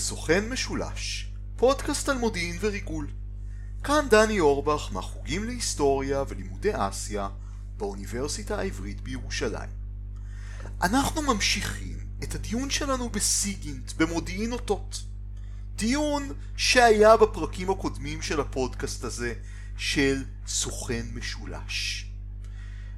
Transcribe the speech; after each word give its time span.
לסוכן 0.00 0.48
משולש, 0.48 1.28
פודקאסט 1.56 2.08
על 2.08 2.18
מודיעין 2.18 2.56
וריגול. 2.60 3.10
כאן 3.84 4.06
דני 4.10 4.40
אורבך 4.40 4.88
מהחוגים 4.92 5.44
להיסטוריה 5.44 6.24
ולימודי 6.28 6.70
אסיה 6.72 7.28
באוניברסיטה 7.76 8.58
העברית 8.58 9.00
בירושלים. 9.00 9.70
אנחנו 10.82 11.22
ממשיכים 11.22 11.98
את 12.22 12.34
הדיון 12.34 12.70
שלנו 12.70 13.08
בסיגינט 13.08 13.92
במודיעין 13.92 14.52
אותות. 14.52 15.02
דיון 15.76 16.32
שהיה 16.56 17.16
בפרקים 17.16 17.70
הקודמים 17.70 18.22
של 18.22 18.40
הפודקאסט 18.40 19.04
הזה 19.04 19.34
של 19.76 20.24
סוכן 20.46 21.06
משולש. 21.14 22.06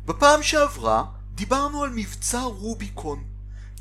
בפעם 0.04 0.42
שעברה 0.42 1.04
דיברנו 1.34 1.82
על 1.82 1.90
מבצע 1.94 2.40
רוביקון 2.40 3.24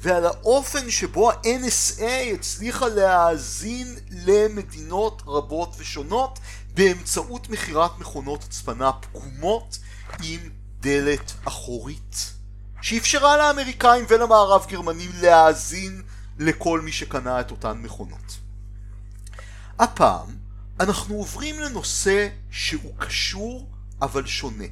ועל 0.02 0.26
האופן 0.26 0.92
שבו 0.92 1.32
ה-NSA 1.32 2.34
הצליחה 2.34 2.88
להאזין 2.88 3.96
למדינות 4.10 5.22
רבות 5.28 5.76
ושונות 5.78 6.40
באמצעות 6.74 7.50
מכירת 7.50 8.00
מכונות 8.00 8.44
הצפנה 8.44 8.92
פגומות 8.92 9.80
עם 10.24 10.40
דלת 10.80 11.34
אחורית 11.46 12.34
שאפשרה 12.82 13.38
לאמריקאים 13.38 14.06
ולמערב 14.10 14.66
גרמנים 14.70 15.12
להאזין 15.22 16.02
לכל 16.40 16.82
מי 16.82 16.92
שקנה 16.92 17.42
את 17.42 17.52
אותן 17.52 17.78
מכונות. 17.78 18.38
הפעם 19.80 20.28
אנחנו 20.80 21.16
עוברים 21.16 21.60
לנושא 21.60 22.28
שהוא 22.52 22.94
קשור 22.98 23.68
אבל 24.02 24.28
שונה, 24.28 24.66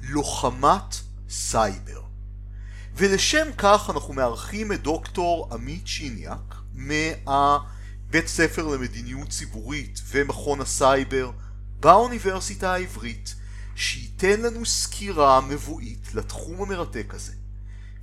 לוחמת 0.00 0.96
סייבר. 1.30 1.99
ולשם 3.00 3.48
כך 3.58 3.90
אנחנו 3.90 4.14
מארחים 4.14 4.72
את 4.72 4.82
דוקטור 4.82 5.48
עמית 5.52 5.86
שיניאק 5.86 6.54
מהבית 6.74 8.26
ספר 8.26 8.66
למדיניות 8.66 9.28
ציבורית 9.28 10.00
ומכון 10.10 10.60
הסייבר 10.60 11.30
באוניברסיטה 11.80 12.72
העברית 12.72 13.34
שייתן 13.74 14.40
לנו 14.40 14.66
סקירה 14.66 15.40
מבואית 15.40 16.14
לתחום 16.14 16.62
המרתק 16.62 17.14
הזה. 17.14 17.32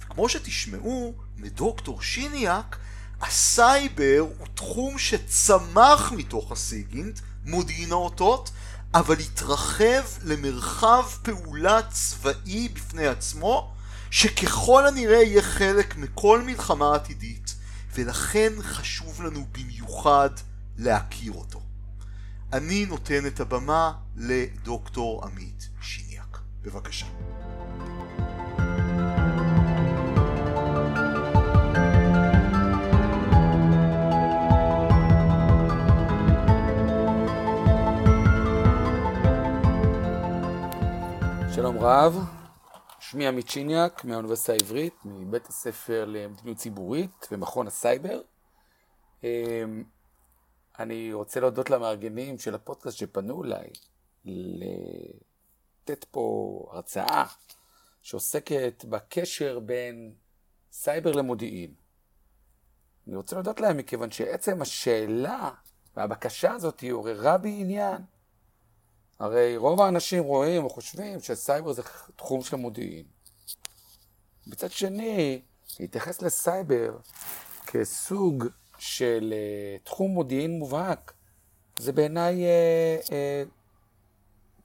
וכמו 0.01 0.29
שתשמעו 0.29 1.13
מדוקטור 1.37 2.01
שיניאק, 2.01 2.77
הסייבר 3.21 4.25
הוא 4.37 4.47
תחום 4.53 4.97
שצמח 4.97 6.11
מתוך 6.11 6.51
הסיגינט, 6.51 7.19
מודיעין 7.45 7.91
האותות, 7.91 8.51
אבל 8.93 9.15
התרחב 9.19 10.03
למרחב 10.23 11.03
פעולה 11.23 11.79
צבאי 11.91 12.69
בפני 12.69 13.07
עצמו 13.07 13.76
שככל 14.11 14.87
הנראה 14.87 15.23
יהיה 15.23 15.41
חלק 15.41 15.97
מכל 15.97 16.41
מלחמה 16.41 16.95
עתידית, 16.95 17.55
ולכן 17.95 18.53
חשוב 18.61 19.21
לנו 19.21 19.45
במיוחד 19.51 20.29
להכיר 20.77 21.31
אותו. 21.31 21.61
אני 22.53 22.85
נותן 22.85 23.25
את 23.27 23.39
הבמה 23.39 23.93
לדוקטור 24.15 25.25
עמית 25.25 25.69
שיניאק. 25.81 26.17
בבקשה. 26.67 27.05
שלום 41.55 41.77
רב, 41.79 42.25
שמי 43.09 43.27
עמית 43.27 43.49
שיניאק 43.49 44.05
מהאוניברסיטה 44.05 44.53
העברית, 44.53 44.93
מבית 45.05 45.47
הספר 45.47 46.05
למדיניות 46.05 46.57
ציבורית 46.57 47.27
ומכון 47.31 47.67
הסייבר. 47.67 48.21
אמ, 49.23 49.83
אני 50.79 51.13
רוצה 51.13 51.39
להודות 51.39 51.69
למארגנים 51.69 52.37
של 52.37 52.55
הפודקאסט 52.55 52.97
שפנו 52.97 53.43
אליי 53.43 53.69
לתת 54.25 56.03
פה 56.03 56.67
הרצאה 56.71 57.25
שעוסקת 58.01 58.85
בקשר 58.89 59.59
בין 59.59 60.13
סייבר 60.71 61.11
למודיעין. 61.11 61.73
אני 63.07 63.15
רוצה 63.15 63.35
להודות 63.35 63.59
להם 63.59 63.77
מכיוון 63.77 64.11
שעצם 64.11 64.61
השאלה 64.61 65.51
והבקשה 65.95 66.51
הזאת 66.51 66.83
עוררה 66.91 67.37
בי 67.37 67.57
עניין. 67.61 68.01
הרי 69.19 69.57
רוב 69.57 69.81
האנשים 69.81 70.23
רואים 70.23 70.63
או 70.63 70.69
חושבים 70.69 71.19
שסייבר 71.19 71.73
זה 71.73 71.81
תחום 72.15 72.41
של 72.41 72.57
מודיעין. 72.57 73.05
מצד 74.47 74.71
שני, 74.71 75.41
להתייחס 75.79 76.21
לסייבר 76.21 76.97
כסוג 77.67 78.43
של 78.77 79.33
uh, 79.33 79.85
תחום 79.85 80.11
מודיעין 80.11 80.59
מובהק, 80.59 81.13
זה 81.79 81.91
בעיניי 81.91 82.43
uh, 82.45 83.05
uh, 83.05 83.09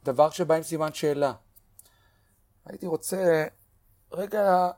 דבר 0.04 0.30
שבא 0.30 0.54
עם 0.54 0.62
סימן 0.62 0.92
שאלה. 0.92 1.32
הייתי 2.66 2.86
רוצה 2.86 3.44
רגע 4.12 4.70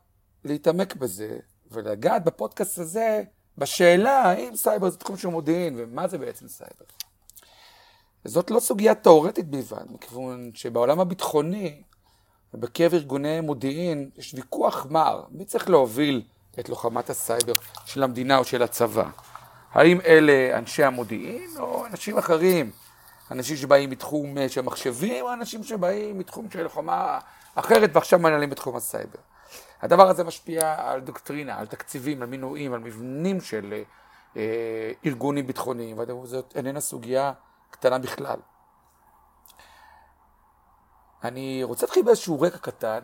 להתעמק 0.45 0.97
בזה 0.97 1.39
ולגעת 1.71 2.25
בפודקאסט 2.25 2.79
הזה 2.79 3.23
בשאלה 3.59 4.23
האם 4.23 4.57
סייבר 4.57 4.91
זה 4.91 4.99
תחום 4.99 5.17
של 5.17 5.29
מודיעין 5.29 5.75
ומה 5.79 6.09
זה 6.09 6.19
בעצם 6.19 6.49
סייבר. 6.49 6.85
זאת 8.25 8.51
לא 8.51 8.61
סוגיה 8.61 8.95
תאורטית 8.95 9.49
בלבד, 9.49 9.85
מכיוון 9.91 10.51
שבעולם 10.55 11.01
הביטחוני 11.01 11.83
ובקרב 12.55 12.95
ארגוני 12.95 13.41
מודיעין 13.41 14.11
יש 14.17 14.35
ויכוח 14.35 14.87
מר, 14.91 15.25
מי 15.31 15.45
צריך 15.45 15.71
להוביל 15.71 16.23
את 16.61 16.69
לוחמת 16.69 17.11
הסייבר 17.11 17.55
של 17.87 18.03
המדינה 18.03 18.39
או 18.39 18.45
של 18.45 18.63
הצבא? 18.63 19.05
האם 19.73 20.01
אלה 20.01 20.59
אנשי 20.59 20.85
המודיעין 20.85 21.51
או 21.59 21.87
אנשים 21.87 22.19
אחרים? 22.19 22.71
אנשים 23.31 23.57
שבאים 23.57 23.91
מתחום 23.91 24.35
של 24.49 24.61
מחשבים 24.61 25.25
או 25.25 25.33
אנשים 25.33 25.65
שבאים 25.65 26.19
מתחום 26.19 26.51
של 26.51 26.63
לוחמה 26.63 27.19
אחרת 27.55 27.91
ועכשיו 27.93 28.19
מנהלים 28.19 28.51
בתחום 28.51 28.77
הסייבר? 28.77 29.19
הדבר 29.83 30.09
הזה 30.09 30.25
משפיע 30.25 30.75
על 30.79 31.01
דוקטרינה, 31.01 31.59
על 31.59 31.67
תקציבים, 31.67 32.23
על 32.23 32.29
מינויים, 32.29 32.73
על 32.73 32.81
מבנים 32.81 33.41
של 33.41 33.83
אה, 34.37 34.93
ארגונים 35.07 35.47
ביטחוניים, 35.47 35.99
וזאת 35.99 36.53
איננה 36.57 36.81
סוגיה 36.81 37.33
קטנה 37.75 37.99
בכלל. 37.99 38.37
אני 41.25 41.65
רוצה 41.65 41.87
להתחיל 41.87 42.03
באיזשהו 42.05 42.41
רקע 42.41 42.59
קטן, 42.59 43.01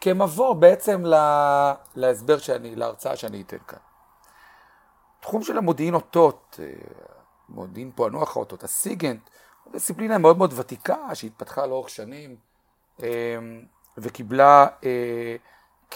כמבוא 0.00 0.54
בעצם 0.54 1.04
לה, 1.04 1.74
להסבר 1.96 2.38
שאני, 2.38 2.76
להרצאה 2.76 3.16
שאני 3.16 3.42
אתן 3.42 3.56
כאן. 3.68 3.78
תחום 5.20 5.42
של 5.42 5.58
המודיעין 5.58 5.94
אותות, 5.94 6.60
אה, 6.62 6.72
מודיעין 7.48 7.90
פענוח 7.94 8.36
האותות, 8.36 8.64
הסיגנט, 8.64 9.30
זו 9.64 9.72
דיסציפלינה 9.72 10.18
מאוד 10.18 10.38
מאוד 10.38 10.52
ותיקה 10.56 11.14
שהתפתחה 11.14 11.66
לאורך 11.66 11.90
שנים 11.90 12.36
אה, 13.02 13.38
וקיבלה 13.98 14.66
אה, 14.84 15.36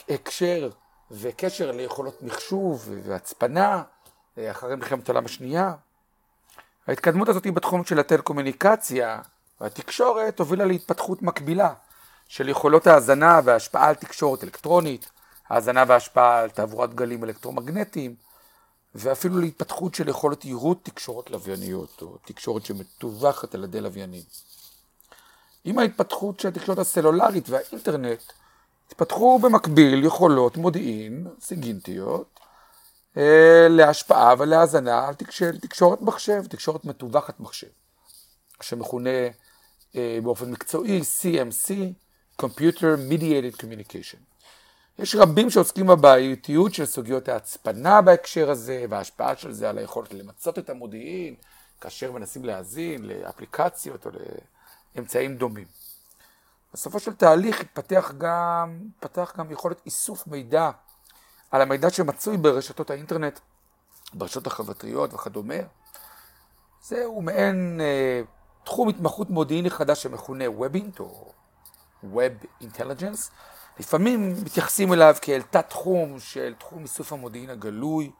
הקשר 0.08 0.70
וקשר 1.10 1.70
ליכולות 1.70 2.22
מחשוב 2.22 2.88
והצפנה 3.02 3.82
אחרי 4.50 4.76
מלחמת 4.76 5.08
העולם 5.08 5.24
השנייה. 5.24 5.74
ההתקדמות 6.86 7.28
הזאת 7.28 7.46
בתחום 7.46 7.84
של 7.84 7.98
הטלקומוניקציה 7.98 9.20
והתקשורת 9.60 10.38
הובילה 10.38 10.64
להתפתחות 10.64 11.22
מקבילה 11.22 11.74
של 12.28 12.48
יכולות 12.48 12.86
ההאזנה 12.86 13.40
וההשפעה 13.44 13.88
על 13.88 13.94
תקשורת 13.94 14.44
אלקטרונית, 14.44 15.10
האזנה 15.48 15.84
והשפעה 15.88 16.40
על 16.40 16.50
תעבורת 16.50 16.94
גלים 16.94 17.24
אלקטרומגנטיים, 17.24 18.14
ואפילו 18.94 19.38
להתפתחות 19.38 19.94
של 19.94 20.08
יכולת 20.08 20.44
יירוט 20.44 20.78
תקשורת 20.82 21.30
לווייניות, 21.30 22.02
או 22.02 22.18
תקשורת 22.24 22.64
שמטווחת 22.64 23.54
על 23.54 23.64
ידי 23.64 23.80
לוויינים. 23.80 24.22
עם 25.64 25.78
ההתפתחות 25.78 26.40
של 26.40 26.48
התקשורת 26.48 26.78
הסלולרית 26.78 27.48
והאינטרנט, 27.48 28.22
התפתחו 28.88 29.38
במקביל 29.38 30.04
יכולות 30.04 30.56
מודיעין 30.56 31.26
סיגינטיות 31.40 32.40
להשפעה 33.68 34.34
ולהאזנה 34.38 35.08
על 35.08 35.14
תקשורת 35.60 36.02
מחשב, 36.02 36.46
תקשורת 36.46 36.84
מטווחת 36.84 37.40
מחשב, 37.40 37.66
שמכונה 38.62 39.10
אה, 39.96 40.18
באופן 40.22 40.50
מקצועי 40.50 41.00
CMC, 41.00 41.72
Computer 42.42 42.96
Mediated 43.10 43.56
Communication. 43.62 44.18
יש 44.98 45.14
רבים 45.14 45.50
שעוסקים 45.50 45.86
בבעייתיות 45.86 46.74
של 46.74 46.86
סוגיות 46.86 47.28
ההצפנה 47.28 48.02
בהקשר 48.02 48.50
הזה 48.50 48.84
וההשפעה 48.88 49.36
של 49.36 49.52
זה 49.52 49.70
על 49.70 49.78
היכולת 49.78 50.14
למצות 50.14 50.58
את 50.58 50.70
המודיעין 50.70 51.34
כאשר 51.80 52.12
מנסים 52.12 52.44
להאזין 52.44 53.04
לאפליקציות 53.04 54.06
או 54.06 54.10
לאמצעים 54.96 55.36
דומים. 55.36 55.66
בסופו 56.72 57.00
של 57.00 57.14
תהליך 57.14 57.60
התפתח 57.60 58.12
גם, 58.18 58.78
התפתח 58.96 59.32
גם 59.38 59.50
יכולת 59.50 59.80
איסוף 59.86 60.26
מידע 60.26 60.70
על 61.54 61.62
המידע 61.62 61.90
שמצוי 61.90 62.36
ברשתות 62.36 62.90
האינטרנט, 62.90 63.40
ברשתות 64.14 64.46
החברתיות 64.46 65.14
וכדומה. 65.14 65.54
זהו 66.82 67.22
מעין 67.22 67.80
אה, 67.80 68.20
תחום 68.64 68.88
התמחות 68.88 69.30
מודיעיני 69.30 69.70
חדש 69.70 70.02
שמכונה 70.02 70.44
Webint 70.44 71.00
או 71.00 71.32
Web 72.04 72.62
Intelligence. 72.62 73.30
לפעמים 73.78 74.34
מתייחסים 74.44 74.92
אליו 74.92 75.14
כאל 75.22 75.42
תת 75.42 75.68
תחום 75.68 76.20
של 76.20 76.54
תחום 76.58 76.82
איסוף 76.82 77.12
המודיעין 77.12 77.50
הגלוי, 77.50 78.10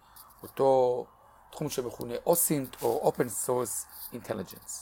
אותו 0.43 1.05
תחום 1.51 1.71
שמכונה 1.71 2.15
אוסינט 2.27 2.83
או 2.83 3.13
Open 3.13 3.47
Source 3.47 3.87
Intelligence, 4.15 4.73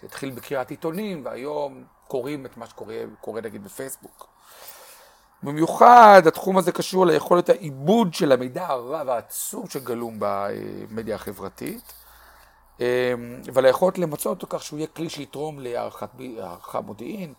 שהתחיל 0.00 0.30
בקריאת 0.30 0.70
עיתונים 0.70 1.24
והיום 1.24 1.84
קוראים 2.08 2.46
את 2.46 2.56
מה 2.56 2.66
שקורה 2.66 2.96
קורה 3.20 3.40
נגיד 3.40 3.64
בפייסבוק. 3.64 4.28
במיוחד 5.44 6.22
התחום 6.26 6.58
הזה 6.58 6.72
קשור 6.72 7.06
ליכולת 7.06 7.48
העיבוד 7.48 8.14
של 8.14 8.32
המידע 8.32 8.66
הרב 8.66 9.08
העצום 9.08 9.68
שגלום 9.68 10.16
במדיה 10.18 11.14
החברתית, 11.14 11.92
וליכולת 13.54 13.98
למצוא 13.98 14.30
אותו 14.30 14.46
כך 14.50 14.62
שהוא 14.62 14.78
יהיה 14.78 14.86
כלי 14.86 15.08
שיתרום 15.08 15.58
להערכה 15.60 16.80
מודיעין, 16.80 17.34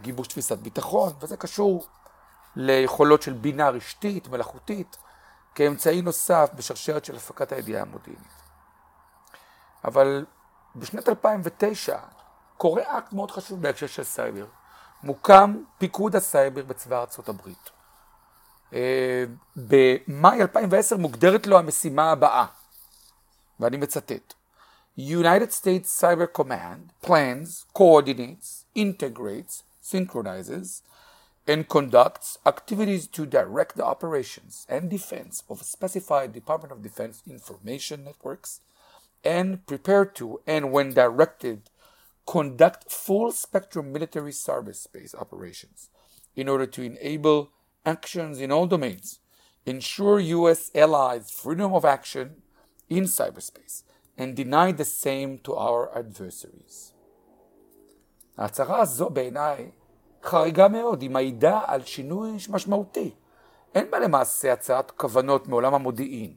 גיבוש 0.00 0.28
תפיסת 0.28 0.58
ביטחון, 0.58 1.12
וזה 1.20 1.36
קשור 1.36 1.86
ליכולות 2.56 3.22
של 3.22 3.32
בינה 3.32 3.68
רשתית, 3.68 4.28
מלאכותית, 4.28 4.96
כאמצעי 5.54 6.02
נוסף 6.02 6.50
בשרשרת 6.54 7.04
של 7.04 7.16
הפקת 7.16 7.52
הידיעה 7.52 7.82
המודיעינית. 7.82 8.42
אבל 9.84 10.26
בשנת 10.76 11.08
2009 11.08 11.98
קורה 12.56 12.98
אקט 12.98 13.12
מאוד 13.12 13.30
חשוב 13.30 13.62
בהקשר 13.62 13.86
של 13.86 14.04
סייבר. 14.04 14.46
מוקם 15.03 15.63
פיקוד 15.77 16.15
הסייבר 16.15 16.63
בצבא 16.63 16.99
ארצות 16.99 17.29
הברית. 17.29 17.69
אה, 18.73 19.23
במאי 19.55 20.41
2010 20.41 20.97
מוגדרת 20.97 21.47
לו 21.47 21.57
המשימה 21.57 22.11
הבאה, 22.11 22.45
ואני 23.59 23.77
מצטט: 23.77 24.33
United 24.99 25.51
States 25.51 26.01
Cyber 26.01 26.39
Command 26.39 27.07
plans, 27.07 27.65
coordinates, 27.77 28.65
integrates, 28.75 29.63
synchronizes, 29.81 30.81
and 31.47 31.69
conducts 31.69 32.37
activities 32.45 33.07
to 33.07 33.25
direct 33.25 33.77
the 33.77 33.85
operations 33.85 34.65
and 34.69 34.89
defense 34.89 35.43
of 35.49 35.61
specified 35.61 36.33
Department 36.33 36.71
of 36.73 36.83
Defense 36.83 37.23
information 37.25 38.03
networks 38.03 38.59
and 39.23 39.65
prepare 39.65 40.05
to, 40.05 40.41
and 40.45 40.71
when 40.73 40.93
directed, 40.93 41.69
conduct 42.26 42.90
full 42.90 43.32
spectrum 43.32 43.92
military 43.92 44.32
cyberspace 44.32 45.14
operations 45.14 45.90
in 46.36 46.48
order 46.48 46.66
to 46.66 46.82
enable 46.82 47.50
actions 47.84 48.40
in 48.40 48.50
all 48.52 48.66
domains, 48.66 49.18
ensure 49.66 50.18
U.S. 50.20 50.70
allies' 50.74 51.30
freedom 51.30 51.72
of 51.74 51.84
action 51.84 52.42
in 52.88 53.04
cyberspace, 53.04 53.82
and 54.16 54.36
deny 54.36 54.72
the 54.72 54.84
same 54.84 55.38
to 55.38 55.54
our 55.54 55.90
adversaries. 55.96 56.92
ההצהרה 58.38 58.80
הזו 58.80 59.10
בעיניי 59.10 59.70
חריגה 60.22 60.68
מאוד, 60.68 61.02
היא 61.02 61.10
מעידה 61.10 61.60
על 61.66 61.84
שינוי 61.84 62.30
משמעותי. 62.50 63.10
אין 63.74 63.90
בה 63.90 63.98
למעשה 63.98 64.52
הצעת 64.52 64.90
כוונות 64.90 65.48
מעולם 65.48 65.74
המודיעין. 65.74 66.36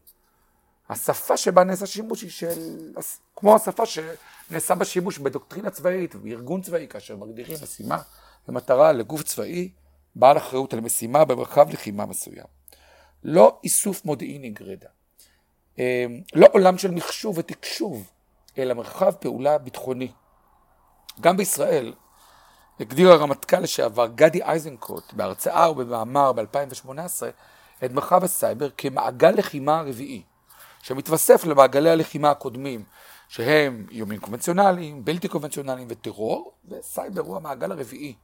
השפה 0.90 1.38
שבה 1.38 1.64
נעשה 1.64 1.86
שימוש 1.86 2.22
היא 2.22 2.30
של, 2.30 2.92
כמו 3.36 3.56
השפה 3.56 3.84
שנעשה 3.86 4.76
בה 4.76 4.86
שימוש 4.86 5.18
בדוקטרינה 5.18 5.70
צבאית 5.70 6.16
ובארגון 6.16 6.62
צבאי, 6.62 6.88
כאשר 6.90 7.16
מגדירים 7.16 7.58
משימה 7.64 8.02
ומטרה 8.48 8.92
לגוף 8.92 9.24
צבאי, 9.24 9.70
בעל 10.16 10.38
אחריות 10.38 10.74
על 10.74 10.80
משימה 10.80 11.26
במרחב 11.26 11.70
לחימה 11.70 12.06
מסוים. 12.06 12.46
לא 13.24 13.60
איסוף 13.64 14.06
מודיעיני 14.06 14.50
גרידא. 14.50 14.88
אמ, 15.78 15.84
לא 16.36 16.48
עולם 16.52 16.78
של 16.78 16.92
מחשוב 16.92 17.38
ותקשוב, 17.38 18.12
אלא 18.58 18.74
מרחב 18.74 19.12
פעולה 19.12 19.58
ביטחוני. 19.58 20.12
גם 21.22 21.38
בישראל, 21.38 21.94
הגדיר 22.80 23.12
הרמטכ"ל 23.12 23.60
לשעבר 23.60 24.08
גדי 24.16 24.44
איזנקוט 24.44 25.14
בהרצאה 25.14 25.72
ובמאמר 25.72 26.32
ב-2018 26.32 26.90
את 27.86 27.92
מרחב 27.92 28.24
הסייבר 28.24 28.70
כמעגל 28.78 29.32
לחימה 29.32 29.82
רביעי, 29.82 30.24
שמתווסף 30.86 31.46
למעגלי 31.46 31.90
הלחימה 31.90 32.32
הקודמים, 32.32 32.84
שהם 33.28 33.86
איומים 33.92 34.20
קונבנציונליים, 34.20 35.06
בלתי 35.06 35.28
קונבנציונליים 35.28 35.88
וטרור, 35.92 36.54
וסייבר 36.70 37.22
הוא 37.22 37.38
המעגל 37.38 37.72
הרביעי, 37.72 38.16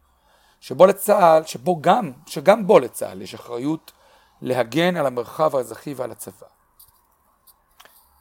שבו 0.60 0.86
לצה"ל, 0.86 1.44
שבו 1.46 1.82
גם, 1.82 2.12
שגם 2.26 2.68
בו 2.68 2.80
לצה"ל 2.80 3.22
יש 3.22 3.34
אחריות 3.34 3.92
להגן 4.42 4.98
על 4.98 5.06
המרחב 5.06 5.56
האזרחי 5.56 5.94
ועל 5.94 6.12
הצבא. 6.12 6.48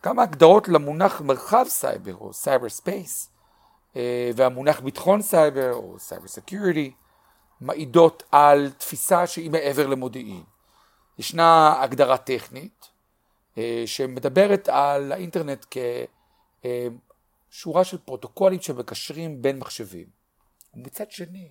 כמה 0.02 0.22
הגדרות 0.22 0.68
למונח 0.68 1.20
מרחב 1.20 1.64
סייבר 1.68 2.14
או 2.14 2.32
cyber 2.32 2.68
space 2.68 3.30
אה, 3.96 4.30
והמונח 4.36 4.80
ביטחון 4.80 5.22
סייבר 5.22 5.72
או 5.72 5.98
cyber 5.98 6.28
security 6.28 6.92
מעידות 7.60 8.22
על 8.32 8.70
תפיסה 8.78 9.26
שהיא 9.26 9.50
מעבר 9.50 9.86
למודיעין. 9.86 10.42
ישנה 11.18 11.82
הגדרה 11.82 12.16
טכנית 12.16 12.90
שמדברת 13.86 14.68
על 14.68 15.12
האינטרנט 15.12 15.66
כשורה 17.50 17.84
של 17.84 17.98
פרוטוקולים 17.98 18.60
שמקשרים 18.60 19.42
בין 19.42 19.58
מחשבים. 19.58 20.06
ומצד 20.74 21.10
שני 21.10 21.48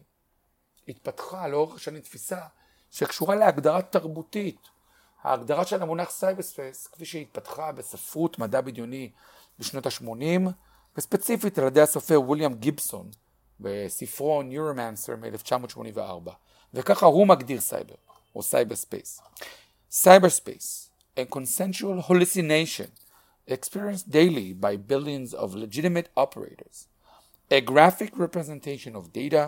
התפתחה 0.88 1.48
לאורך 1.48 1.76
השנים 1.76 2.02
תפיסה 2.02 2.40
שקשורה 2.92 3.36
להגדרה 3.36 3.82
תרבותית. 3.82 4.68
ההגדרה 5.24 5.66
של 5.66 5.82
המונח 5.82 6.10
cyber 6.10 6.42
space 6.42 6.88
כפי 6.88 7.06
שהתפתחה 7.06 7.72
בספרות 7.72 8.40
מדע 8.40 8.62
בדיוני 8.62 9.12
בשנות 9.60 9.86
ה-80 9.86 10.50
וספציפית 10.98 11.60
על 11.60 11.68
ידי 11.68 11.82
הסופר 11.82 12.22
וויליאם 12.22 12.54
גיבסון 12.54 13.12
בספרו 13.60 14.42
Neuromancer 14.42 15.16
מ-1984, 15.16 16.32
וככה 16.74 17.06
הוא 17.06 17.28
מגדיר 17.28 17.62
סייבר, 17.62 17.96
או 18.36 18.44
cyber 18.44 18.76
space. 20.30 20.89
A 21.20 21.26
consensual 21.26 21.98
hallucination 22.08 22.90
experienced 23.56 24.10
daily 24.10 24.54
by 24.54 24.74
billions 24.92 25.34
of 25.34 25.54
legitimate 25.64 26.08
operators, 26.16 26.88
a 27.52 27.60
graphic 27.62 28.12
representation 28.26 28.96
of 28.96 29.12
data 29.22 29.44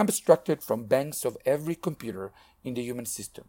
abstracted 0.00 0.58
from 0.62 0.92
banks 0.96 1.24
of 1.24 1.36
every 1.54 1.76
computer 1.86 2.26
in 2.66 2.74
the 2.74 2.82
human 2.82 3.06
system, 3.06 3.44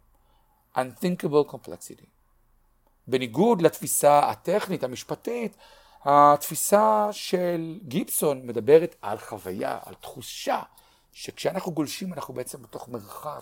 unthinkable 0.76 1.44
complexity. 1.44 2.10
בניגוד 3.08 3.62
לתפיסה 3.62 4.20
הטכנית 4.30 4.84
המשפטית 4.84 5.58
התפיסה 6.04 7.08
של 7.12 7.80
גיבסון 7.88 8.48
מדברת 8.48 8.96
על 9.02 9.18
חוויה, 9.18 9.80
על 9.86 9.94
תחושה, 9.94 10.62
שכשאנחנו 11.12 11.72
גולשים 11.72 12.14
אנחנו 12.14 12.34
בעצם 12.34 12.62
בתוך 12.62 12.90
מרחב, 12.90 13.42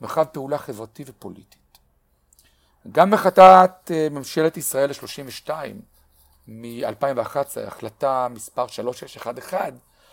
מרחב 0.00 0.24
פעולה 0.24 0.58
חברתי 0.58 1.04
ופוליטית. 1.06 1.59
גם 2.92 3.14
החלטת 3.14 3.90
אה, 3.90 4.08
ממשלת 4.10 4.56
ישראל 4.56 4.90
ה-32 4.90 5.50
מ-2011, 6.48 7.60
החלטה 7.66 8.26
מספר 8.30 8.66
3611, 8.66 9.68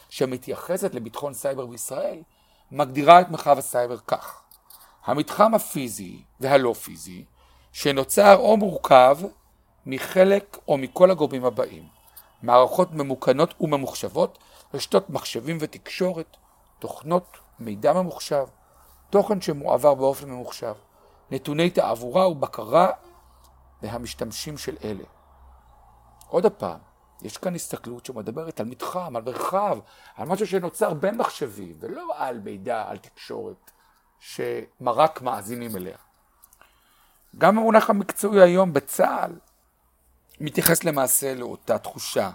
שמתייחסת 0.10 0.94
לביטחון 0.94 1.34
סייבר 1.34 1.66
בישראל, 1.66 2.20
מגדירה 2.72 3.22
את 3.22 3.30
מרחב 3.30 3.58
הסייבר 3.58 3.98
כך: 4.08 4.42
המתחם 5.06 5.56
הפיזי 5.56 6.22
והלא 6.40 6.74
פיזי, 6.74 7.26
שנוצר 7.72 8.36
או 8.36 8.58
מורכב 8.58 9.18
מחלק 9.86 10.58
או 10.68 10.78
מכל 10.78 11.12
הגורמים 11.12 11.46
הבאים. 11.46 11.88
מערכות 12.42 12.92
ממוכנות 12.92 13.54
וממוחשבות, 13.62 14.38
רשתות 14.74 15.10
מחשבים 15.10 15.58
ותקשורת, 15.62 16.38
תוכנות, 16.80 17.38
מידע 17.60 17.94
ממוחשב, 17.94 18.46
תוכן 19.10 19.42
שמועבר 19.42 19.94
באופן 19.94 20.30
ממוחשב, 20.30 20.74
נתוני 21.32 21.70
תעבורה 21.70 22.28
ובקרה 22.28 22.92
והמשתמשים 23.82 24.58
של 24.58 24.78
אלה. 24.84 25.04
עוד 26.28 26.46
הפעם, 26.46 26.80
יש 27.22 27.38
כאן 27.38 27.56
הסתכלות 27.56 28.06
שמדברת 28.06 28.60
על 28.60 28.66
מתחם, 28.66 29.16
על 29.16 29.24
מרחב, 29.24 29.80
על 30.16 30.28
משהו 30.28 30.48
שנוצר 30.48 30.94
בין 30.94 31.18
מחשבים, 31.18 31.78
ולא 31.80 32.12
על 32.18 32.40
מידע, 32.40 32.84
על 32.88 32.98
תקשורת, 32.98 33.72
שמרק 34.20 35.22
מאזינים 35.22 35.76
אליה. 35.76 35.98
גם 37.38 37.58
המונח 37.58 37.90
המקצועי 37.90 38.42
היום 38.42 38.74
בצה"ל 38.74 39.32
מתייחס 40.40 40.84
למעשה 40.84 41.36
לאותה 41.36 41.78
תחושה, 41.78 42.32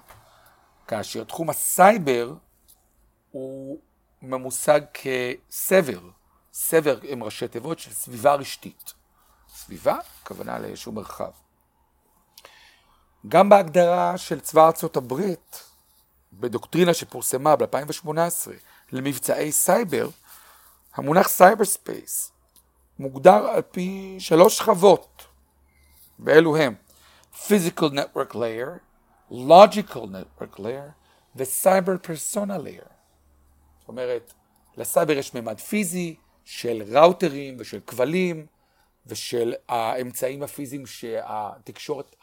כאשר 0.87 1.25
תחום 1.25 1.51
הסייבר 1.51 2.35
הוא 3.31 3.79
ממושג 4.23 4.81
כסבר, 4.95 6.01
סבר 6.53 6.99
עם 7.03 7.23
ראשי 7.23 7.49
תיבות 7.49 7.79
של 7.79 7.93
סביבה 7.93 8.35
רשתית. 8.35 8.93
סביבה, 9.49 9.97
הכוונה 10.23 10.59
לאיזשהו 10.59 10.93
מרחב. 10.93 11.31
גם 13.29 13.49
בהגדרה 13.49 14.19
של 14.19 14.41
צבא 14.41 14.67
ארצות 14.67 14.97
הברית, 14.97 15.65
בדוקטרינה 16.33 16.95
שפורסמה 16.95 17.57
ב-2018 17.57 18.51
למבצעי 18.93 19.53
סייבר, 19.53 20.09
המונח 20.95 21.29
cyber 21.29 21.65
space 21.65 22.33
מוגדר 22.99 23.47
על 23.47 23.63
פי 23.63 24.17
שלוש 24.19 24.59
שכבות, 24.59 25.25
ואלו 26.19 26.57
הם 26.57 26.75
physical 27.35 27.91
network 27.93 28.35
layer, 28.35 28.79
logical 29.31 30.05
network 30.07 30.59
layer 30.59 30.91
ו-cyber 31.37 32.07
persona 32.07 32.59
layer. 32.59 32.89
זאת 33.79 33.89
אומרת, 33.89 34.33
לסייבר 34.77 35.13
יש 35.13 35.35
ממד 35.35 35.61
פיזי 35.61 36.17
של 36.45 36.83
ראוטרים 36.87 37.57
ושל 37.59 37.81
כבלים 37.87 38.47
ושל 39.07 39.55
האמצעים 39.69 40.43
הפיזיים 40.43 40.87
שהתקשורת 40.87 42.17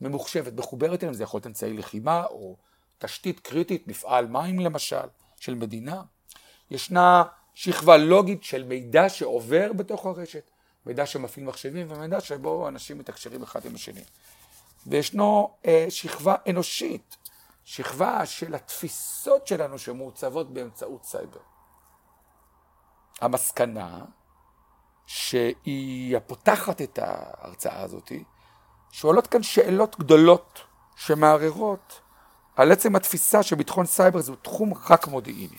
ממוחשבת, 0.00 0.52
מחוברת 0.52 1.02
אליהם, 1.02 1.14
זה 1.14 1.22
יכול 1.22 1.38
להיות 1.38 1.46
אמצעי 1.46 1.72
לחימה 1.72 2.24
או 2.24 2.56
תשתית 2.98 3.40
קריטית, 3.40 3.88
מפעל 3.88 4.26
מים 4.26 4.60
למשל, 4.60 5.06
של 5.40 5.54
מדינה. 5.54 6.02
ישנה 6.70 7.24
שכבה 7.54 7.96
לוגית 7.96 8.44
של 8.44 8.64
מידע 8.64 9.08
שעובר 9.08 9.72
בתוך 9.72 10.06
הרשת, 10.06 10.50
מידע 10.86 11.06
שמפעיל 11.06 11.46
מחשבים 11.46 11.86
ומידע 11.90 12.20
שבו 12.20 12.68
אנשים 12.68 12.98
מתקשרים 12.98 13.42
אחד 13.42 13.66
עם 13.66 13.74
השני. 13.74 14.04
וישנו 14.86 15.54
אה, 15.66 15.86
שכבה 15.88 16.34
אנושית, 16.48 17.16
שכבה 17.64 18.26
של 18.26 18.54
התפיסות 18.54 19.46
שלנו 19.46 19.78
שמעוצבות 19.78 20.52
באמצעות 20.52 21.04
סייבר. 21.04 21.40
המסקנה 23.20 24.04
שהיא 25.06 26.16
הפותחת 26.16 26.82
את 26.82 26.98
ההרצאה 27.02 27.80
הזאת, 27.80 28.12
שעולות 28.90 29.26
כאן 29.26 29.42
שאלות 29.42 29.98
גדולות 29.98 30.60
שמערערות 30.96 32.00
על 32.56 32.72
עצם 32.72 32.96
התפיסה 32.96 33.42
שביטחון 33.42 33.86
סייבר 33.86 34.20
זהו 34.20 34.36
תחום 34.36 34.72
רק 34.90 35.06
מודיעיני. 35.06 35.58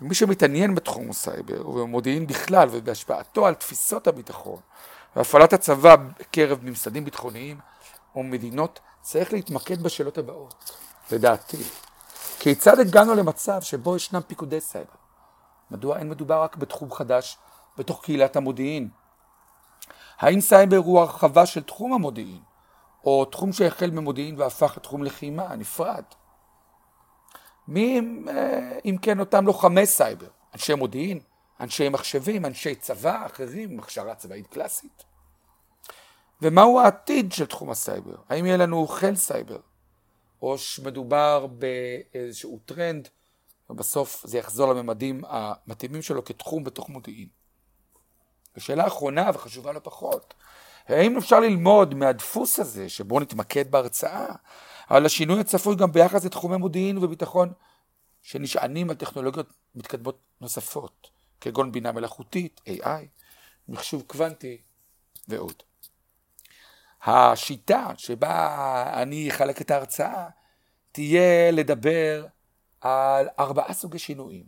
מי 0.00 0.14
שמתעניין 0.14 0.74
בתחום 0.74 1.10
הסייבר 1.10 1.68
ובמודיעין 1.68 2.26
בכלל 2.26 2.68
ובהשפעתו 2.72 3.46
על 3.46 3.54
תפיסות 3.54 4.06
הביטחון 4.06 4.60
והפעלת 5.16 5.52
הצבא 5.52 5.96
בקרב 5.96 6.58
ממסדים 6.62 7.04
ביטחוניים 7.04 7.58
ומדינות 8.16 8.80
צריך 9.00 9.32
להתמקד 9.32 9.82
בשאלות 9.82 10.18
הבאות, 10.18 10.70
לדעתי. 11.10 11.62
כיצד 12.38 12.80
הגענו 12.80 13.14
למצב 13.14 13.62
שבו 13.62 13.96
ישנם 13.96 14.20
פיקודי 14.20 14.60
סייבר? 14.60 15.03
מדוע 15.74 15.98
אין 15.98 16.08
מדובר 16.08 16.42
רק 16.42 16.56
בתחום 16.56 16.92
חדש 16.92 17.38
בתוך 17.78 18.04
קהילת 18.04 18.36
המודיעין? 18.36 18.88
האם 20.18 20.40
סייבר 20.40 20.76
הוא 20.76 21.00
הרחבה 21.00 21.46
של 21.46 21.62
תחום 21.62 21.92
המודיעין, 21.92 22.42
או 23.04 23.24
תחום 23.24 23.52
שהחל 23.52 23.90
ממודיעין 23.90 24.40
והפך 24.40 24.74
לתחום 24.76 25.04
לחימה 25.04 25.56
נפרד? 25.56 26.04
מי 27.68 27.98
הם, 27.98 28.28
אה, 28.28 28.78
אם 28.84 28.96
כן, 29.02 29.20
אותם 29.20 29.46
לוחמי 29.46 29.86
סייבר? 29.86 30.28
אנשי 30.54 30.74
מודיעין? 30.74 31.20
אנשי 31.60 31.88
מחשבים? 31.88 32.44
אנשי 32.44 32.74
צבא 32.74 33.26
עם 33.26 33.78
הכשרה 33.78 34.14
צבאית 34.14 34.46
קלאסית? 34.46 35.04
ומהו 36.42 36.80
העתיד 36.80 37.32
של 37.32 37.46
תחום 37.46 37.70
הסייבר? 37.70 38.16
האם 38.28 38.46
יהיה 38.46 38.56
לנו 38.56 38.86
חיל 38.86 39.16
סייבר? 39.16 39.58
או 40.42 40.58
שמדובר 40.58 41.46
באיזשהו 41.46 42.58
טרנד, 42.64 43.08
ובסוף 43.70 44.26
זה 44.26 44.38
יחזור 44.38 44.74
לממדים 44.74 45.22
המתאימים 45.28 46.02
שלו 46.02 46.24
כתחום 46.24 46.64
בתוך 46.64 46.88
מודיעין. 46.88 47.28
ושאלה 48.56 48.86
אחרונה 48.86 49.30
וחשובה 49.34 49.72
לא 49.72 49.80
פחות, 49.82 50.34
האם 50.88 51.16
אפשר 51.16 51.40
ללמוד 51.40 51.94
מהדפוס 51.94 52.58
הזה, 52.58 52.88
שבו 52.88 53.20
נתמקד 53.20 53.70
בהרצאה, 53.70 54.26
על 54.86 55.06
השינוי 55.06 55.40
הצפוי 55.40 55.76
גם 55.76 55.92
ביחס 55.92 56.24
לתחומי 56.24 56.56
מודיעין 56.56 56.98
וביטחון 56.98 57.52
שנשענים 58.22 58.90
על 58.90 58.96
טכנולוגיות 58.96 59.52
מתקדמות 59.74 60.18
נוספות, 60.40 61.10
כגון 61.40 61.72
בינה 61.72 61.92
מלאכותית, 61.92 62.60
AI, 62.68 63.06
מחשוב 63.68 64.02
קוונטי 64.06 64.58
ועוד. 65.28 65.62
השיטה 67.04 67.86
שבה 67.96 69.02
אני 69.02 69.30
אחלק 69.30 69.60
את 69.60 69.70
ההרצאה 69.70 70.28
תהיה 70.92 71.50
לדבר 71.50 72.26
על 72.84 73.28
ארבעה 73.38 73.74
סוגי 73.74 73.98
שינויים. 73.98 74.44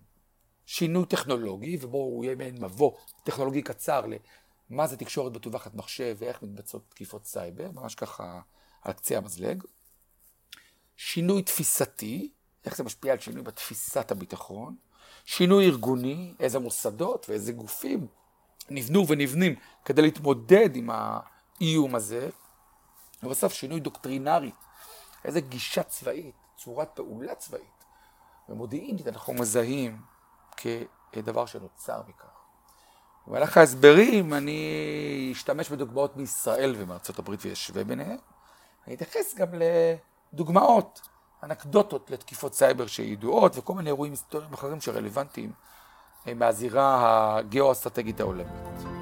שינוי 0.67 1.07
טכנולוגי, 1.07 1.79
ובו 1.81 1.99
הוא 1.99 2.25
יהיה 2.25 2.37
מעין 2.37 2.65
מבוא 2.65 2.93
טכנולוגי 3.25 3.63
קצר 3.63 4.03
למה 4.71 4.87
זה 4.87 4.97
תקשורת 4.97 5.33
בטווחת 5.33 5.75
מחשב 5.75 6.17
ואיך 6.19 6.43
מתבצעות 6.43 6.83
תקיפות 6.89 7.25
סייבר, 7.25 7.71
ממש 7.71 7.95
ככה 7.95 8.41
על 8.83 8.93
קצה 8.93 9.17
המזלג. 9.19 9.63
שינוי 10.97 11.43
תפיסתי, 11.43 12.31
איך 12.65 12.77
זה 12.77 12.85
משפיע 12.85 13.13
על 13.13 13.19
שינוי 13.19 13.43
בתפיסת 13.43 14.11
הביטחון. 14.11 14.77
שינוי 15.25 15.67
ארגוני, 15.67 16.35
איזה 16.41 16.59
מוסדות 16.59 17.27
ואיזה 17.29 17.53
גופים 17.53 18.07
נבנו 18.71 19.09
ונבנים 19.09 19.55
כדי 19.85 20.03
להתמודד 20.03 20.77
עם 20.77 20.91
האיום 20.93 21.95
הזה. 21.95 22.31
ובסוף 23.23 23.53
שינוי 23.53 23.81
דוקטרינרי, 23.81 24.51
איזה 25.25 25.41
גישה 25.41 25.83
צבאית, 25.83 26.35
צורת 26.57 26.89
פעולה 26.95 27.35
צבאית 27.35 27.76
ומודיעינית 28.49 29.09
אנחנו 29.09 29.35
מזהים 29.35 30.01
כדבר 31.13 31.47
שנוצר 31.47 32.01
מכך. 32.09 32.27
במהלך 33.27 33.57
ההסברים 33.57 34.35
אני 34.35 35.31
אשתמש 35.33 35.71
בדוגמאות 35.71 36.17
מישראל 36.17 36.75
ומארצות 36.79 37.19
הברית 37.19 37.41
וישווה 37.43 37.85
ביניהם. 37.85 38.17
אני 38.87 38.95
אתייחס 38.95 39.35
גם 39.35 39.49
לדוגמאות, 40.33 41.01
אנקדוטות 41.43 42.11
לתקיפות 42.11 42.55
סייבר 42.55 42.87
שידועות 42.87 43.59
וכל 43.59 43.75
מיני 43.75 43.91
אירועים 43.91 44.13
היסטוריים 44.13 44.53
אחרים 44.53 44.81
שרלוונטיים 44.81 45.53
מהזירה 46.27 47.37
הגיאו-אסטרטגית 47.39 48.21
העולמית. 48.21 48.96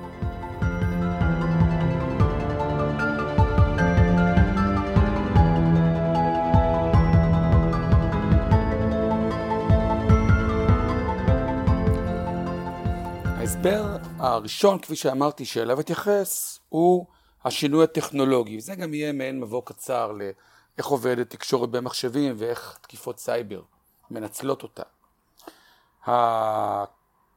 ההסבר 13.64 13.96
הראשון, 14.18 14.78
כפי 14.78 14.96
שאמרתי, 14.96 15.44
שאליו 15.44 15.80
אתייחס, 15.80 16.58
הוא 16.68 17.06
השינוי 17.44 17.84
הטכנולוגי. 17.84 18.60
זה 18.60 18.74
גם 18.74 18.94
יהיה 18.94 19.12
מעין 19.12 19.40
מבוא 19.40 19.62
קצר 19.64 20.12
לאיך 20.12 20.86
עובדת 20.86 21.30
תקשורת 21.30 21.70
במחשבים 21.70 22.34
ואיך 22.38 22.78
תקיפות 22.80 23.18
סייבר 23.18 23.62
מנצלות 24.10 24.62
אותה. 24.62 24.82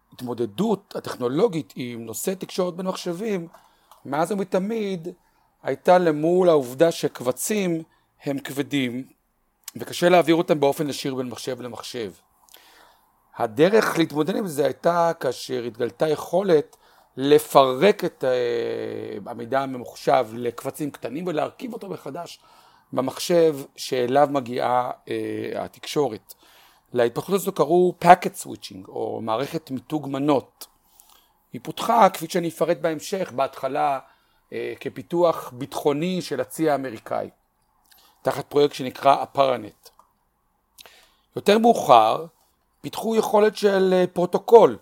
ההתמודדות 0.09 0.95
הטכנולוגית 0.95 1.73
עם 1.75 2.05
נושא 2.05 2.33
תקשורת 2.33 2.75
בין 2.75 2.87
מחשבים, 2.87 3.47
מאז 4.05 4.31
ומתמיד 4.31 5.07
הייתה 5.63 5.97
למול 5.97 6.49
העובדה 6.49 6.91
שקבצים 6.91 7.83
הם 8.23 8.39
כבדים 8.39 9.07
וקשה 9.75 10.09
להעביר 10.09 10.35
אותם 10.35 10.59
באופן 10.59 10.89
ישיר 10.89 11.15
בין 11.15 11.29
מחשב 11.29 11.61
למחשב. 11.61 12.11
הדרך 13.37 13.97
להתמודד 13.97 14.35
עם 14.35 14.47
זה 14.47 14.65
הייתה 14.65 15.11
כאשר 15.19 15.63
התגלתה 15.63 16.07
יכולת 16.07 16.77
לפרק 17.17 18.05
את 18.05 18.23
uh, 18.23 19.29
המידע 19.29 19.61
הממוחשב 19.61 20.27
לקבצים 20.33 20.91
קטנים 20.91 21.27
ולהרכיב 21.27 21.73
אותו 21.73 21.89
מחדש 21.89 22.39
במחשב 22.93 23.57
שאליו 23.75 24.27
מגיעה 24.31 24.91
uh, 24.91 25.09
התקשורת. 25.55 26.33
להתפתחות 26.93 27.35
הזו 27.35 27.51
קראו 27.51 27.93
packet 28.03 28.45
switching 28.45 28.87
או 28.87 29.21
מערכת 29.21 29.71
מיתוג 29.71 30.07
מנות. 30.09 30.67
היא 31.53 31.61
פותחה, 31.63 32.09
כפי 32.09 32.25
שאני 32.29 32.47
אפרט 32.49 32.77
בהמשך, 32.77 33.31
בהתחלה 33.35 33.99
uh, 33.99 34.53
כפיתוח 34.79 35.51
ביטחוני 35.53 36.21
של 36.21 36.41
הצי 36.41 36.69
האמריקאי, 36.69 37.29
תחת 38.21 38.45
פרויקט 38.45 38.75
שנקרא 38.75 39.23
אפרנט. 39.23 39.89
יותר 41.35 41.57
מאוחר 41.57 42.25
פיתחו 42.81 43.15
יכולת 43.15 43.55
של 43.55 43.93
אה, 43.93 44.05
פרוטוקול, 44.13 44.77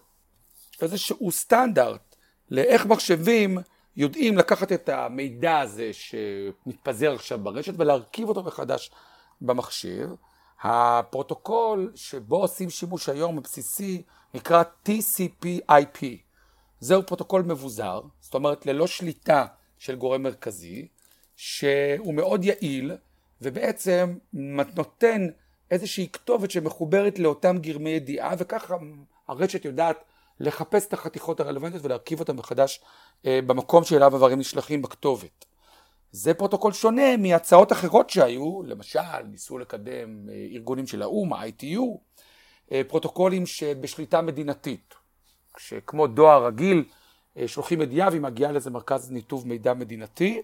איזשהו 0.81 1.31
סטנדרט 1.31 2.15
לאיך 2.51 2.85
מחשבים 2.85 3.57
יודעים 3.95 4.37
לקחת 4.37 4.71
את 4.71 4.89
המידע 4.89 5.59
הזה 5.59 5.89
שמתפזר 5.93 7.13
עכשיו 7.13 7.39
ברשת 7.39 7.73
ולהרכיב 7.77 8.29
אותו 8.29 8.43
מחדש 8.43 8.91
במכשיר. 9.41 10.15
הפרוטוקול 10.61 11.91
שבו 11.95 12.37
עושים 12.37 12.69
שימוש 12.69 13.09
היום 13.09 13.35
בבסיסי 13.35 14.01
נקרא 14.33 14.63
TCP/IP. 14.85 16.05
זהו 16.79 17.03
פרוטוקול 17.05 17.41
מבוזר, 17.41 18.01
זאת 18.19 18.33
אומרת 18.33 18.65
ללא 18.65 18.87
שליטה 18.87 19.45
של 19.77 19.95
גורם 19.95 20.23
מרכזי, 20.23 20.87
שהוא 21.35 22.13
מאוד 22.13 22.43
יעיל 22.43 22.91
ובעצם 23.41 24.17
נותן 24.33 25.27
איזושהי 25.71 26.07
כתובת 26.13 26.51
שמחוברת 26.51 27.19
לאותם 27.19 27.57
גרמי 27.57 27.89
ידיעה 27.89 28.33
וככה 28.37 28.75
הרשת 29.27 29.65
יודעת 29.65 29.97
לחפש 30.39 30.87
את 30.87 30.93
החתיכות 30.93 31.39
הרלוונטיות 31.39 31.85
ולהרכיב 31.85 32.19
אותן 32.19 32.35
מחדש 32.35 32.81
אה, 33.25 33.39
במקום 33.47 33.83
שאליו 33.83 34.15
הדברים 34.15 34.39
נשלחים 34.39 34.81
בכתובת. 34.81 35.45
זה 36.11 36.33
פרוטוקול 36.33 36.73
שונה 36.73 37.17
מהצעות 37.17 37.71
אחרות 37.71 38.09
שהיו, 38.09 38.63
למשל 38.63 39.21
ניסו 39.31 39.57
לקדם 39.57 40.29
אה, 40.29 40.47
ארגונים 40.51 40.87
של 40.87 41.01
האו"ם, 41.01 41.33
ה-ITU, 41.33 41.81
אה, 42.71 42.81
פרוטוקולים 42.87 43.45
שבשליטה 43.45 44.21
מדינתית, 44.21 44.93
שכמו 45.57 46.07
דואר 46.07 46.45
רגיל 46.45 46.83
שולחים 47.47 47.81
ידיעה 47.81 48.09
והיא 48.09 48.21
מגיעה 48.21 48.51
לאיזה 48.51 48.69
מרכז 48.69 49.11
ניתוב 49.11 49.47
מידע 49.47 49.73
מדינתי, 49.73 50.41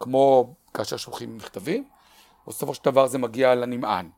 כמו 0.00 0.54
כאשר 0.74 0.96
שולחים 0.96 1.36
מכתבים, 1.36 1.88
בסופו 2.48 2.74
של 2.74 2.84
דבר 2.84 3.06
זה 3.06 3.18
מגיע 3.18 3.54
לנמען. 3.54 4.08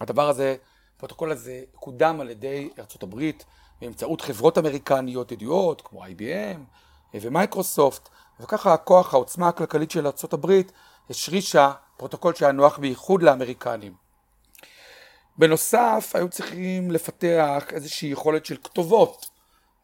הדבר 0.00 0.28
הזה, 0.28 0.56
הפרוטוקול 0.96 1.32
הזה 1.32 1.62
קודם 1.74 2.20
על 2.20 2.30
ידי 2.30 2.70
ארה"ב 2.78 3.30
באמצעות 3.80 4.20
חברות 4.20 4.58
אמריקניות 4.58 5.32
ידועות 5.32 5.82
כמו 5.84 6.04
IBM 6.04 6.58
ומייקרוסופט 7.14 8.08
וככה 8.40 8.74
הכוח, 8.74 9.14
העוצמה 9.14 9.48
הכלכלית 9.48 9.90
של 9.90 10.06
ארה"ב 10.06 10.52
השרישה 11.10 11.72
פרוטוקול 11.96 12.34
שהיה 12.34 12.52
נוח 12.52 12.78
בייחוד 12.78 13.22
לאמריקנים. 13.22 13.92
בנוסף, 15.38 16.12
היו 16.14 16.28
צריכים 16.28 16.90
לפתח 16.90 17.64
איזושהי 17.72 18.08
יכולת 18.08 18.46
של 18.46 18.56
כתובות, 18.56 19.28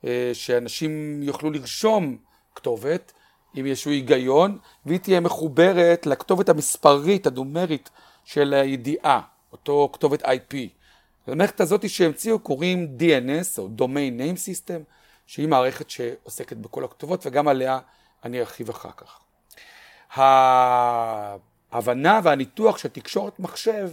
אה, 0.04 0.30
שאנשים 0.32 1.22
יוכלו 1.22 1.50
לרשום 1.50 2.16
כתובת, 2.54 3.12
אם 3.60 3.66
יש 3.66 3.84
היגיון, 3.86 4.58
והיא 4.86 5.00
תהיה 5.00 5.20
מחוברת 5.20 6.06
לכתובת 6.06 6.48
המספרית, 6.48 7.26
הדומרית 7.26 7.90
של 8.24 8.54
הידיעה, 8.54 9.20
אותו 9.52 9.90
כתובת 9.92 10.22
IP. 10.22 10.54
למערכת 11.28 11.60
הזאת 11.60 11.90
שהמציאו 11.90 12.38
קוראים 12.38 12.96
DNS, 12.98 13.58
או 13.58 13.68
Domain 13.78 14.20
Name 14.20 14.36
System, 14.36 14.80
שהיא 15.26 15.48
מערכת 15.48 15.90
שעוסקת 15.90 16.56
בכל 16.56 16.84
הכתובות, 16.84 17.26
וגם 17.26 17.48
עליה 17.48 17.78
אני 18.24 18.40
ארחיב 18.40 18.68
אחר 18.68 18.90
כך. 18.96 19.20
ההבנה 21.72 22.20
והניתוח 22.22 22.78
של 22.78 22.88
תקשורת 22.88 23.40
מחשב 23.40 23.90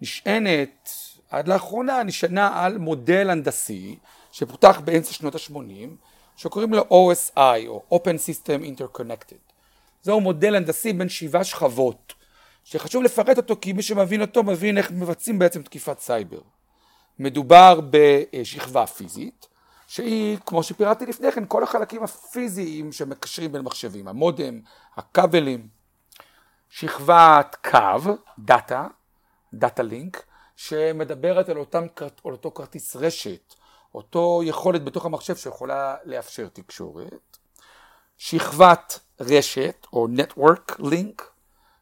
נשענת, 0.00 0.90
עד 1.30 1.48
לאחרונה 1.48 2.02
נשענה 2.02 2.64
על 2.64 2.78
מודל 2.78 3.30
הנדסי 3.30 3.96
שפותח 4.32 4.80
באמצע 4.84 5.12
שנות 5.12 5.34
ה-80, 5.34 5.88
שקוראים 6.36 6.74
לו 6.74 6.82
OSI, 6.82 7.66
או 7.66 7.82
Open 7.92 8.18
System 8.18 8.62
Interconnected. 8.62 9.52
זהו 10.02 10.20
מודל 10.20 10.54
הנדסי 10.54 10.92
בין 10.92 11.08
שבעה 11.08 11.44
שכבות, 11.44 12.14
שחשוב 12.68 13.02
לפרט 13.02 13.36
אותו 13.36 13.56
כי 13.60 13.72
מי 13.72 13.82
שמבין 13.82 14.20
אותו 14.20 14.42
מבין 14.42 14.78
איך 14.78 14.90
מבצעים 14.90 15.38
בעצם 15.38 15.62
תקיפת 15.62 15.98
סייבר. 16.00 16.40
מדובר 17.18 17.80
בשכבה 17.90 18.86
פיזית, 18.86 19.46
שהיא, 19.86 20.38
כמו 20.46 20.62
שפירטתי 20.62 21.06
לפני 21.06 21.32
כן, 21.32 21.44
כל 21.48 21.62
החלקים 21.62 22.02
הפיזיים 22.02 22.92
שמקשרים 22.92 23.52
בין 23.52 23.62
מחשבים, 23.62 24.08
המודם, 24.08 24.60
הכבלים, 24.96 25.68
שכבת 26.68 27.56
קו, 27.70 28.12
data, 28.38 28.86
data 29.54 29.82
link, 29.82 30.22
שמדברת 30.56 31.48
על, 31.48 31.58
אותם, 31.58 31.86
על 32.00 32.32
אותו 32.32 32.50
כרטיס 32.50 32.96
רשת, 32.96 33.54
אותו 33.94 34.40
יכולת 34.44 34.84
בתוך 34.84 35.06
המחשב 35.06 35.36
שיכולה 35.36 35.96
לאפשר 36.04 36.48
תקשורת, 36.52 37.36
שכבת 38.18 38.98
רשת 39.20 39.86
או 39.92 40.06
Network 40.16 40.80
Link 40.80 41.35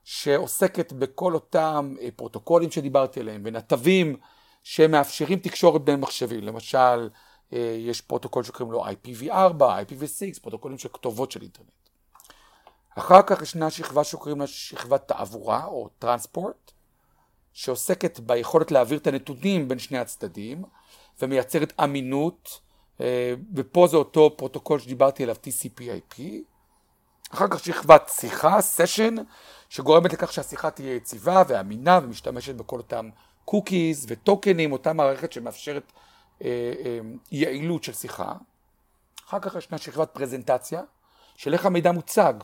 שעוסקת 0.05 0.93
בכל 0.93 1.35
אותם 1.35 1.95
אה, 2.01 2.09
פרוטוקולים 2.17 2.71
שדיברתי 2.71 3.21
עליהם 3.21 3.43
ונתבים 3.45 4.17
שמאפשרים 4.63 5.39
תקשורת 5.39 5.85
בין 5.85 6.01
מחשבים, 6.01 6.45
למשל 6.45 7.09
אה, 7.53 7.77
יש 7.79 8.01
פרוטוקול 8.01 8.43
שקוראים 8.43 8.73
לו 8.73 8.85
IPv4, 8.87 9.61
IPv6, 9.61 10.41
פרוטוקולים 10.43 10.79
של 10.79 10.89
כתובות 10.93 11.31
של 11.31 11.43
אינטרנט. 11.43 11.69
אחר 12.99 13.23
כך 13.27 13.43
ישנה 13.43 13.71
שכבה 13.71 14.05
שקוראים 14.05 14.41
לה 14.41 14.47
שכבת 14.47 15.09
תעבורה 15.09 15.65
או 15.65 15.89
transport, 15.99 16.73
שעוסקת 17.53 18.21
ביכולת 18.21 18.71
להעביר 18.71 18.99
את 18.99 19.07
הנתונים 19.07 19.69
בין 19.69 19.79
שני 19.79 19.99
הצדדים 19.99 20.65
ומייצרת 21.23 21.73
אמינות, 21.85 22.61
אה, 23.01 23.35
ופה 23.55 23.87
זה 23.87 23.97
אותו 23.97 24.37
פרוטוקול 24.37 24.79
שדיברתי 24.79 25.23
עליו, 25.23 25.37
TCP/IP. 25.37 26.21
אחר 27.35 27.49
כך 27.49 27.65
שכבת 27.65 28.11
שיחה, 28.15 28.61
session, 28.61 29.15
שגורמת 29.75 30.13
לכך 30.13 30.33
שהשיחה 30.33 30.71
תהיה 30.71 30.95
יציבה 30.95 31.43
ואמינה 31.49 32.01
ומשתמשת 32.03 32.55
בכל 32.55 32.79
אותם 32.79 33.09
cookies 33.45 34.07
וטוקנים, 34.09 34.73
אותה 34.73 34.93
מערכת 34.93 35.33
שמאפשרת 35.33 35.93
אה, 36.43 36.49
אה, 36.85 36.99
יעילות 37.33 37.85
של 37.85 37.93
שיחה. 37.93 38.33
אחר 39.29 39.41
כך 39.41 39.55
ישנה 39.55 39.79
שכבת 39.79 40.11
פרזנטציה, 40.11 40.83
של 41.37 41.53
איך 41.53 41.67
המידע 41.67 41.93
מוצג. 41.93 42.35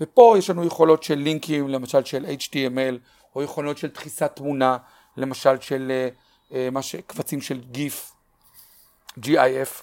ופה 0.00 0.34
יש 0.38 0.50
לנו 0.50 0.64
יכולות 0.64 1.02
של 1.02 1.14
לינקים, 1.14 1.68
למשל 1.68 2.04
של 2.04 2.26
HTML, 2.40 2.98
או 3.34 3.42
יכולות 3.42 3.78
של 3.78 3.88
דחיסת 3.88 4.32
תמונה, 4.34 4.76
למשל 5.16 5.60
של 5.60 5.92
אה, 5.92 6.08
אה, 6.56 6.70
מה 6.70 6.82
ש... 6.82 6.96
קבצים 6.96 7.40
של 7.40 7.60
גיף, 7.60 8.12
GIF. 9.20 9.82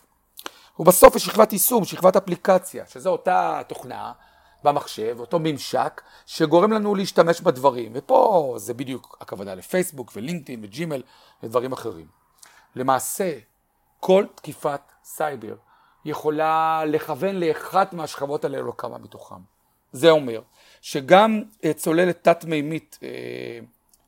ובסוף 0.80 1.16
יש 1.16 1.26
שכבת 1.26 1.54
יישום, 1.54 1.86
שכבת 1.86 2.16
אפליקציה, 2.16 2.86
שזו 2.88 3.10
אותה 3.10 3.62
תוכנה 3.68 4.12
במחשב, 4.64 5.16
אותו 5.20 5.40
ממשק, 5.40 6.02
שגורם 6.26 6.72
לנו 6.72 6.96
להשתמש 6.96 7.42
בדברים. 7.42 7.92
ופה 7.96 8.54
זה 8.58 8.74
בדיוק 8.74 9.18
הכוונה 9.22 9.56
לפייסבוק 9.56 10.12
ולינקדאין 10.16 10.60
וג'ימל 10.64 11.04
ודברים 11.44 11.72
אחרים. 11.72 12.08
למעשה, 12.76 13.40
כל 14.00 14.26
תקיפת 14.36 14.82
סייבר 15.04 15.56
יכולה 16.06 16.84
לכוון 16.86 17.36
לאחת 17.36 17.94
מהשכבות 17.94 18.44
האלה 18.46 18.60
או 18.60 18.78
כמה 18.78 18.98
מתוכם. 18.98 19.36
זה 19.92 20.10
אומר 20.10 20.42
שגם 20.82 21.44
אה, 21.66 21.74
צוללת 21.74 22.24
תת-מימית 22.24 23.00
אה, 23.04 23.10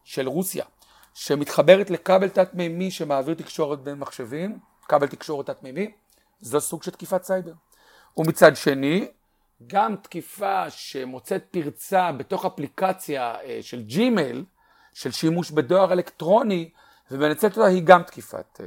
של 0.03 0.27
רוסיה, 0.27 0.65
שמתחברת 1.13 1.89
לכבל 1.89 2.29
תת-מימי 2.29 2.91
שמעביר 2.91 3.33
תקשורת 3.35 3.79
בין 3.79 3.95
מחשבים, 3.95 4.59
כבל 4.87 5.07
תקשורת 5.07 5.45
תת-מימי, 5.45 5.91
זו 6.41 6.61
סוג 6.61 6.83
של 6.83 6.91
תקיפת 6.91 7.23
סייבר. 7.23 7.53
ומצד 8.17 8.55
שני, 8.55 9.07
גם 9.67 9.95
תקיפה 9.95 10.69
שמוצאת 10.69 11.45
פרצה 11.51 12.11
בתוך 12.11 12.45
אפליקציה 12.45 13.35
אה, 13.41 13.59
של 13.61 13.83
ג'ימייל, 13.83 14.45
של 14.93 15.11
שימוש 15.11 15.51
בדואר 15.51 15.93
אלקטרוני, 15.93 16.69
ומנצלת 17.11 17.57
אותה 17.57 17.67
היא 17.69 17.81
גם 17.85 18.03
תקיפת 18.03 18.61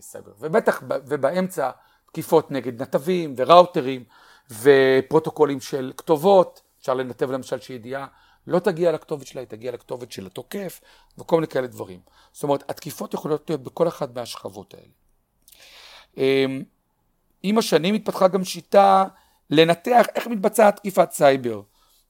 סייבר. 0.00 0.32
ובטח, 0.40 0.82
ובאמצע 0.88 1.70
תקיפות 2.06 2.50
נגד 2.50 2.82
נתבים 2.82 3.34
וראוטרים 3.36 4.04
ופרוטוקולים 4.50 5.60
של 5.60 5.92
כתובות, 5.96 6.62
אפשר 6.80 6.94
לנתב 6.94 7.30
למשל 7.30 7.60
שידיעה 7.60 8.06
לא 8.46 8.58
תגיע 8.58 8.92
לכתובת 8.92 9.26
שלה, 9.26 9.40
היא 9.40 9.48
תגיע 9.48 9.72
לכתובת 9.72 10.12
של 10.12 10.26
התוקף, 10.26 10.80
וכל 11.18 11.36
מיני 11.36 11.46
כאלה 11.46 11.66
דברים. 11.66 12.00
זאת 12.32 12.42
אומרת, 12.42 12.70
התקיפות 12.70 13.14
יכולות 13.14 13.50
להיות 13.50 13.62
בכל 13.62 13.88
אחת 13.88 14.14
מהשכבות 14.14 14.74
האלה. 14.74 14.86
אמ, 16.16 16.62
עם 17.42 17.58
השנים 17.58 17.94
התפתחה 17.94 18.28
גם 18.28 18.44
שיטה 18.44 19.04
לנתח 19.50 20.06
איך 20.14 20.26
מתבצעת 20.26 20.76
תקיפת 20.76 21.12
סייבר. 21.12 21.62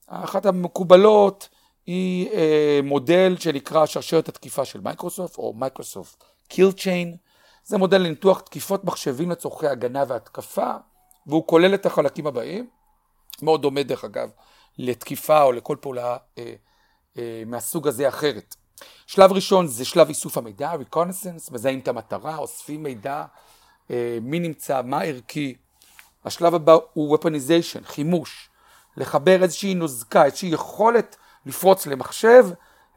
אחת 0.07 0.45
המקובלות 0.45 1.49
היא 1.85 2.29
אה, 2.29 2.79
מודל 2.83 3.35
שנקרא 3.39 3.85
שרשרת 3.85 4.29
התקיפה 4.29 4.65
של 4.65 4.79
מייקרוסופט, 4.81 5.37
או 5.37 5.53
מייקרוסופט 5.53 6.23
Kill 6.47 6.71
Chain. 6.71 7.15
זה 7.63 7.77
מודל 7.77 7.97
לניתוח 7.97 8.39
תקיפות 8.39 8.83
מחשבים 8.83 9.31
לצורכי 9.31 9.67
הגנה 9.67 10.03
והתקפה, 10.07 10.71
והוא 11.27 11.47
כולל 11.47 11.73
את 11.73 11.85
החלקים 11.85 12.27
הבאים, 12.27 12.69
מאוד 13.41 13.61
דומה 13.61 13.83
דרך 13.83 14.03
אגב 14.03 14.29
לתקיפה 14.77 15.43
או 15.43 15.51
לכל 15.51 15.77
פעולה 15.81 16.17
אה, 16.37 16.53
אה, 17.17 17.43
מהסוג 17.45 17.87
הזה 17.87 18.07
אחרת. 18.07 18.55
שלב 19.07 19.31
ראשון 19.31 19.67
זה 19.67 19.85
שלב 19.85 20.07
איסוף 20.07 20.37
המידע, 20.37 20.73
reconnaissance, 20.73 21.53
מזהים 21.53 21.79
את 21.79 21.87
המטרה, 21.87 22.37
אוספים 22.37 22.83
מידע, 22.83 23.25
אה, 23.91 24.17
מי 24.21 24.39
נמצא, 24.39 24.81
מה 24.81 25.01
ערכי. 25.01 25.55
השלב 26.25 26.55
הבא 26.55 26.77
הוא 26.93 27.17
weaponization, 27.17 27.85
חימוש, 27.85 28.49
לחבר 28.97 29.43
איזושהי 29.43 29.73
נוזקה, 29.73 30.25
איזושהי 30.25 30.49
יכולת 30.49 31.15
לפרוץ 31.45 31.87
למחשב 31.87 32.45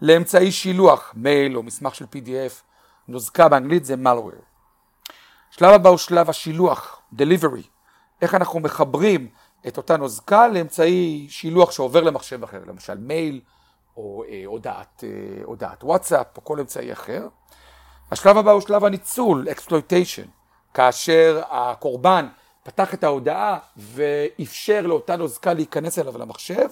לאמצעי 0.03 0.53
שילוח, 0.53 1.12
מייל 1.17 1.57
או 1.57 1.62
מסמך 1.62 1.95
של 1.95 2.05
PDF, 2.05 2.62
נוזקה 3.09 3.49
באנגלית 3.49 3.85
זה 3.85 3.95
malware. 3.95 4.43
שלב 5.51 5.75
הבא 5.75 5.88
הוא 5.91 5.99
שלב 5.99 6.31
השילוח, 6.31 7.03
delivery, 7.14 7.67
איך 8.23 8.35
אנחנו 8.35 8.61
מחברים 8.61 9.29
את 9.69 9.77
אותה 9.77 9.97
נוזקה 9.97 10.49
לאמצעי 10.49 11.27
שילוח 11.31 11.71
שעובר 11.71 12.03
למחשב 12.03 12.43
אחר, 12.43 12.61
למשל 12.67 12.99
מייל 12.99 13.41
או 13.97 14.25
אה, 14.29 14.43
הודעת, 14.47 15.05
אה, 15.05 15.45
הודעת 15.45 15.85
וואטסאפ 15.85 16.27
או 16.37 16.45
כל 16.45 16.61
אמצעי 16.61 16.93
אחר. 16.93 17.29
השלב 18.11 18.38
הבא 18.38 18.51
הוא 18.51 18.61
שלב 18.61 18.85
הניצול, 18.85 19.49
exploitation, 19.49 20.29
כאשר 20.75 21.43
הקורבן 21.51 22.29
פתח 22.68 22.94
את 22.94 23.04
ההודעה 23.04 23.59
ואפשר 23.76 24.81
לאותה 24.87 25.16
נוזקה 25.16 25.52
להיכנס 25.52 25.98
אליו 25.98 26.18
למחשב 26.18 26.68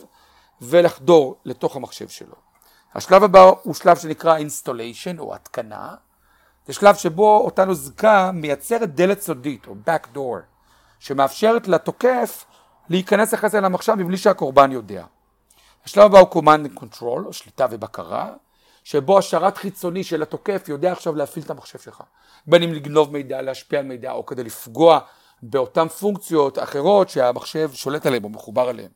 ולחדור 0.60 1.36
לתוך 1.44 1.76
המחשב 1.76 2.08
שלו. 2.08 2.34
השלב 2.94 3.22
הבא 3.22 3.50
הוא 3.62 3.74
שלב 3.74 3.96
שנקרא 3.96 4.38
installation 4.38 5.18
או 5.18 5.34
התקנה, 5.34 5.94
זה 6.66 6.72
שלב 6.72 6.94
שבו 6.94 7.40
אותה 7.44 7.64
נוזקה 7.64 8.30
מייצרת 8.34 8.94
דלת 8.94 9.20
סודית 9.20 9.66
או 9.66 9.74
backdoor, 9.86 10.40
שמאפשרת 10.98 11.68
לתוקף 11.68 12.44
להיכנס 12.88 13.34
אחרי 13.34 13.50
זה 13.50 13.60
למחשב 13.60 13.94
מבלי 13.94 14.16
שהקורבן 14.16 14.72
יודע. 14.72 15.04
השלב 15.84 16.04
הבא 16.04 16.18
הוא 16.18 16.28
command 16.42 16.66
and 16.66 16.80
control, 16.80 17.26
או 17.26 17.32
שליטה 17.32 17.66
ובקרה, 17.70 18.32
שבו 18.84 19.18
השרת 19.18 19.56
חיצוני 19.56 20.04
של 20.04 20.22
התוקף 20.22 20.68
יודע 20.68 20.92
עכשיו 20.92 21.14
להפעיל 21.14 21.44
את 21.44 21.50
המחשב 21.50 21.78
שלך. 21.78 22.02
בין 22.46 22.62
אם 22.62 22.72
לגנוב 22.72 23.12
מידע, 23.12 23.42
להשפיע 23.42 23.78
על 23.78 23.84
מידע, 23.84 24.12
או 24.12 24.26
כדי 24.26 24.44
לפגוע 24.44 25.00
באותן 25.42 25.88
פונקציות 25.88 26.58
אחרות 26.58 27.08
שהמחשב 27.08 27.70
שולט 27.72 28.06
עליהן 28.06 28.24
או 28.24 28.28
מחובר 28.28 28.68
עליהן. 28.68 28.90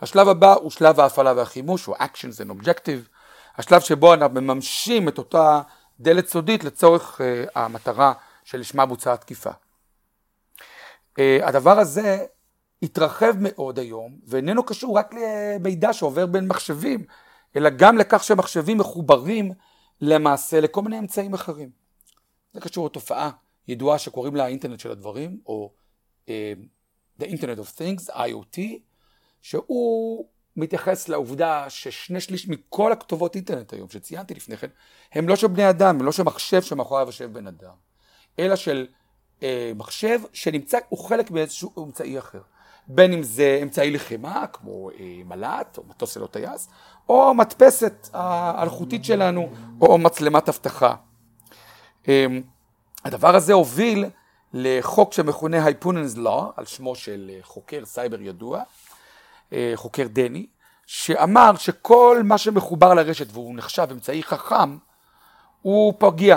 השלב 0.00 0.28
הבא 0.28 0.54
הוא 0.54 0.70
שלב 0.70 1.00
ההפעלה 1.00 1.32
והחימוש, 1.36 1.88
או 1.88 1.96
actions 1.96 2.40
and 2.46 2.50
objective, 2.50 3.08
השלב 3.56 3.80
שבו 3.80 4.14
אנחנו 4.14 4.40
מממשים 4.40 5.08
את 5.08 5.18
אותה 5.18 5.60
דלת 6.00 6.28
סודית 6.28 6.64
לצורך 6.64 7.20
uh, 7.20 7.50
המטרה 7.54 8.12
שלשמה 8.44 8.86
בוצעה 8.86 9.14
התקיפה. 9.14 9.50
Uh, 9.50 11.22
הדבר 11.42 11.78
הזה 11.78 12.24
התרחב 12.82 13.32
מאוד 13.40 13.78
היום, 13.78 14.18
ואיננו 14.26 14.62
קשור 14.62 14.98
רק 14.98 15.14
למידע 15.14 15.92
שעובר 15.92 16.26
בין 16.26 16.48
מחשבים, 16.48 17.04
אלא 17.56 17.70
גם 17.70 17.98
לכך 17.98 18.24
שמחשבים 18.24 18.78
מחוברים 18.78 19.52
למעשה 20.00 20.60
לכל 20.60 20.82
מיני 20.82 20.98
אמצעים 20.98 21.34
אחרים. 21.34 21.70
זה 22.52 22.60
קשור 22.60 22.86
לתופעה 22.86 23.30
ידועה 23.68 23.98
שקוראים 23.98 24.36
לה 24.36 24.44
האינטרנט 24.44 24.80
של 24.80 24.90
הדברים, 24.90 25.40
או 25.46 25.72
uh, 26.26 26.28
The 27.20 27.24
Internet 27.24 27.58
of 27.58 27.78
Things, 27.78 28.10
IoT, 28.10 28.58
שהוא 29.42 30.26
מתייחס 30.56 31.08
לעובדה 31.08 31.70
ששני 31.70 32.20
שליש 32.20 32.48
מכל 32.48 32.92
הכתובות 32.92 33.34
אינטרנט 33.34 33.72
היום, 33.72 33.88
שציינתי 33.88 34.34
לפני 34.34 34.56
כן, 34.56 34.68
הם 35.12 35.28
לא 35.28 35.36
של 35.36 35.46
בני 35.46 35.70
אדם, 35.70 35.96
הם 35.96 36.06
לא 36.06 36.12
של 36.12 36.22
מחשב 36.22 36.62
שמאחוריו 36.62 37.06
יושב 37.06 37.32
בן 37.32 37.46
אדם, 37.46 37.74
אלא 38.38 38.56
של 38.56 38.86
uh, 39.40 39.42
מחשב 39.74 40.20
שנמצא, 40.32 40.78
הוא 40.88 40.98
חלק 40.98 41.30
מאיזשהו 41.30 41.84
אמצעי 41.84 42.18
אחר. 42.18 42.40
בין 42.88 43.12
אם 43.12 43.22
זה 43.22 43.58
אמצעי 43.62 43.90
לחימה, 43.90 44.46
כמו 44.46 44.90
אה, 44.90 45.20
מל"ט, 45.24 45.78
או 45.78 45.82
מטוס 45.88 46.16
ללא 46.16 46.26
טייס, 46.26 46.68
או 47.08 47.34
מדפסת 47.34 48.08
האלחוטית 48.12 49.04
שלנו, 49.04 49.50
או 49.80 49.98
מצלמת 49.98 50.48
אבטחה. 50.48 50.94
אה, 52.08 52.26
הדבר 53.06 53.36
הזה 53.36 53.52
הוביל 53.52 54.04
לחוק 54.52 55.12
שמכונה 55.12 55.64
Hypponen's 55.64 56.16
Law, 56.16 56.52
על 56.56 56.64
שמו 56.64 56.94
של 56.94 57.30
אה, 57.34 57.38
חוקר 57.42 57.84
סייבר 57.84 58.20
ידוע, 58.20 58.62
אה, 59.52 59.72
חוקר 59.74 60.06
דני, 60.08 60.46
שאמר 60.86 61.56
שכל 61.56 62.20
מה 62.24 62.38
שמחובר 62.38 62.94
לרשת 62.94 63.26
והוא 63.32 63.56
נחשב 63.56 63.86
אמצעי 63.90 64.22
חכם, 64.22 64.76
הוא 65.62 65.94
פגיע. 65.98 66.36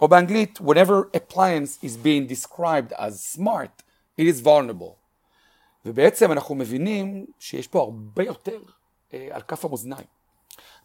או 0.00 0.08
באנגלית, 0.08 0.58
whenever 0.58 1.16
appliance 1.16 1.84
is 1.84 1.96
being 2.04 2.32
described 2.32 2.92
as 2.92 3.36
smart, 3.38 3.82
it 4.20 4.24
is 4.24 4.44
vulnerable. 4.44 4.94
ובעצם 5.84 6.32
אנחנו 6.32 6.54
מבינים 6.54 7.26
שיש 7.38 7.68
פה 7.68 7.80
הרבה 7.80 8.24
יותר 8.24 8.58
אה, 9.14 9.28
על 9.30 9.42
כף 9.42 9.64
המאזניים. 9.64 10.06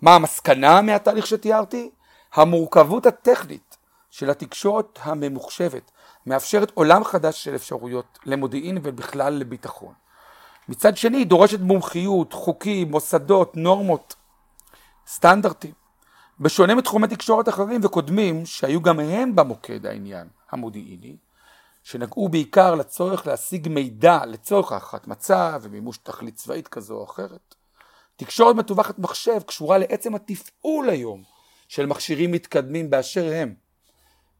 מה 0.01 0.15
המסקנה 0.15 0.81
מהתהליך 0.81 1.27
שתיארתי? 1.27 1.89
המורכבות 2.33 3.05
הטכנית 3.05 3.74
של 4.17 4.29
התקשורת 4.29 4.99
הממוחשבת 5.01 5.91
מאפשרת 6.25 6.71
עולם 6.73 7.03
חדש 7.03 7.43
של 7.43 7.55
אפשרויות 7.55 8.19
למודיעין 8.25 8.77
ובכלל 8.83 9.33
לביטחון. 9.33 9.93
מצד 10.69 10.97
שני 10.97 11.17
היא 11.17 11.25
דורשת 11.25 11.59
מומחיות, 11.59 12.33
חוקים, 12.33 12.91
מוסדות, 12.91 13.57
נורמות, 13.57 14.15
סטנדרטים. 15.07 15.71
בשונה 16.39 16.75
מתחומי 16.75 17.07
תקשורת 17.07 17.49
אחרים 17.49 17.81
וקודמים 17.83 18.45
שהיו 18.45 18.81
גם 18.81 18.99
הם 18.99 19.35
במוקד 19.35 19.85
העניין 19.85 20.27
המודיעיני, 20.51 21.17
שנגעו 21.83 22.29
בעיקר 22.29 22.75
לצורך 22.75 23.27
להשיג 23.27 23.67
מידע 23.67 24.25
לצורך 24.25 24.71
הערכת 24.71 25.07
מצב 25.07 25.61
ומימוש 25.63 25.97
תכלית 25.97 26.35
צבאית 26.35 26.67
כזו 26.67 26.93
או 26.95 27.05
אחרת. 27.05 27.55
תקשורת 28.15 28.55
מתווכת 28.55 28.99
מחשב 28.99 29.41
קשורה 29.45 29.77
לעצם 29.77 30.15
התפעול 30.15 30.89
היום 30.89 31.23
של 31.67 31.85
מכשירים 31.85 32.31
מתקדמים 32.31 32.89
באשר 32.89 33.31
הם, 33.33 33.64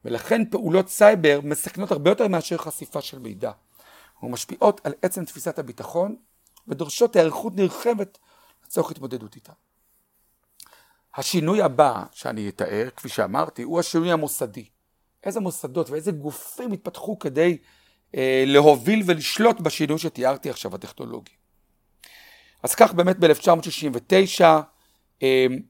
ולכן 0.06 0.50
פעולות 0.50 0.89
סייבר 0.89 1.39
מסכנות 1.44 1.91
הרבה 1.91 2.12
יותר 2.12 2.28
מאשר 2.28 2.58
חשיפה 2.58 3.02
של 3.02 3.20
מידע, 3.20 3.52
ומשפיעות 4.24 4.82
על 4.84 4.94
עצם 5.02 5.26
תפיסת 5.26 5.60
הביטחון 5.60 6.15
ודורשות 6.68 7.15
היערכות 7.15 7.56
נרחבת 7.56 8.18
לצורך 8.65 8.91
התמודדות 8.91 9.36
איתה. 9.36 9.52
השינוי 11.15 11.62
הבא 11.62 12.04
שאני 12.12 12.50
אתאר, 12.50 12.89
כפי 12.96 13.10
שאמרתי, 13.10 13.62
הוא 13.62 13.80
השינוי 13.80 14.12
המוסדי. 14.12 14.65
איזה 15.24 15.39
מוסדות 15.39 15.89
ואיזה 15.89 16.12
גופים 16.12 16.72
התפתחו 16.72 17.20
כדי 17.20 17.58
אה, 18.15 18.44
להוביל 18.48 19.04
ולשלוט 19.06 19.60
בשינוי 19.60 19.98
שתיארתי 19.98 20.50
עכשיו 20.50 20.76
הטכנולוגי. 20.76 21.34
אז 22.63 22.76
כך 22.76 22.94
באמת 22.94 23.20
ב-1969, 23.20 24.41
אה, 24.41 24.62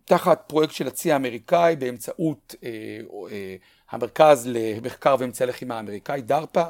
תחת 0.06 0.44
פרויקט 0.48 0.74
של 0.74 0.88
הצי 0.88 1.12
האמריקאי 1.12 1.76
באמצעות 1.76 2.56
אה, 2.64 2.70
אה, 3.32 3.56
המרכז 3.90 4.48
למחקר 4.52 5.16
ואמצעי 5.20 5.48
לחימה 5.48 5.76
האמריקאי, 5.76 6.22
דרפ"א, 6.22 6.64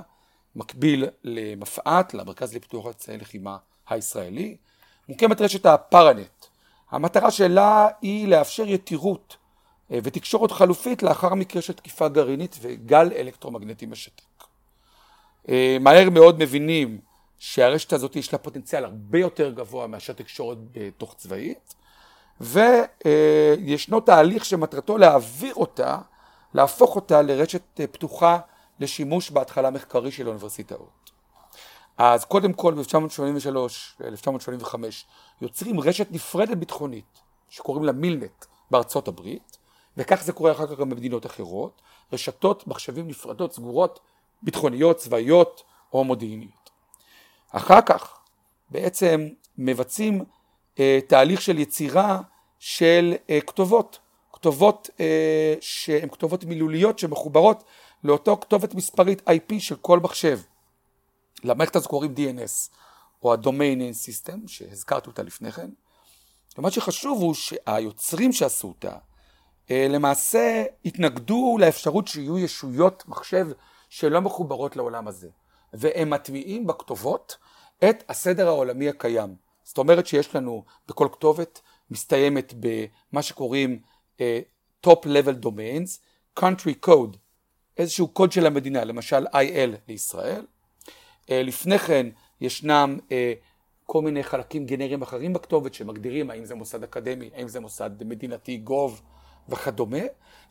מקביל 0.56 1.06
למפא"ת, 1.24 2.14
למרכז 2.14 2.56
לפיתוח 2.56 2.86
אמצעי 2.86 3.18
לחימה 3.18 3.58
הישראלי, 3.90 4.58
מוקמת 5.10 5.42
רשת 5.42 5.66
הפארנט. 5.66 6.46
המטרה 6.92 7.32
שלה 7.32 7.88
היא 8.02 8.28
לאפשר 8.28 8.68
יתירות 8.68 9.38
אה, 9.92 10.00
ותקשורת 10.04 10.52
חלופית 10.52 11.04
לאחר 11.04 11.34
מקרה 11.34 11.62
של 11.62 11.74
תקיפה 11.74 12.08
גרעינית 12.08 12.58
וגל 12.62 13.12
אלקטרומגנטי 13.16 13.86
משתק. 13.86 14.24
מהר 15.80 16.10
מאוד 16.10 16.40
מבינים 16.40 17.00
שהרשת 17.40 17.94
הזאת 17.94 18.16
יש 18.16 18.34
לה 18.34 18.40
פוטנציאל 18.40 18.86
הרבה 18.86 19.20
יותר 19.20 19.52
גבוה 19.52 19.88
מאשר 19.88 20.14
תקשורת 20.14 20.58
בתוך 20.72 21.16
צבאית, 21.18 21.76
וישנו 22.42 24.00
תהליך 24.00 24.46
שמטרתו 24.46 24.98
להעביר 24.98 25.56
אותה, 25.56 25.98
להפוך 26.54 26.96
אותה 26.96 27.22
לרשת 27.22 27.80
אה, 27.80 27.88
פתוחה 27.88 28.40
לשימוש 28.80 29.32
בהתחלה 29.32 29.70
מחקרי 29.72 30.12
של 30.12 30.26
האוניברסיטאות. 30.26 31.12
אז 31.98 32.26
קודם 32.26 32.54
כל 32.54 32.74
ב-1983 32.74 33.58
ו-1985 34.00 34.76
יוצרים 35.42 35.80
רשת 35.80 36.08
נפרדת 36.12 36.58
ביטחונית 36.58 37.20
שקוראים 37.50 37.84
לה 37.84 37.92
מילנט 37.92 38.46
בארצות 38.72 39.08
הברית, 39.08 39.58
וכך 39.98 40.24
זה 40.24 40.34
קורה 40.34 40.52
אחר 40.52 40.68
כך 40.68 40.80
גם 40.80 40.90
במדינות 40.90 41.26
אחרות, 41.26 41.82
רשתות 42.14 42.68
מחשבים 42.68 43.08
נפרדות, 43.08 43.54
סגורות, 43.54 44.00
ביטחוניות, 44.42 44.98
צבאיות 44.98 45.64
או 45.94 46.04
מודיעיניות. 46.04 46.70
אחר 47.52 47.82
כך 47.82 48.18
בעצם 48.70 49.28
מבצעים 49.58 50.24
תהליך 51.08 51.42
של 51.42 51.60
יצירה 51.60 52.22
של 52.60 53.14
אה, 53.30 53.42
כתובות, 53.42 54.00
כתובות 54.34 54.90
אה, 55.00 55.56
שהן 55.62 56.10
כתובות 56.10 56.44
מילוליות 56.44 57.00
שמחוברות 57.00 57.64
לאותו 58.04 58.38
כתובת 58.38 58.74
מספרית 58.74 59.30
IP 59.30 59.60
של 59.60 59.76
כל 59.76 60.00
מחשב. 60.00 60.40
למערכת 61.44 61.76
הזו 61.76 61.90
קוראים 61.90 62.14
DNS, 62.18 62.70
או 63.24 63.34
ה-Domain 63.34 63.78
Name 63.78 64.28
System, 64.28 64.48
שהזכרתי 64.48 65.10
אותה 65.10 65.24
לפני 65.24 65.52
כן. 65.52 65.70
ומה 66.58 66.72
שחשוב 66.72 67.22
הוא 67.22 67.34
שהיוצרים 67.34 68.34
שעשו 68.34 68.68
אותה, 68.68 68.98
אה, 69.72 69.88
למעשה 69.90 70.64
התנגדו 70.86 71.58
לאפשרות 71.60 72.08
שיהיו 72.08 72.40
ישויות 72.40 73.04
מחשב 73.08 73.48
שלא 73.90 74.22
מחוברות 74.22 74.76
לעולם 74.76 75.08
הזה, 75.08 75.30
והם 75.74 76.10
מטמיעים 76.10 76.68
בכתובות 76.68 77.38
את 77.90 78.04
הסדר 78.10 78.48
העולמי 78.48 78.90
הקיים. 78.90 79.45
זאת 79.66 79.78
אומרת 79.78 80.08
שיש 80.08 80.36
לנו 80.36 80.64
בכל 80.88 81.08
כתובת 81.12 81.62
מסתיימת 81.92 82.54
במה 82.60 83.22
שקוראים 83.22 83.80
uh, 84.18 84.22
top 84.88 85.00
level 85.06 85.46
domains, 85.46 86.00
country 86.40 86.88
code, 86.88 87.18
איזשהו 87.78 88.08
קוד 88.08 88.32
של 88.32 88.46
המדינה, 88.46 88.84
למשל 88.84 89.26
IL 89.28 89.78
לישראל. 89.88 90.46
Uh, 91.26 91.28
לפני 91.30 91.80
כן 91.80 92.08
ישנם 92.42 92.98
uh, 93.00 93.12
כל 93.86 94.02
מיני 94.02 94.24
חלקים 94.24 94.66
גנריים 94.66 95.02
אחרים 95.02 95.34
בכתובת 95.34 95.74
שמגדירים 95.74 96.32
האם 96.32 96.46
זה 96.46 96.56
מוסד 96.56 96.84
אקדמי, 96.84 97.30
האם 97.36 97.48
זה 97.48 97.60
מוסד 97.60 98.04
מדינתי, 98.04 98.58
גוב, 98.58 99.02
וכדומה, 99.50 100.02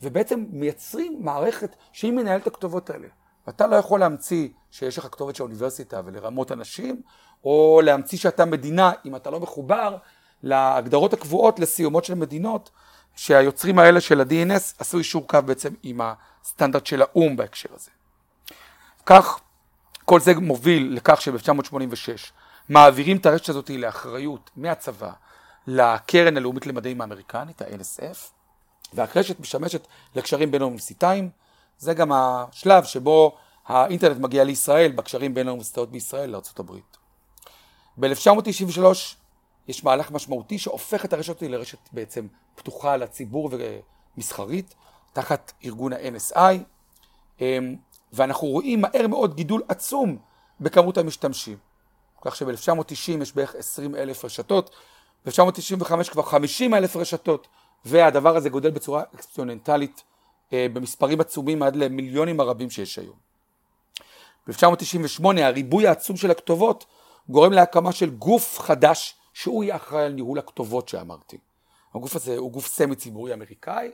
ובעצם 0.03 0.45
מייצרים 0.51 1.19
מערכת 1.21 1.77
שהיא 1.93 2.13
מנהלת 2.13 2.47
הכתובות 2.47 2.91
האלה. 2.91 3.09
ואתה 3.47 3.67
לא 3.67 3.77
יכול 3.77 4.01
להמציא 4.01 4.49
שיש 4.71 4.99
לך 4.99 5.05
כתובת 5.05 5.37
של 5.37 5.43
האוניברסיטה 5.43 6.01
ולרמות 6.05 6.53
אנשים, 6.53 7.03
או 7.45 7.81
להמציא 7.85 8.19
שאתה 8.19 8.45
מדינה 8.45 8.93
אם 9.07 9.17
אתה 9.17 9.31
לא 9.31 9.41
מחובר 9.41 9.97
להגדרות 10.43 11.13
הקבועות 11.13 11.59
לסיומות 11.59 12.05
של 12.05 12.15
מדינות, 12.15 12.71
שהיוצרים 13.17 13.79
האלה 13.79 14.01
של 14.01 14.21
ה-DNS 14.21 14.75
עשו 14.79 14.99
אישור 14.99 15.29
קו 15.29 15.39
בעצם 15.47 15.75
עם 15.83 16.01
הסטנדרט 16.43 16.87
של 16.87 17.03
האו"ם 17.03 17.37
בהקשר 17.37 17.69
הזה. 17.75 17.91
כך, 19.07 19.41
כל 20.05 20.21
זה 20.21 20.35
מוביל 20.35 20.97
לכך 20.97 21.21
שב-1986 21.21 22.33
מעבירים 22.69 23.17
את 23.17 23.27
הרשת 23.27 23.49
הזאת 23.49 23.71
לאחריות 23.71 24.51
מהצבא 24.57 25.13
לקרן 25.67 26.37
הלאומית 26.37 26.67
למדעים 26.67 27.01
האמריקנית, 27.01 27.63
ה-NSF, 27.63 28.17
והקרשת 28.95 29.41
משמשת 29.41 29.87
לקשרים 30.15 30.51
בין 30.51 30.63
האוניברסיטאים, 30.63 31.31
זה 31.79 31.95
גם 31.95 32.13
השלב 32.13 32.85
שבו 32.85 33.37
האינטרנט 33.67 34.21
מגיע 34.21 34.45
לישראל 34.45 34.93
בקשרים 34.93 35.35
בין 35.35 35.49
האוניברסיטאות 35.49 35.91
בישראל 35.91 36.31
לארה"ב. 36.31 36.73
ב-1993 37.97 38.83
יש 39.69 39.85
מהלך 39.85 40.11
משמעותי 40.11 40.59
שהופך 40.59 41.05
את 41.05 41.13
הרשת 41.13 41.37
הזאת 41.37 41.51
לרשת 41.51 41.79
בעצם 41.93 42.27
פתוחה 42.55 42.97
לציבור 42.97 43.51
ומסחרית, 44.17 44.75
תחת 45.13 45.53
ארגון 45.65 45.93
ה-NSI, 45.93 46.55
אמ, 47.41 47.77
ואנחנו 48.13 48.49
רואים 48.49 48.81
מהר 48.81 49.07
מאוד 49.07 49.35
גידול 49.35 49.63
עצום 49.69 50.19
בכמות 50.61 50.99
המשתמשים. 50.99 51.57
כך 52.23 52.37
שב-1990 52.37 53.23
יש 53.23 53.35
בערך 53.35 53.55
20 53.55 53.95
אלף 53.97 54.25
רשתות, 54.25 54.71
ב-1995 55.27 56.11
כבר 56.11 56.23
50 56.23 56.75
אלף 56.75 56.97
רשתות, 56.97 57.49
והדבר 57.85 58.37
הזה 58.37 58.49
גודל 58.49 58.71
בצורה 58.71 59.03
אקספוננטלית 59.15 60.03
במספרים 60.73 61.21
עצומים 61.21 61.63
עד 61.63 61.77
למיליונים 61.77 62.41
הרבים 62.41 62.71
שיש 62.71 62.99
היום. 62.99 63.17
ב-1998 64.47 65.25
הריבוי 65.41 65.87
העצום 65.87 66.17
של 66.17 66.31
הכתובות 66.31 66.87
גורם 67.29 67.53
להקמה 67.53 67.93
של 67.93 68.11
גוף 68.11 68.59
חדש 68.61 69.15
שהוא 69.33 69.65
יהיה 69.65 69.77
אחראי 69.77 70.05
על 70.05 70.13
ניהול 70.13 70.39
הכתובות 70.39 70.89
שאמרתי. 70.89 71.39
הגוף 71.95 72.17
הזה 72.17 72.37
הוא 72.37 72.53
גוף 72.53 72.67
סמי 72.67 72.97
ציבורי 72.97 73.35
אמריקאי, 73.35 73.91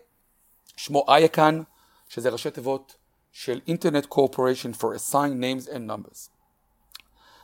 שמו 0.76 1.04
אייקן, 1.08 1.62
שזה 2.08 2.30
ראשי 2.30 2.50
תיבות 2.50 2.96
של 3.32 3.60
Internet 3.66 4.06
Corporation 4.14 4.80
for 4.80 4.86
Assigned 4.96 5.40
Names 5.40 5.68
and 5.68 5.90
Numbers. 5.90 6.28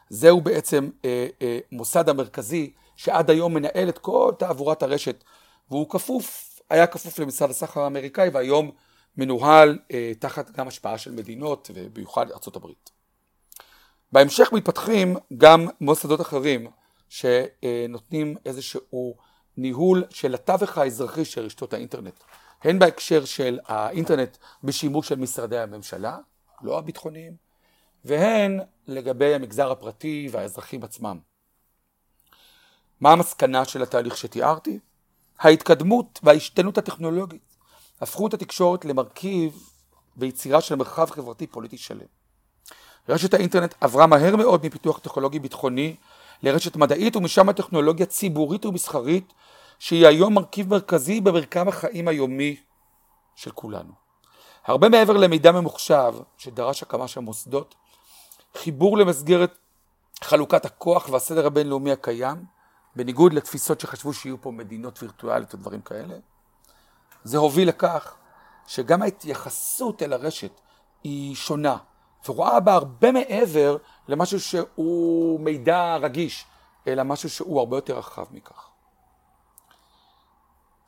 זהו 0.09 0.41
בעצם 0.41 0.91
אה, 1.05 1.27
אה, 1.43 1.59
מוסד 1.73 2.09
המרכזי 2.09 2.73
שעד 2.97 3.31
היום 3.31 3.55
מנהל 3.55 3.89
את 3.89 3.99
כל 3.99 4.33
תעבורת 4.39 4.83
הרשת 4.83 5.25
והוא 5.71 5.91
כפוף, 5.91 6.59
היה 6.71 6.87
כפוף 6.87 7.19
למשרד 7.19 7.51
הסחר 7.51 7.81
האמריקאי 7.81 8.29
והיום 8.29 8.71
מנוהל 9.17 9.79
אה, 9.93 10.13
תחת 10.19 10.51
גם 10.51 10.69
השפעה 10.69 10.99
של 10.99 11.13
מדינות 11.13 11.71
ובמיוחד 11.75 12.27
הברית. 12.57 12.91
בהמשך 14.13 14.53
מתפתחים 14.53 15.17
גם 15.37 15.67
מוסדות 15.81 16.21
אחרים 16.21 16.71
שנותנים 17.09 18.37
איזשהו 18.47 19.17
ניהול 19.57 20.05
של 20.11 20.35
התווך 20.35 20.79
האזרחי 20.79 21.25
של 21.25 21.41
רשתות 21.45 21.73
האינטרנט, 21.73 22.15
הן 22.63 22.79
בהקשר 22.79 23.25
של 23.25 23.59
האינטרנט 23.67 24.37
בשימוש 24.65 25.09
של 25.09 25.19
משרדי 25.19 25.59
הממשלה, 25.59 26.19
לא 26.63 26.79
הביטחוניים, 26.79 27.37
והן 28.05 28.61
לגבי 28.87 29.35
המגזר 29.35 29.71
הפרטי 29.71 30.29
והאזרחים 30.31 30.85
עצמם. 30.85 31.19
מה 33.01 33.13
המסקנה 33.13 33.65
של 33.65 33.83
התהליך 33.83 34.17
שתיארתי? 34.17 34.79
ההתקדמות 35.39 36.21
וההשתנות 36.23 36.79
הטכנולוגית 36.79 37.56
הפכו 38.01 38.27
את 38.27 38.35
התקשורת 38.35 38.85
למרכיב 38.85 39.71
ויצירה 40.17 40.61
של 40.61 40.75
מרחב 40.75 41.11
חברתי 41.11 41.47
פוליטי 41.47 41.79
שלם. 41.79 42.07
רשת 43.09 43.35
האינטרנט 43.35 43.75
עברה 43.81 44.07
מהר 44.07 44.37
מאוד 44.37 44.67
מפיתוח 44.67 44.99
טכנולוגי 44.99 45.39
ביטחוני 45.39 45.97
לרשת 46.43 46.77
מדעית 46.77 47.17
ומשם 47.17 47.49
הטכנולוגיה 47.49 48.07
ציבורית 48.07 48.67
ומסחרית 48.67 49.33
שהיא 49.79 50.07
היום 50.07 50.35
מרכיב 50.35 50.71
מרכזי 50.71 51.21
במרקם 51.21 51.69
החיים 51.69 52.09
היומי 52.09 52.57
של 53.35 53.51
כולנו. 53.51 53.93
הרבה 54.67 54.89
מעבר 54.89 55.17
למידע 55.17 55.53
ממוחשב 55.53 56.15
שדרש 56.39 56.83
הקמה 56.83 57.09
של 57.09 57.21
מוסדות, 57.21 57.75
חיבור 58.55 58.99
למסגרת 58.99 59.59
חלוקת 60.25 60.65
הכוח 60.65 61.09
והסדר 61.09 61.47
הבינלאומי 61.47 61.93
הקיים, 61.93 62.45
בניגוד 62.97 63.33
לתפיסות 63.33 63.81
שחשבו 63.81 64.13
שיהיו 64.13 64.41
פה 64.41 64.51
מדינות 64.51 65.03
וירטואליות 65.03 65.53
או 65.53 65.59
דברים 65.59 65.81
כאלה, 65.81 66.15
זה 67.27 67.39
הוביל 67.39 67.69
לכך 67.69 68.17
שגם 68.67 69.03
ההתייחסות 69.03 70.03
אל 70.03 70.12
הרשת 70.12 70.61
היא 71.05 71.35
שונה, 71.35 71.77
ורואה 72.29 72.61
בה 72.61 72.75
הרבה 72.75 73.12
מעבר 73.12 73.77
למשהו 74.09 74.41
שהוא 74.41 75.41
מידע 75.41 75.97
רגיש, 75.97 76.45
אלא 76.87 77.03
משהו 77.03 77.31
שהוא 77.31 77.59
הרבה 77.61 77.77
יותר 77.77 77.99
רחב 77.99 78.25
מכך. 78.31 78.69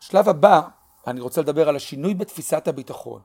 שלב 0.01 0.29
הבא, 0.29 0.61
אני 1.07 1.21
רוצה 1.21 1.41
לדבר 1.41 1.69
על 1.69 1.77
השינוי 1.77 2.15
בתפיסת 2.15 2.69
הביטחון, 2.69 3.21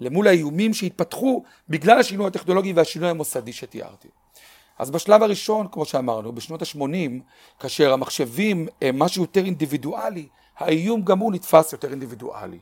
למול 0.00 0.28
האיומים 0.28 0.74
שהתפתחו 0.74 1.44
בגלל 1.68 1.98
השינוי 1.98 2.26
הטכנולוגי 2.26 2.72
והשינוי 2.72 3.08
המוסדי 3.08 3.52
שתיארתי. 3.52 4.08
אז 4.78 4.90
בשלב 4.90 5.22
הראשון, 5.22 5.68
כמו 5.72 5.84
שאמרנו, 5.84 6.32
בשנות 6.32 6.62
ה-80, 6.62 7.22
כאשר 7.58 7.92
המחשבים 7.92 8.68
הם 8.82 8.98
משהו 8.98 9.22
יותר 9.22 9.44
אינדיבידואלי, 9.44 10.28
האיום 10.60 11.02
גם 11.02 11.18
הוא 11.18 11.32
נתפס 11.32 11.72
יותר 11.72 11.90
אינדיבידואלי. 11.90 12.58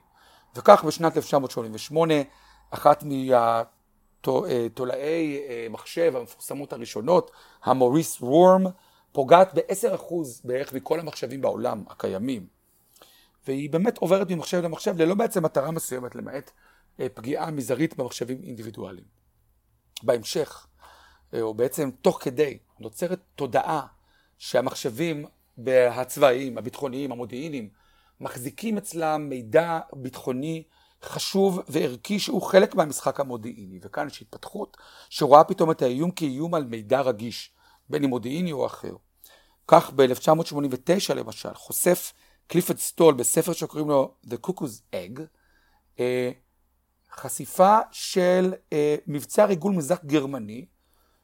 וכך 0.57 0.85
בשנת 0.85 1.17
1988, 1.17 2.15
אחת 2.71 3.05
מהתולעי 4.23 5.39
אה, 5.49 5.67
מחשב 5.71 6.13
המפורסמות 6.17 6.73
הראשונות, 6.73 7.31
המוריס 7.63 8.21
וורם, 8.21 8.65
פוגעת 9.13 9.55
ב-10% 9.55 10.15
בערך 10.45 10.73
מכל 10.73 11.01
המחשבים 11.01 11.41
בעולם 11.41 11.85
הקיימים. 11.89 12.47
והיא 13.47 13.71
באמת 13.71 13.99
עוברת 13.99 14.31
ממחשב 14.31 14.63
למחשב 14.63 14.95
ללא 14.99 15.15
בעצם 15.15 15.45
מטרה 15.45 15.71
מסוימת, 15.71 16.15
למעט 16.15 16.51
אה, 17.01 17.07
פגיעה 17.15 17.51
מזערית 17.51 17.97
במחשבים 17.97 18.43
אינדיבידואליים. 18.43 19.07
בהמשך, 20.03 20.67
אה, 21.35 21.41
או 21.41 21.55
בעצם 21.55 21.91
תוך 22.03 22.19
כדי, 22.23 22.59
נוצרת 22.81 23.21
תודעה 23.35 23.87
שהמחשבים 24.39 25.27
הצבאיים, 25.91 26.59
הביטחוניים, 26.59 27.13
המודיעיניים, 27.13 27.69
מחזיקים 28.21 28.79
אצלם 28.79 29.29
מידע 29.29 29.79
ביטחוני 29.93 30.63
חשוב 31.03 31.61
וערכי 31.69 32.19
שהוא 32.19 32.43
חלק 32.43 32.75
מהמשחק 32.75 33.21
המודיעיני. 33.21 33.79
וכאן 33.83 34.07
יש 34.07 34.23
התפתחות 34.23 34.77
שרואה 35.11 35.45
פתאום 35.45 35.71
את 35.71 35.83
האיום 35.83 36.11
כאיום 36.11 36.55
על 36.55 36.65
מידע 36.65 37.01
רגיש, 37.01 37.51
בין 37.89 38.05
אם 38.05 38.11
מודיעיני 38.11 38.53
או 38.53 38.67
אחר. 38.67 38.93
כך 39.69 39.91
ב-1989 39.91 41.15
למשל, 41.15 41.55
חושף 41.55 42.13
קליפרד 42.47 42.79
סטול 42.79 43.15
בספר 43.15 43.53
שקוראים 43.53 43.89
לו 43.89 44.15
The 44.27 44.47
Cuckoo's 44.47 44.95
Egg, 44.95 45.21
אה, 46.01 46.31
חשיפה 47.13 47.79
של 47.93 48.55
אה, 48.73 48.97
מבצע 49.07 49.45
ריגול 49.45 49.73
מזרח 49.73 49.99
גרמני, 50.07 50.67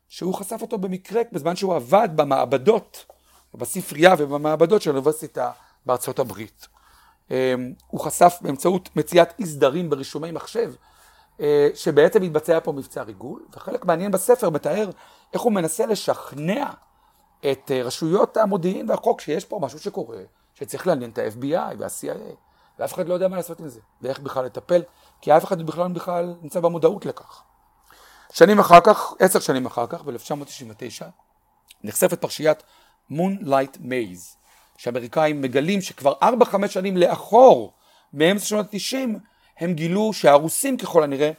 שהוא 0.09 0.35
חשף 0.35 0.59
אותו 0.63 0.79
במקרה 0.79 1.23
בזמן 1.33 1.57
שהוא 1.57 1.75
עבד 1.75 2.09
במעבדות, 2.17 3.07
בספרייה 3.55 4.15
ובמעבדות 4.19 4.83
של 4.83 4.91
האוניברסיטה 4.91 5.51
בארצות 5.87 6.19
הברית. 6.19 6.67
אה, 7.31 7.55
הוא 7.87 8.01
חשף 8.01 8.39
באמצעות 8.41 8.97
מציאת 8.97 9.35
אי 9.39 9.47
סדרים 9.47 9.91
ברישומי 9.91 10.31
מחשב, 10.31 10.73
אה, 11.41 11.69
שבעצם 11.75 12.23
מתבצע 12.23 12.61
פה 12.61 12.73
מבצע 12.73 13.03
ריגול, 13.03 13.47
וחלק 13.53 13.85
מעניין 13.85 14.11
בספר 14.11 14.51
מתאר 14.51 14.91
איך 15.33 15.43
הוא 15.43 15.53
מנסה 15.53 15.87
לשכנע 15.87 16.71
את 17.51 17.71
אה, 17.71 17.83
רשויות 17.83 18.37
המודיעין 18.37 18.91
והחוק 18.91 19.21
שיש 19.21 19.45
פה 19.45 19.59
משהו 19.63 19.79
שקורה, 19.79 20.19
שצריך 20.55 20.87
לעניין 20.87 21.11
את 21.11 21.19
ה-FBI 21.19 21.77
וה-CIA, 21.79 22.35
ואף 22.79 22.95
אחד 22.95 23.09
לא 23.09 23.15
יודע 23.15 23.29
מה 23.29 23.37
לעשות 23.37 23.61
עם 23.61 23.69
זה, 23.69 23.81
ואיך 24.03 24.21
בכלל 24.21 24.45
לטפל, 24.45 24.83
כי 25.21 25.37
אף 25.37 25.45
אחד 25.45 25.63
בכלל 25.63 25.93
בכלל 25.93 26.35
נמצא 26.43 26.61
במודעות 26.61 27.07
לכך. 27.07 27.43
שנים 28.33 28.59
אחר 28.59 28.81
כך, 28.81 29.13
עשר 29.19 29.41
שנים 29.41 29.67
אחר 29.67 29.87
כך, 29.87 30.03
ב-1999, 30.03 31.05
נחשפת 31.85 32.21
פרשיית 32.21 32.63
Moonlight 33.11 33.77
Maze, 33.79 34.37
שאמריקאים 34.77 35.43
מגלים 35.43 35.81
שכבר 35.81 36.13
4-5 36.23 36.69
שנים 36.69 36.97
לאחור, 36.97 37.73
מאמצע 38.13 38.45
שנות 38.45 38.67
ה-90, 38.75 39.19
הם 39.59 39.75
גילו 39.75 40.13
שהרוסים 40.13 40.77
ככל 40.77 41.03
הנראה 41.03 41.31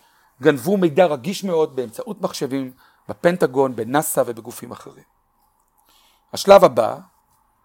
גנבו 0.42 0.78
מידע 0.78 1.06
רגיש 1.06 1.44
מאוד 1.44 1.76
באמצעות 1.76 2.22
מחשבים 2.22 2.72
בפנטגון, 3.10 3.76
בנאסא 3.76 4.24
ובגופים 4.26 4.72
אחרים. 4.72 5.04
השלב 6.34 6.64
הבא 6.64 6.98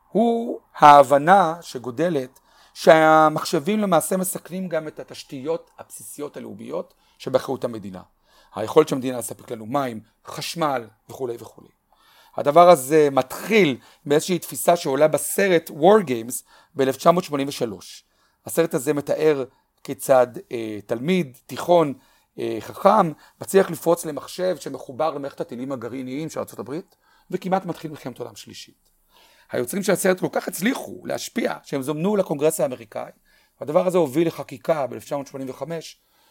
הוא 0.09 0.61
ההבנה 0.79 1.55
שגודלת 1.61 2.41
שהמחשבים 2.75 3.81
למעשה 3.81 4.17
מסכנים 4.17 4.69
גם 4.69 4.89
את 4.89 5.01
התשתיות 5.01 5.71
הבסיסיות 5.79 6.37
הלאומיות 6.37 6.95
שבאחריות 7.19 7.65
המדינה. 7.65 8.03
היכולת 8.55 8.89
של 8.89 8.95
המדינה 8.95 9.19
לספק 9.19 9.51
לנו 9.51 9.67
מים, 9.67 10.01
חשמל 10.27 10.89
וכולי 11.11 11.37
וכולי. 11.41 11.69
הדבר 12.37 12.71
הזה 12.71 13.09
מתחיל 13.13 13.77
באיזושהי 14.07 14.39
תפיסה 14.39 14.77
שעולה 14.77 15.09
בסרט 15.09 15.71
War 15.71 16.07
Games 16.07 16.43
ב-1983. 16.75 17.73
הסרט 18.47 18.75
הזה 18.75 18.93
מתאר 18.93 19.45
כיצד 19.85 20.27
אה, 20.53 20.79
תלמיד 20.87 21.39
תיכון 21.47 21.95
אה, 22.39 22.57
חכם 22.61 23.13
מצליח 23.41 23.71
לפרוץ 23.71 24.05
למחשב 24.05 24.57
שמחובר 24.57 25.15
למערכת 25.15 25.41
הטילים 25.41 25.73
הגרעיניים 25.73 26.31
של 26.31 26.41
ארה"ב 26.41 26.75
וכמעט 27.31 27.65
מתחיל 27.65 27.91
מלחמת 27.91 28.19
עולם 28.19 28.37
שלישית. 28.37 28.91
היוצרים 29.53 29.83
של 29.83 29.93
הסרט 29.93 30.21
כל 30.21 30.29
כך 30.33 30.49
הצליחו 30.49 31.03
להשפיע 31.07 31.55
שהם 31.63 31.83
זומנו 31.83 32.17
לקונגרס 32.17 32.61
האמריקאי 32.61 33.11
והדבר 33.61 33.87
הזה 33.87 33.99
הוביל 33.99 34.27
לחקיקה 34.27 34.87
ב-1985 34.87 35.63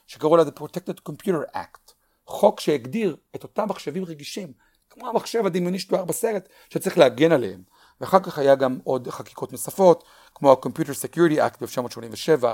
שקראו 0.07 0.37
לה 0.37 0.43
The 0.43 0.59
Protected 0.59 1.11
Computer 1.11 1.55
Act 1.55 1.93
חוק 2.25 2.59
שהגדיר 2.59 3.15
את 3.35 3.43
אותם 3.43 3.65
מחשבים 3.69 4.05
רגישים 4.05 4.53
כמו 4.89 5.09
המחשב 5.09 5.45
הדמיוני 5.45 5.79
שתואר 5.79 6.05
בסרט 6.05 6.49
שצריך 6.69 6.97
להגן 6.97 7.31
עליהם 7.31 7.61
ואחר 8.01 8.19
כך 8.19 8.37
היה 8.37 8.55
גם 8.55 8.79
עוד 8.83 9.07
חקיקות 9.07 9.51
נוספות 9.51 10.03
כמו 10.35 10.51
ה-Computer 10.51 11.15
Security 11.15 11.37
Act 11.37 11.57
ב-1987 11.61 12.45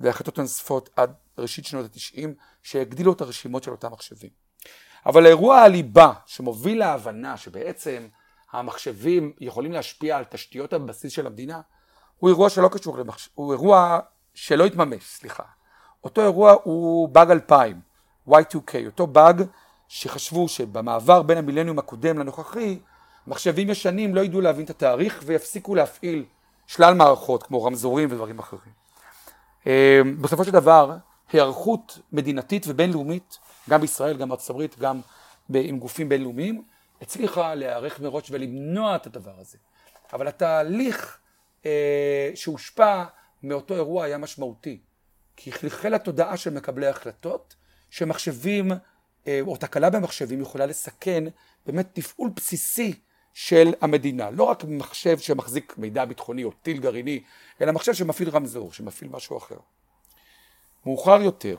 והחלטות 0.00 0.38
נוספות 0.38 0.90
עד 0.96 1.12
ראשית 1.38 1.64
שנות 1.64 1.84
ה-90 1.84 2.28
שהגדילו 2.62 3.12
את 3.12 3.20
הרשימות 3.20 3.62
של 3.62 3.70
אותם 3.70 3.92
מחשבים. 3.92 4.30
אבל 5.06 5.26
האירוע 5.26 5.58
הליבה 5.58 6.12
שמוביל 6.26 6.78
להבנה 6.78 7.36
שבעצם 7.36 8.08
המחשבים 8.52 9.32
יכולים 9.40 9.72
להשפיע 9.72 10.16
על 10.16 10.24
תשתיות 10.24 10.72
הבסיס 10.72 11.12
של 11.12 11.26
המדינה, 11.26 11.60
הוא 12.18 12.30
אירוע 12.30 12.50
שלא 12.50 12.68
קשור 12.68 12.98
למחשב, 12.98 13.30
הוא 13.34 13.52
אירוע 13.52 14.00
שלא 14.34 14.66
התממש, 14.66 15.04
סליחה. 15.04 15.42
אותו 16.04 16.20
אירוע 16.22 16.54
הוא 16.62 17.08
באג 17.08 17.30
2000, 17.30 17.80
Y2K, 18.28 18.74
אותו 18.86 19.06
באג 19.06 19.42
שחשבו 19.88 20.48
שבמעבר 20.48 21.22
בין 21.22 21.38
המילניום 21.38 21.78
הקודם 21.78 22.18
לנוכחי, 22.18 22.78
מחשבים 23.26 23.70
ישנים 23.70 24.14
לא 24.14 24.20
ידעו 24.20 24.40
להבין 24.40 24.64
את 24.64 24.70
התאריך 24.70 25.22
ויפסיקו 25.26 25.74
להפעיל 25.74 26.24
שלל 26.66 26.94
מערכות 26.94 27.42
כמו 27.42 27.64
רמזורים 27.64 28.08
ודברים 28.12 28.38
אחרים. 28.38 28.72
אה, 29.66 30.00
בסופו 30.20 30.44
של 30.44 30.50
דבר, 30.50 30.96
היערכות 31.32 31.98
מדינתית 32.12 32.64
ובינלאומית, 32.68 33.38
גם 33.70 33.80
בישראל, 33.80 34.16
גם 34.16 34.28
בארצות 34.28 34.50
הברית, 34.50 34.78
גם 34.78 35.00
עם 35.54 35.78
גופים 35.78 36.08
בינלאומיים, 36.08 36.62
הצליחה 37.02 37.54
להיערך 37.54 38.00
מראש 38.00 38.30
ולמנוע 38.30 38.96
את 38.96 39.06
הדבר 39.06 39.34
הזה. 39.38 39.58
אבל 40.12 40.28
התהליך 40.28 41.18
אה, 41.66 42.30
שהושפע 42.34 43.04
מאותו 43.42 43.74
אירוע 43.74 44.04
היה 44.04 44.18
משמעותי. 44.18 44.78
כי 45.36 45.52
חלחל 45.52 45.88
לתודעה 45.88 46.36
של 46.36 46.50
מקבלי 46.50 46.86
ההחלטות, 46.86 47.54
שמחשבים, 47.90 48.72
או 49.40 49.56
תקלה 49.56 49.90
במחשבים 49.90 50.40
יכולה 50.40 50.66
לסכן 50.66 51.24
באמת 51.66 51.88
תפעול 51.92 52.30
בסיסי 52.36 52.94
של 53.34 53.72
המדינה. 53.80 54.30
לא 54.30 54.44
רק 54.44 54.64
מחשב 54.64 55.18
שמחזיק 55.18 55.74
מידע 55.78 56.04
ביטחוני 56.04 56.44
או 56.44 56.50
טיל 56.50 56.78
גרעיני, 56.78 57.22
אלא 57.60 57.72
מחשב 57.72 57.94
שמפעיל 57.94 58.30
רמזור, 58.30 58.72
שמפעיל 58.72 59.10
משהו 59.10 59.36
אחר. 59.36 59.56
מאוחר 60.86 61.22
יותר, 61.22 61.56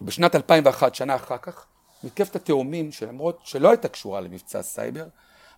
בשנת 0.00 0.34
2001, 0.34 0.94
שנה 0.94 1.14
אחר 1.14 1.38
כך, 1.38 1.66
מתקפת 2.04 2.36
התאומים, 2.36 2.92
שלמרות 2.92 3.40
שלא 3.44 3.68
הייתה 3.68 3.88
קשורה 3.88 4.20
למבצע 4.20 4.62
סייבר, 4.62 5.06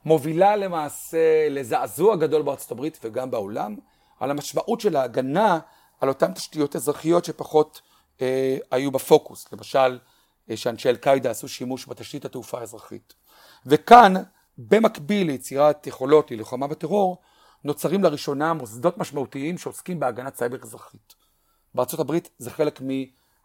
מובילה 0.05 0.57
למעשה 0.57 1.49
לזעזוע 1.51 2.17
גדול 2.17 2.43
בארצות 2.43 2.71
הברית 2.71 2.99
וגם 3.05 3.31
בעולם, 3.31 3.77
על 4.21 4.31
המשמעות 4.31 4.81
של 4.81 4.97
ההגנה 4.97 5.59
על 6.01 6.09
אותן 6.09 6.33
תשתיות 6.33 6.77
אזרחיות 6.77 7.25
שפחות 7.25 7.83
אה, 8.21 8.59
היו 8.71 8.91
בפוקוס. 8.91 9.53
למשל, 9.53 9.79
אה, 9.79 9.97
שאנשי 10.57 10.89
אל-קאעידה 10.89 11.31
עשו 11.31 11.49
שימוש 11.49 11.89
בתשתית 11.89 12.25
התעופה 12.25 12.61
האזרחית. 12.61 13.15
וכאן, 13.67 14.15
במקביל 14.59 15.27
ליצירת 15.27 15.87
יכולות 15.87 16.31
ללוחמה 16.31 16.67
בטרור, 16.67 17.23
נוצרים 17.65 18.05
לראשונה 18.05 18.55
מוסדות 18.55 18.99
משמעותיים 18.99 19.59
שעוסקים 19.59 20.01
בהגנת 20.01 20.37
סייבר 20.37 20.63
אזרחית. 20.63 21.15
בארצות 21.75 22.01
הברית 22.01 22.31
זה 22.39 22.51
חלק 22.51 22.81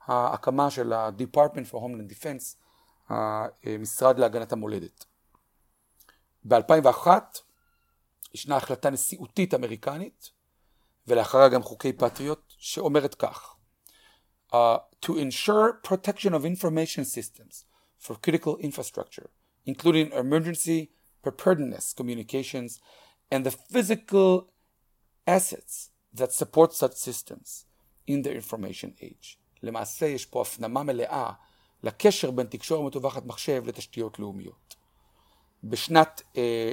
מההקמה 0.08 0.72
של 0.72 0.94
ה-Department 0.94 1.72
for 1.72 1.76
Homeland 1.76 2.12
Defense, 2.12 2.56
המשרד 3.10 4.20
להגנת 4.20 4.52
המולדת. 4.52 5.06
ב-2001 6.44 7.08
ישנה 8.34 8.58
החלטה 8.58 8.90
נשיאותית 8.90 9.54
אמריקנית, 9.54 10.30
ולאחריה 11.08 11.50
גם 11.50 11.64
חוקי 11.64 11.94
פטריוט, 11.94 12.54
שאומרת 12.58 13.16
כך: 13.16 13.55
uh, 14.56 14.78
To 15.06 15.12
ensure 15.26 15.66
protection 15.92 16.32
of 16.38 16.42
information 16.54 17.04
systems 17.18 17.54
for 18.06 18.14
critical 18.26 18.54
infrastructure, 18.68 19.28
including 19.72 20.06
emergency 20.24 20.80
preparedness 21.26 21.86
communications 22.00 22.72
and 23.34 23.42
the 23.48 23.56
physical 23.74 24.30
assets 25.38 25.76
that 26.20 26.32
support 26.42 26.70
such 26.82 26.96
systems 27.08 27.48
in 28.14 28.18
the 28.26 28.34
information 28.42 28.90
age. 29.02 29.38
למעשה 29.64 30.06
יש 30.06 30.26
פה 30.26 30.42
הפנמה 30.42 30.84
מלאה 30.84 31.32
לקשר 31.84 32.32
בין 32.32 32.48
תקשורת 32.48 32.88
מטווחת 32.88 33.26
מחשב 33.26 33.64
לתשתיות 33.68 34.20
לאומיות. 34.20 34.76
בשנת 35.64 36.22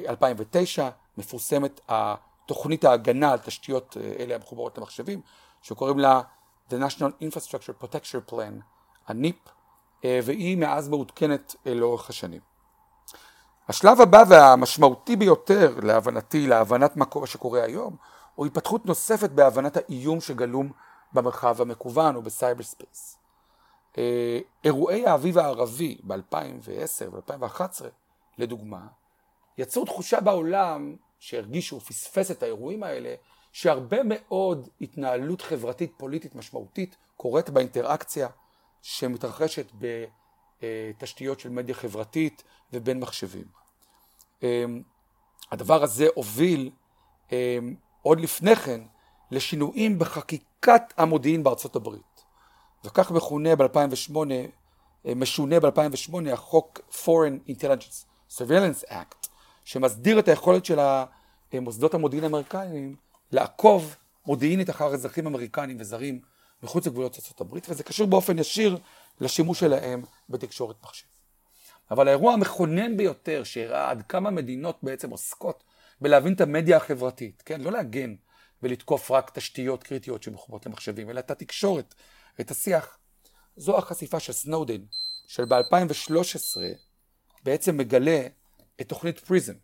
2009 0.09 0.91
מפורסמת 1.17 1.81
תוכנית 2.47 2.85
ההגנה 2.85 3.33
על 3.33 3.39
תשתיות 3.39 3.97
אלה 4.19 4.35
המחוברות 4.35 4.79
למחשבים, 4.79 5.21
שקוראים 5.63 5.99
לה 5.99 6.23
The 6.73 6.75
National 6.75 7.13
Infrastructure 7.21 7.85
Protection 7.85 8.31
Plan, 8.31 8.63
ה-NIP, 9.07 9.51
והיא 10.05 10.57
מאז 10.57 10.89
מעודכנת 10.89 11.55
לאורך 11.67 12.11
השנים. 12.11 12.41
השלב 13.69 14.01
הבא 14.01 14.25
והמשמעותי 14.29 15.17
ביותר 15.17 15.77
להבנתי, 15.83 16.47
להבנת 16.47 16.97
מה 16.97 17.05
שקורה 17.25 17.63
היום, 17.63 17.97
הוא 18.35 18.47
התפתחות 18.47 18.87
נוספת 18.87 19.31
בהבנת 19.31 19.77
האיום 19.77 20.21
שגלום 20.21 20.73
במרחב 21.13 21.61
המקוון 21.61 22.17
או 22.17 22.23
ב 22.23 22.63
cyberspace. 22.63 23.19
אירועי 24.65 25.07
האביב 25.07 25.39
הערבי 25.39 25.99
ב-2010 26.05 27.09
ו-2011, 27.13 27.85
לדוגמה, 28.39 28.87
יצרו 29.59 29.85
תחושה 29.85 30.21
בעולם 30.21 30.97
שהרגישו, 31.19 31.81
פספס 31.81 32.31
את 32.31 32.43
האירועים 32.43 32.83
האלה, 32.83 33.15
שהרבה 33.53 33.97
מאוד 34.05 34.69
התנהלות 34.81 35.43
חברתית 35.43 35.93
פוליטית 35.97 36.35
משמעותית 36.35 36.97
קורית 37.17 37.51
באינטראקציה 37.51 38.29
שמתרחשת 38.83 39.67
בתשתיות 40.61 41.41
של 41.41 41.49
מדיה 41.49 41.75
חברתית 41.75 42.43
ובין 42.73 43.01
מחשבים. 43.01 43.45
אמ, 44.43 44.83
הדבר 45.51 45.83
הזה 45.83 46.07
הוביל 46.15 46.71
אמ, 47.33 47.75
עוד 48.03 48.21
לפני 48.21 48.57
כן 48.57 48.81
לשינויים 49.31 49.99
בחקיקת 49.99 50.83
המודיעין 50.97 51.43
בארצות 51.43 51.77
הברית. 51.77 52.25
וכך 52.85 53.11
מכונה 53.11 53.57
ב-2008, 53.57 54.17
אה, 55.07 55.15
משונה 55.15 55.61
ב-2008 55.61 56.33
החוק 56.33 56.81
Foreign 56.91 57.51
Intelligence 57.51 58.05
Surveillance 58.39 58.89
Act, 58.89 59.29
שמסדיר 59.65 60.19
את 60.19 60.29
היכולת 60.29 60.65
של 60.65 60.79
המוסדות 61.53 61.95
המודיעין 61.95 62.25
האמריקניים 62.25 62.97
לעקוב 63.33 63.97
מודיעינית 64.27 64.71
אחר 64.71 64.95
אזרחים 64.95 65.27
אמריקנים 65.27 65.77
וזרים 65.81 66.21
מחוץ 66.63 66.87
לגבולות 66.87 67.19
ארה"ב, 67.41 67.59
וזה 67.69 67.83
קשור 67.83 68.07
באופן 68.07 68.39
ישיר 68.39 68.79
לשימוש 69.21 69.61
שלהם 69.61 70.03
בתקשורת 70.29 70.77
מחשב. 70.83 71.07
אבל 71.91 72.09
האירוע 72.09 72.33
המכונן 72.33 72.97
ביותר 72.97 73.45
שהראה 73.45 73.91
עד 73.91 74.03
כמה 74.09 74.31
מדינות 74.31 74.79
בעצם 74.83 75.11
עוסקות 75.11 75.65
בלהבין 76.01 76.33
את 76.33 76.41
המדיה 76.41 76.77
החברתית, 76.77 77.43
כן? 77.47 77.61
לא 77.61 77.73
להגן 77.73 78.15
ולתקוף 78.63 79.11
רק 79.11 79.31
תשתיות 79.35 79.83
קריטיות 79.83 80.23
שמחוברות 80.23 80.67
למחשבים, 80.67 81.11
אלא 81.11 81.21
את 81.21 81.31
התקשורת, 81.31 81.95
את 82.41 82.51
השיח. 82.51 82.99
זו 83.57 83.79
החשיפה 83.79 84.21
של 84.21 84.33
סנודן, 84.33 84.81
של 85.27 85.45
ב-2013 85.45 86.61
בעצם 87.45 87.77
מגלה 87.77 88.27
את 88.81 88.89
תוכנית 88.89 89.19
פריזם, 89.19 89.55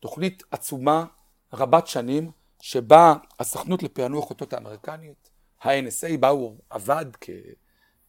תוכנית 0.00 0.42
עצומה 0.50 1.04
רבת 1.52 1.86
שנים, 1.86 2.30
שבה 2.64 3.14
הסוכנות 3.38 3.82
לפענוח 3.82 4.30
אותות 4.30 4.52
האמריקניות, 4.52 5.30
ה-NSA, 5.62 6.16
בה 6.20 6.28
הוא 6.28 6.56
עבד 6.70 7.06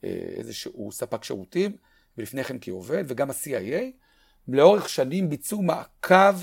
כאיזשהו 0.01 0.91
ספק 0.91 1.23
שירותים, 1.23 1.77
ולפני 2.17 2.43
כן 2.43 2.57
כעובד, 2.61 3.03
וגם 3.07 3.29
ה-CIA, 3.29 3.83
לאורך 4.47 4.89
שנים 4.89 5.29
ביצעו 5.29 5.61
מעקב 5.61 6.35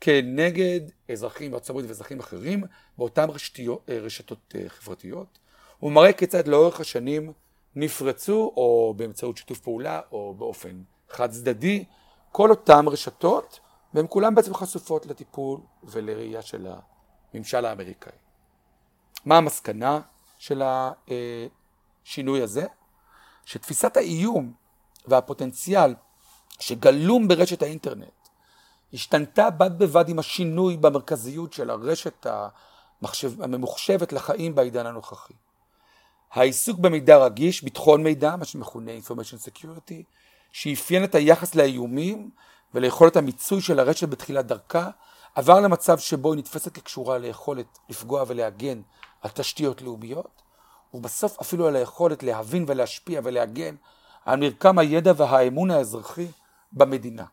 כנגד 0.00 0.80
אזרחים 1.12 1.50
בארצות 1.50 1.70
הברית 1.70 1.86
ואזרחים 1.86 2.20
אחרים 2.20 2.64
באותן 2.98 3.30
רשתיות, 3.30 3.90
רשתות 3.90 4.54
אה, 4.54 4.68
חברתיות. 4.68 5.38
הוא 5.78 5.92
מראה 5.92 6.12
כיצד 6.12 6.48
לאורך 6.48 6.80
השנים 6.80 7.32
נפרצו, 7.74 8.52
או 8.56 8.94
באמצעות 8.96 9.36
שיתוף 9.36 9.58
פעולה, 9.58 10.00
או 10.12 10.34
באופן 10.34 10.82
חד 11.08 11.30
צדדי, 11.30 11.84
כל 12.32 12.50
אותן 12.50 12.88
רשתות, 12.88 13.60
והן 13.94 14.06
כולן 14.08 14.34
בעצם 14.34 14.54
חשופות 14.54 15.06
לטיפול 15.06 15.60
ולראייה 15.84 16.42
של 16.42 16.66
הממשל 17.34 17.64
האמריקאי. 17.64 18.12
מה 19.24 19.36
המסקנה 19.36 20.00
של 20.38 20.62
השינוי 22.04 22.42
הזה? 22.42 22.66
שתפיסת 23.44 23.96
האיום 23.96 24.52
והפוטנציאל 25.06 25.94
שגלום 26.60 27.28
ברשת 27.28 27.62
האינטרנט 27.62 28.08
השתנתה 28.92 29.50
בד 29.50 29.78
בבד 29.78 30.08
עם 30.08 30.18
השינוי 30.18 30.76
במרכזיות 30.76 31.52
של 31.52 31.70
הרשת 31.70 32.26
המחשב, 32.26 33.42
הממוחשבת 33.42 34.12
לחיים 34.12 34.54
בעידן 34.54 34.86
הנוכחי. 34.86 35.34
העיסוק 36.32 36.78
במידע 36.78 37.16
רגיש, 37.16 37.62
ביטחון 37.62 38.02
מידע, 38.02 38.36
מה 38.36 38.44
שמכונה 38.44 38.90
Information 38.98 39.48
Security, 39.48 40.02
שאפיין 40.52 41.04
את 41.04 41.14
היחס 41.14 41.54
לאיומים 41.54 42.30
וליכולת 42.74 43.16
המיצוי 43.16 43.60
של 43.60 43.78
הרשת 43.78 44.08
בתחילת 44.08 44.46
דרכה, 44.46 44.90
עבר 45.34 45.60
למצב 45.60 45.98
שבו 45.98 46.32
היא 46.32 46.38
נתפסת 46.38 46.74
כקשורה 46.74 47.18
ליכולת 47.18 47.78
לפגוע 47.88 48.24
ולהגן 48.26 48.82
על 49.20 49.30
תשתיות 49.30 49.82
לאומיות, 49.82 50.42
ובסוף 50.94 51.40
אפילו 51.40 51.66
על 51.66 51.76
היכולת 51.76 52.22
להבין 52.22 52.64
ולהשפיע 52.68 53.20
ולהגן 53.24 53.76
על 54.24 54.40
מרקם 54.40 54.78
הידע 54.78 55.12
והאמון 55.16 55.70
האזרחי 55.70 56.26
במדינה. 56.72 57.24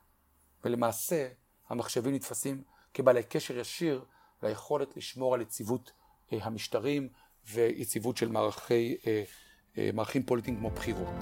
ולמעשה, 0.66 1.28
המחשבים 1.70 2.16
נתפסים 2.16 2.64
כבעלי 2.94 3.24
קשר 3.24 3.58
ישיר 3.58 4.06
ליכולת 4.44 4.98
לשמור 4.98 5.34
על 5.34 5.42
יציבות 5.42 5.92
אה, 6.34 6.38
המשטרים 6.42 7.10
ויציבות 7.54 8.18
של 8.18 8.30
מערכי, 8.30 8.98
אה, 9.08 9.24
אה, 9.78 9.90
מערכים 9.94 10.24
פוליטיים 10.24 10.58
כמו 10.58 10.70
בחירות. 10.70 11.14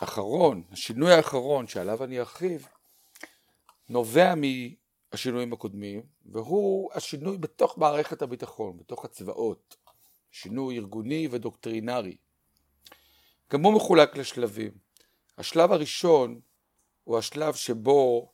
האחרון, 0.00 0.62
השינוי 0.72 1.12
האחרון 1.12 1.66
שעליו 1.66 2.04
אני 2.04 2.20
ארחיב, 2.20 2.68
נובע 3.88 4.34
מהשינויים 4.34 5.52
הקודמים, 5.52 6.02
והוא 6.26 6.90
השינוי 6.94 7.38
בתוך 7.38 7.78
מערכת 7.78 8.22
הביטחון, 8.22 8.76
בתוך 8.76 9.04
הצבאות, 9.04 9.76
שינוי 10.30 10.78
ארגוני 10.78 11.28
ודוקטרינרי. 11.30 12.16
גם 13.50 13.64
הוא 13.64 13.74
מחולק 13.74 14.16
לשלבים. 14.16 14.70
השלב 15.38 15.72
הראשון 15.72 16.40
הוא 17.04 17.18
השלב 17.18 17.54
שבו 17.54 18.32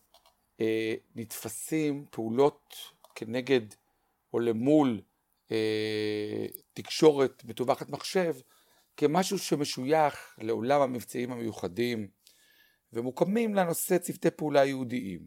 אה, 0.61 0.95
נתפסים 1.15 2.05
פעולות 2.11 2.75
כנגד 3.15 3.61
או 4.33 4.41
למול 4.41 5.01
אה, 5.51 6.47
תקשורת 6.73 7.45
מטווחת 7.45 7.89
מחשב 7.89 8.35
כמשהו 9.01 9.39
שמשוייך 9.39 10.35
לעולם 10.39 10.81
המבצעים 10.81 11.33
המיוחדים 11.33 12.09
ומוקמים 12.93 13.55
לנושא 13.55 13.99
צוותי 13.99 14.31
פעולה 14.31 14.65
יהודיים. 14.65 15.27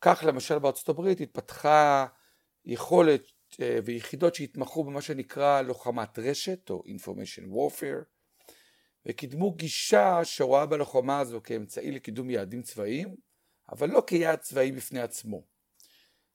כך 0.00 0.24
למשל 0.26 0.58
בארצות 0.58 0.88
הברית 0.88 1.20
התפתחה 1.20 2.06
יכולת 2.64 3.22
אה, 3.60 3.78
ויחידות 3.84 4.34
שהתמחו 4.34 4.84
במה 4.84 5.02
שנקרא 5.02 5.60
לוחמת 5.60 6.18
רשת 6.18 6.70
או 6.70 6.82
Information 6.86 7.42
Warfare 7.42 8.04
וקידמו 9.06 9.54
גישה 9.54 10.20
שרואה 10.24 10.66
בלוחמה 10.66 11.18
הזו 11.18 11.40
כאמצעי 11.44 11.90
לקידום 11.90 12.30
יעדים 12.30 12.62
צבאיים 12.62 13.16
אבל 13.72 13.90
לא 13.90 14.02
כיעד 14.06 14.38
צבאי 14.38 14.72
בפני 14.72 15.00
עצמו. 15.00 15.42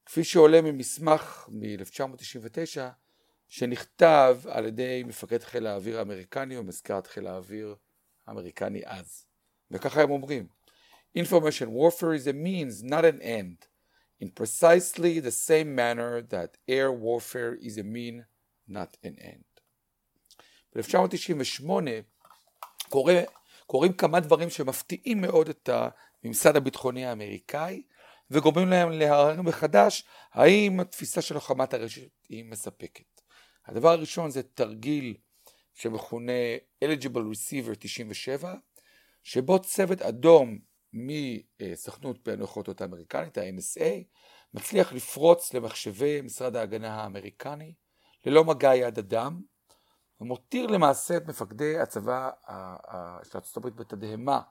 כפי 0.05 0.23
שעולה 0.23 0.61
ממסמך 0.61 1.49
מ-1999 1.51 3.06
שנכתב 3.47 4.39
על 4.49 4.65
ידי 4.65 5.03
מפקד 5.05 5.43
חיל 5.43 5.67
האוויר 5.67 5.99
האמריקני 5.99 6.57
או 6.57 6.63
מזכרת 6.63 7.07
חיל 7.07 7.27
האוויר 7.27 7.75
האמריקני 8.27 8.81
אז. 8.85 9.25
וככה 9.71 10.01
הם 10.01 10.11
אומרים 10.11 10.47
Information 11.17 11.69
warfare 11.71 12.13
is 12.13 12.27
a 12.27 12.33
means, 12.33 12.83
not 12.83 13.03
an 13.03 13.21
end, 13.21 13.67
in 14.21 14.29
precisely 14.29 15.19
the 15.19 15.31
same 15.31 15.73
manner 15.75 16.21
that 16.21 16.57
air 16.67 16.91
warfare 16.91 17.55
is 17.55 17.77
a 17.77 17.83
mean, 17.83 18.25
not 18.67 18.97
an 19.03 19.15
end. 19.19 19.47
ב-1998 20.75 21.69
קורא, 22.89 23.13
קורים 23.65 23.93
כמה 23.93 24.19
דברים 24.19 24.49
שמפתיעים 24.49 25.21
מאוד 25.21 25.49
את 25.49 25.69
הממסד 26.23 26.55
הביטחוני 26.55 27.05
האמריקאי 27.05 27.83
וגורמים 28.31 28.67
להם 28.67 28.91
להרהר 28.91 29.41
מחדש 29.41 30.03
האם 30.31 30.79
התפיסה 30.79 31.21
של 31.21 31.35
לוחמת 31.35 31.73
הרשת 31.73 32.09
היא 32.29 32.45
מספקת. 32.45 33.16
הדבר 33.67 33.89
הראשון 33.89 34.29
זה 34.29 34.43
תרגיל 34.43 35.17
שמכונה 35.73 36.31
Eligible 36.83 37.33
Receiver 37.33 37.75
97 37.79 38.53
שבו 39.23 39.59
צוות 39.59 40.01
אדום 40.01 40.59
מסוכנות 40.93 42.17
פענוח 42.23 42.57
אותות 42.57 42.81
האמריקנית, 42.81 43.37
ה-NSA, 43.37 44.03
מצליח 44.53 44.93
לפרוץ 44.93 45.53
למחשבי 45.53 46.21
משרד 46.21 46.55
ההגנה 46.55 47.01
האמריקני 47.01 47.73
ללא 48.25 48.43
מגע 48.43 48.75
יד 48.75 48.99
אדם, 48.99 49.41
ומותיר 50.21 50.67
למעשה 50.67 51.17
את 51.17 51.27
מפקדי 51.27 51.79
הצבא 51.79 52.29
של 53.23 53.37
ארצות 53.37 53.57
הברית 53.57 53.75
בתדהמה 53.75 54.41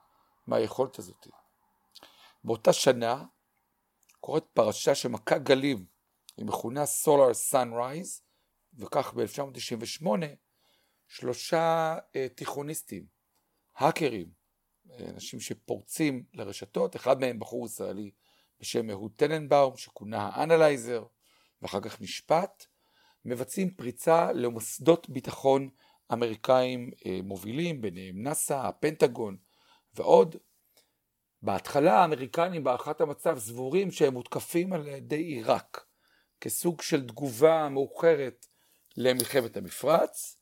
מהיכולת 0.47 0.99
הזאת. 0.99 1.27
באותה 2.43 2.73
שנה 2.73 3.25
קורית 4.19 4.43
פרשה 4.53 4.95
שמכה 4.95 5.37
גלים, 5.37 5.85
היא 6.37 6.45
מכונה 6.45 6.83
Solar 6.83 7.53
Sunrise, 7.53 8.26
וכך 8.77 9.13
ב-1998 9.13 10.07
שלושה 11.07 11.97
אה, 12.15 12.27
תיכוניסטים, 12.35 13.05
האקרים, 13.75 14.37
אנשים 14.99 15.39
שפורצים 15.39 16.23
לרשתות, 16.33 16.95
אחד 16.95 17.19
מהם 17.19 17.39
בחור 17.39 17.65
ישראלי 17.65 18.11
בשם 18.59 18.89
אהוד 18.89 19.11
טננבאום, 19.15 19.77
שכונה 19.77 20.29
האנלייזר, 20.33 21.05
ואחר 21.61 21.81
כך 21.81 22.01
נשפט, 22.01 22.65
מבצעים 23.25 23.73
פריצה 23.73 24.31
למוסדות 24.31 25.09
ביטחון 25.09 25.69
אמריקאים 26.13 26.91
אה, 27.05 27.19
מובילים, 27.23 27.81
ביניהם 27.81 28.23
נאס"א, 28.23 28.67
הפנטגון 28.67 29.37
ועוד. 29.93 30.35
בהתחלה 31.41 31.99
האמריקנים 31.99 32.63
בהערכת 32.63 33.01
המצב 33.01 33.39
סבורים 33.39 33.91
שהם 33.91 34.13
מותקפים 34.13 34.73
על 34.73 34.87
ידי 34.87 35.23
עיראק, 35.23 35.85
כסוג 36.41 36.81
של 36.81 37.07
תגובה 37.07 37.69
מאוחרת 37.69 38.45
למלחמת 38.97 39.57
המפרץ, 39.57 40.37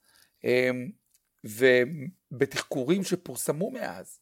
אה, 0.45 0.69
ובתחקורים 1.43 3.03
שפורסמו 3.03 3.71
מאז, 3.71 4.19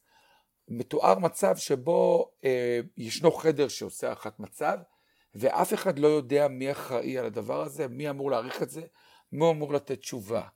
מתואר 0.68 1.20
מצב 1.20 1.56
שבו 1.58 2.32
אה, 2.44 2.80
ישנו 2.98 3.32
חדר 3.32 3.68
שעושה 3.68 4.08
הערכת 4.08 4.40
מצב, 4.40 4.78
ואף 5.36 5.74
אחד 5.74 6.00
לא 6.00 6.08
יודע 6.08 6.48
מי 6.48 6.72
אחראי 6.72 7.18
על 7.18 7.26
הדבר 7.26 7.62
הזה, 7.62 7.88
מי 7.88 8.10
אמור 8.10 8.32
להעריך 8.32 8.62
את 8.62 8.70
זה, 8.70 8.82
מי 9.32 9.50
אמור 9.50 9.74
לתת 9.74 10.00
תשובה. 10.00 10.48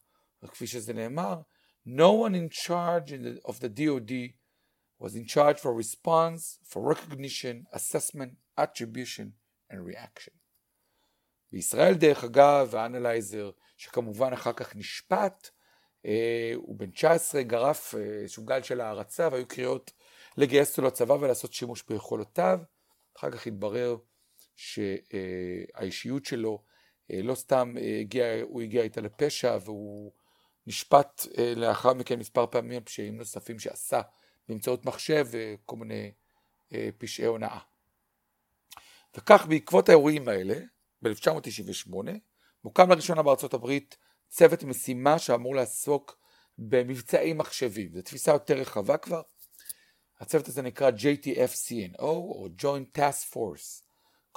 וכפי 0.43 0.67
שזה 0.67 0.93
נאמר, 0.93 1.41
no 1.87 2.11
one 2.25 2.33
in 2.33 2.49
charge 2.49 3.11
in 3.11 3.23
the, 3.23 3.49
of 3.51 3.59
the 3.59 3.69
DOD 3.69 4.11
was 4.99 5.15
in 5.15 5.25
charge 5.25 5.59
for 5.59 5.73
response, 5.73 6.59
for 6.69 6.81
recognition, 6.93 7.65
assessment, 7.73 8.31
attribution 8.57 9.33
and 9.71 9.85
reaction. 9.85 10.33
בישראל 11.51 11.93
דרך 11.93 12.23
אגב, 12.23 12.75
האנלייזר, 12.75 13.51
שכמובן 13.77 14.33
אחר 14.33 14.53
כך 14.53 14.75
נשפט, 14.75 15.49
אה, 16.05 16.51
הוא 16.55 16.75
בן 16.75 16.91
19, 16.91 17.43
גרף 17.43 17.95
איזשהו 17.95 18.43
אה, 18.43 18.47
גל 18.47 18.61
של 18.61 18.81
הערצה 18.81 19.29
והיו 19.31 19.47
קריאות 19.47 19.91
לגייס 20.37 20.71
אותו 20.71 20.87
לצבא 20.87 21.13
ולעשות 21.13 21.53
שימוש 21.53 21.83
ביכולותיו. 21.89 22.59
אחר 23.17 23.31
כך 23.31 23.47
התברר 23.47 23.97
שהאישיות 24.55 26.25
שלו 26.25 26.63
אה, 27.11 27.21
לא 27.21 27.35
סתם 27.35 27.75
הגיע, 28.01 28.25
הוא 28.41 28.61
הגיע 28.61 28.83
איתה 28.83 29.01
לפשע 29.01 29.57
והוא 29.65 30.11
נשפט 30.67 31.27
לאחר 31.55 31.93
מכן 31.93 32.19
מספר 32.19 32.45
פעמים 32.47 32.77
על 32.77 32.83
פשעים 32.83 33.17
נוספים 33.17 33.59
שעשה 33.59 34.01
באמצעות 34.49 34.85
מחשב 34.85 35.27
וכל 35.31 35.75
מיני 35.75 36.11
פשעי 36.97 37.25
הונאה. 37.25 37.59
וכך 39.17 39.45
בעקבות 39.49 39.89
האירועים 39.89 40.27
האלה, 40.27 40.55
ב-1998, 41.01 41.93
מוקם 42.63 42.89
לראשונה 42.91 43.23
בארצות 43.23 43.53
הברית 43.53 43.97
צוות 44.29 44.63
משימה 44.63 45.19
שאמור 45.19 45.55
לעסוק 45.55 46.19
במבצעי 46.57 47.33
מחשבים. 47.33 47.93
זו 47.93 48.01
תפיסה 48.01 48.31
יותר 48.31 48.57
רחבה 48.57 48.97
כבר. 48.97 49.21
הצוות 50.19 50.47
הזה 50.47 50.61
נקרא 50.61 50.89
JTF-CNO 50.89 52.01
או 52.01 52.47
Joint 52.61 52.97
Task 52.99 53.33
Force 53.33 53.83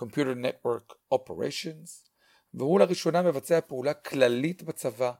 Computer 0.01 0.35
Network 0.45 0.95
Operations 1.15 2.11
והוא 2.55 2.81
לראשונה 2.81 3.23
מבצע 3.23 3.61
פעולה 3.61 3.95
כללית 3.95 4.63
בצבא 4.63 5.13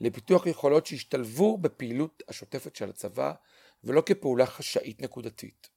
לפיתוח 0.00 0.46
יכולות 0.46 0.86
שהשתלבו 0.86 1.58
בפעילות 1.58 2.22
השוטפת 2.28 2.76
של 2.76 2.90
הצבא 2.90 3.32
ולא 3.84 4.02
כפעולה 4.06 4.46
חשאית 4.46 5.02
נקודתית. 5.02 5.68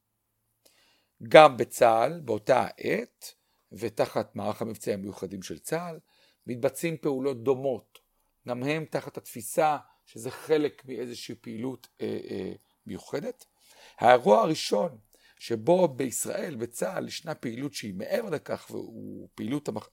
גם 1.23 1.57
בצה"ל 1.57 2.19
באותה 2.19 2.61
העת 2.61 3.33
ותחת 3.71 4.35
מערך 4.35 4.61
המבצעים 4.61 4.99
המיוחדים 4.99 5.41
של 5.41 5.59
צה"ל 5.59 5.99
מתבצעים 6.49 6.97
פעולות 6.97 7.43
דומות 7.43 7.99
גם 8.47 8.63
הם 8.63 8.85
תחת 8.85 9.17
התפיסה 9.17 9.77
שזה 10.05 10.31
חלק 10.31 10.85
מאיזושהי 10.85 11.35
פעילות 11.35 11.87
אה, 12.01 12.19
אה, 12.29 12.51
מיוחדת. 12.85 13.45
האירוע 13.97 14.41
הראשון 14.41 14.97
שבו 15.39 15.87
בישראל, 15.87 16.55
בצה"ל, 16.55 17.07
ישנה 17.07 17.35
פעילות 17.35 17.73
שהיא 17.73 17.93
מעבר 17.93 18.29
לכך, 18.29 18.67
והוא 18.69 19.29
פעילות 19.35 19.67
המח... 19.67 19.89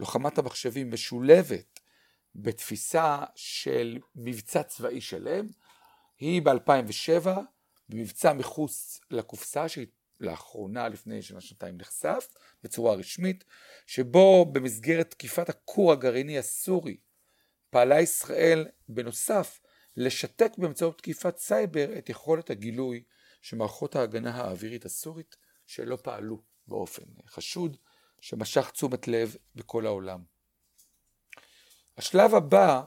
לוחמת 0.00 0.38
המחשבים 0.38 0.90
משולבת 0.90 1.80
בתפיסה 2.34 3.24
של 3.34 3.98
מבצע 4.16 4.62
צבאי 4.62 5.00
שלם, 5.00 5.46
היא 6.18 6.42
ב-2007, 6.42 7.28
במבצע 7.88 8.32
מחוץ 8.32 9.00
לקופסה, 9.10 9.68
שלאחרונה, 10.18 10.88
לפני 10.88 11.22
שנה-שנתיים 11.22 11.76
נחשף, 11.76 12.28
בצורה 12.62 12.94
רשמית, 12.94 13.44
שבו 13.86 14.46
במסגרת 14.52 15.10
תקיפת 15.10 15.48
הכור 15.48 15.92
הגרעיני 15.92 16.38
הסורי 16.38 16.96
פעלה 17.70 18.00
ישראל 18.00 18.66
בנוסף 18.88 19.60
לשתק 19.96 20.52
באמצעות 20.58 20.98
תקיפת 20.98 21.38
סייבר 21.38 21.98
את 21.98 22.08
יכולת 22.08 22.50
הגילוי 22.50 23.02
של 23.42 23.56
מערכות 23.56 23.96
ההגנה 23.96 24.36
האווירית 24.36 24.84
הסורית 24.84 25.36
שלא 25.66 25.98
פעלו 26.02 26.42
באופן 26.66 27.04
חשוד, 27.26 27.76
שמשך 28.20 28.70
תשומת 28.70 29.08
לב 29.08 29.36
בכל 29.54 29.86
העולם. 29.86 30.24
השלב 31.96 32.34
הבא 32.34 32.82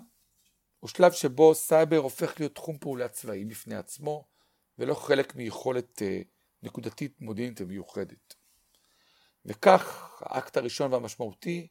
הוא 0.80 0.90
שלב 0.90 1.12
שבו 1.12 1.56
סייבר 1.56 1.98
הופך 1.98 2.40
להיות 2.40 2.56
תחום 2.56 2.78
פעולה 2.78 3.08
צבאי 3.08 3.46
בפני 3.46 3.76
עצמו 3.76 4.28
ולא 4.78 4.94
חלק 4.94 5.36
מיכולת 5.36 6.02
אה, 6.02 6.22
נקודתית 6.64 7.22
מודיעינית 7.22 7.62
ומיוחדת. 7.62 8.36
וכך 9.46 10.12
האקט 10.22 10.58
הראשון 10.58 10.94
והמשמעותי 10.94 11.68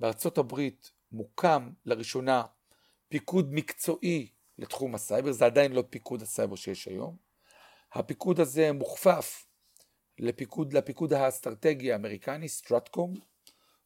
בארצות 0.00 0.38
הברית 0.38 0.90
מוקם 1.12 1.70
לראשונה 1.84 2.42
פיקוד 3.08 3.48
מקצועי 3.52 4.28
לתחום 4.58 4.94
הסייבר, 4.94 5.32
זה 5.32 5.46
עדיין 5.46 5.72
לא 5.72 5.84
פיקוד 5.90 6.22
הסייבר 6.22 6.56
שיש 6.56 6.88
היום. 6.88 7.16
הפיקוד 7.92 8.40
הזה 8.40 8.72
מוכפף 8.72 9.46
לפיקוד, 10.18 10.72
לפיקוד 10.72 11.12
האסטרטגי 11.12 11.92
האמריקני, 11.92 12.48
סטרטקום, 12.48 13.14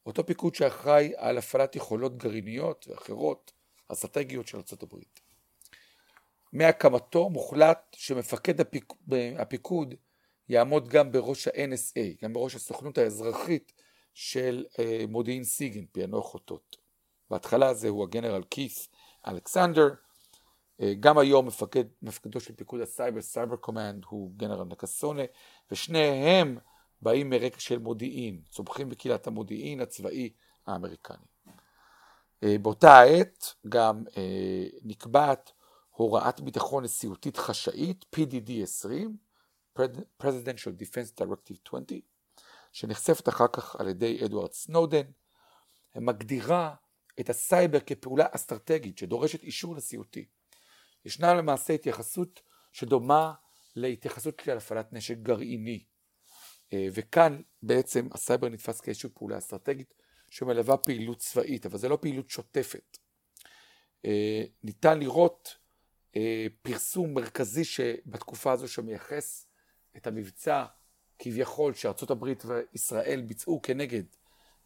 אותו 0.06 0.26
פיקוד 0.26 0.54
שאחראי 0.54 1.12
על 1.16 1.38
הפעלת 1.38 1.76
יכולות 1.76 2.16
גרעיניות 2.16 2.86
ואחרות 2.88 3.52
אסטרטגיות 3.88 4.46
של 4.46 4.58
ארה"ב. 4.58 4.96
מהקמתו 6.52 7.30
מוחלט 7.30 7.96
שמפקד 7.98 8.60
הפיק, 8.60 8.92
הפיקוד 9.38 9.94
יעמוד 10.48 10.88
גם 10.88 11.12
בראש 11.12 11.48
ה-NSA, 11.48 12.22
גם 12.22 12.32
בראש 12.32 12.54
הסוכנות 12.54 12.98
האזרחית 12.98 13.72
של 14.14 14.64
אה, 14.78 15.04
מודיעין 15.08 15.44
SIGINT, 15.44 15.84
פענוח 15.92 16.34
אותות. 16.34 16.76
בהתחלה 17.30 17.74
זה 17.74 17.88
הוא 17.88 18.02
הגנרל 18.02 18.42
כית' 18.50 18.88
אלכסנדר, 19.26 19.88
אה, 20.80 20.92
גם 21.00 21.18
היום 21.18 21.46
מפקד, 21.46 21.84
מפקדו 22.02 22.40
של 22.40 22.54
פיקוד 22.54 22.80
הסייבר, 22.80 23.20
Cyber 23.20 23.56
Command, 23.56 24.04
הוא 24.08 24.32
גנרל 24.36 24.64
נקסונה, 24.64 25.22
ושניהם 25.70 26.58
באים 27.02 27.30
מרקע 27.30 27.60
של 27.60 27.78
מודיעין, 27.78 28.40
צומחים 28.50 28.88
בקהילת 28.88 29.26
המודיעין 29.26 29.80
הצבאי 29.80 30.30
האמריקני. 30.66 31.26
אה, 32.42 32.58
באותה 32.62 32.98
העת 32.98 33.54
גם 33.68 34.04
אה, 34.16 34.66
נקבעת 34.82 35.52
הוראת 35.90 36.40
ביטחון 36.40 36.84
נשיאותית 36.84 37.36
חשאית, 37.36 38.04
PDD 38.16 38.50
20, 38.62 39.16
Presidential 40.22 40.72
Defense 40.80 41.20
Directive 41.20 41.56
20, 41.68 42.00
שנחשפת 42.72 43.28
אחר 43.28 43.46
כך 43.52 43.76
על 43.76 43.88
ידי 43.88 44.24
אדוארד 44.24 44.52
סנודן, 44.52 45.06
מגדירה 45.96 46.74
את 47.20 47.30
הסייבר 47.30 47.80
כפעולה 47.80 48.26
אסטרטגית 48.30 48.98
שדורשת 48.98 49.42
אישור 49.42 49.76
נשיאותי. 49.76 50.26
ישנה 51.04 51.34
למעשה 51.34 51.72
התייחסות 51.72 52.40
שדומה 52.72 53.32
להתייחסות 53.76 54.42
של 54.44 54.56
הפעלת 54.56 54.92
נשק 54.92 55.16
גרעיני. 55.16 55.84
אה, 56.72 56.88
וכאן 56.92 57.42
בעצם 57.62 58.08
הסייבר 58.12 58.48
נתפס 58.48 58.80
כאיזושהי 58.80 59.10
פעולה 59.14 59.38
אסטרטגית 59.38 59.94
שמלווה 60.30 60.76
פעילות 60.76 61.18
צבאית, 61.18 61.66
אבל 61.66 61.78
זה 61.78 61.88
לא 61.88 61.98
פעילות 62.00 62.30
שוטפת. 62.30 62.98
אה, 64.04 64.44
ניתן 64.64 64.98
לראות 64.98 65.56
אה, 66.16 66.46
פרסום 66.62 67.14
מרכזי 67.14 67.64
שבתקופה 67.64 68.52
הזו 68.52 68.68
שמייחס 68.68 69.45
את 69.96 70.06
המבצע 70.06 70.64
כביכול 71.18 71.74
שארצות 71.74 72.10
הברית 72.10 72.42
וישראל 72.44 73.20
ביצעו 73.20 73.62
כנגד 73.62 74.02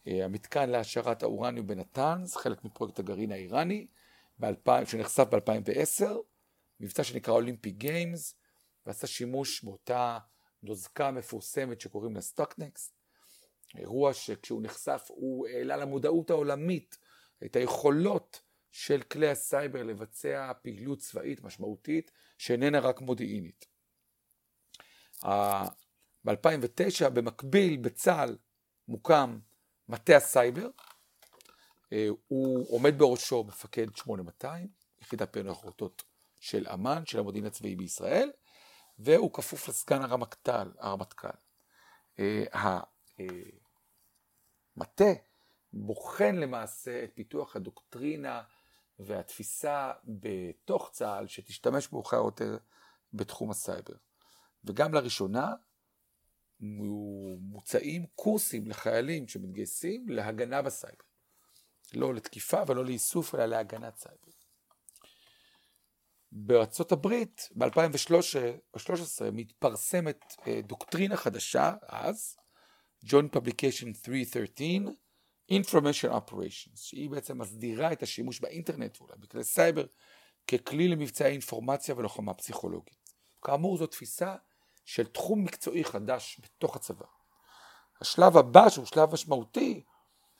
המתקן 0.06 0.70
להעשרת 0.70 1.22
האורניום 1.22 1.66
בנתאנז, 1.66 2.36
חלק 2.36 2.64
מפרויקט 2.64 2.98
הגרעין 2.98 3.32
האיראני, 3.32 3.86
שנחשף 4.84 5.24
ב-2010, 5.30 6.06
מבצע 6.80 7.04
שנקרא 7.04 7.34
Olympic 7.34 7.70
Games, 7.70 8.34
ועשה 8.86 9.06
שימוש 9.06 9.64
באותה 9.64 10.18
נוזקה 10.62 11.10
מפורסמת 11.10 11.80
שקוראים 11.80 12.14
לה 12.14 12.20
Stuxnet, 12.20 12.92
אירוע 13.78 14.14
שכשהוא 14.14 14.62
נחשף 14.62 15.06
הוא 15.08 15.46
העלה 15.46 15.76
למודעות 15.76 16.30
העולמית 16.30 16.98
את 17.44 17.56
היכולות 17.56 18.42
של 18.70 19.02
כלי 19.02 19.28
הסייבר 19.28 19.82
לבצע 19.82 20.52
פעילות 20.62 20.98
צבאית 20.98 21.42
משמעותית 21.42 22.10
שאיננה 22.38 22.80
רק 22.80 23.00
מודיעינית. 23.00 23.69
ב-2009 25.24 27.08
במקביל 27.08 27.76
בצה"ל 27.76 28.36
מוקם 28.88 29.38
מטה 29.88 30.16
הסייבר, 30.16 30.68
אה, 31.92 32.08
הוא 32.28 32.74
עומד 32.74 32.98
בראשו 32.98 33.44
מפקד 33.44 33.86
8200, 33.96 34.68
יחידת 35.00 35.32
פענוח 35.32 35.64
אותות 35.64 36.02
של 36.40 36.66
אמ"ן, 36.74 37.06
של 37.06 37.18
המודיעין 37.18 37.46
הצבאי 37.46 37.76
בישראל, 37.76 38.30
והוא 38.98 39.32
כפוף 39.32 39.68
לסגן 39.68 40.02
הרמטכ"ל, 40.02 40.70
הרמטכ"ל. 40.78 41.28
המטה 42.52 42.84
אה, 45.04 45.14
בוחן 45.72 46.34
למעשה 46.34 47.04
את 47.04 47.10
פיתוח 47.14 47.56
הדוקטרינה 47.56 48.42
והתפיסה 48.98 49.92
בתוך 50.04 50.90
צה"ל 50.92 51.26
שתשתמש 51.26 51.92
מאוחר 51.92 52.16
יותר 52.16 52.58
בתחום 53.12 53.50
הסייבר. 53.50 53.94
וגם 54.64 54.94
לראשונה 54.94 55.52
מוצאים 57.40 58.06
קורסים 58.14 58.66
לחיילים 58.66 59.28
שמתגייסים 59.28 60.08
להגנה 60.08 60.62
בסייבר. 60.62 61.04
לא 61.94 62.14
לתקיפה 62.14 62.62
ולא 62.66 62.84
לאיסוף, 62.84 63.34
אלא 63.34 63.46
להגנת 63.46 63.96
סייבר. 63.96 64.30
בארצות 66.32 66.92
הברית 66.92 67.48
ב-2013 67.54 69.30
מתפרסמת 69.32 70.20
אה, 70.46 70.60
דוקטרינה 70.62 71.16
חדשה 71.16 71.74
אז, 71.82 72.36
Joint 73.04 73.36
Publication 73.36 73.94
313, 74.04 74.92
Information 75.52 76.12
Operations, 76.12 76.76
שהיא 76.76 77.10
בעצם 77.10 77.38
מסדירה 77.38 77.92
את 77.92 78.02
השימוש 78.02 78.40
באינטרנט 78.40 79.00
ואולי 79.00 79.18
בכלי 79.18 79.44
סייבר 79.44 79.86
ככלי 80.46 80.88
למבצעי 80.88 81.32
אינפורמציה 81.32 81.94
ולוחמה 81.94 82.34
פסיכולוגית. 82.34 83.10
כאמור 83.42 83.76
זו 83.76 83.86
תפיסה 83.86 84.36
של 84.90 85.06
תחום 85.06 85.44
מקצועי 85.44 85.84
חדש 85.84 86.40
בתוך 86.42 86.76
הצבא. 86.76 87.06
השלב 88.00 88.36
הבא 88.36 88.68
שהוא 88.68 88.86
שלב 88.86 89.12
משמעותי 89.12 89.84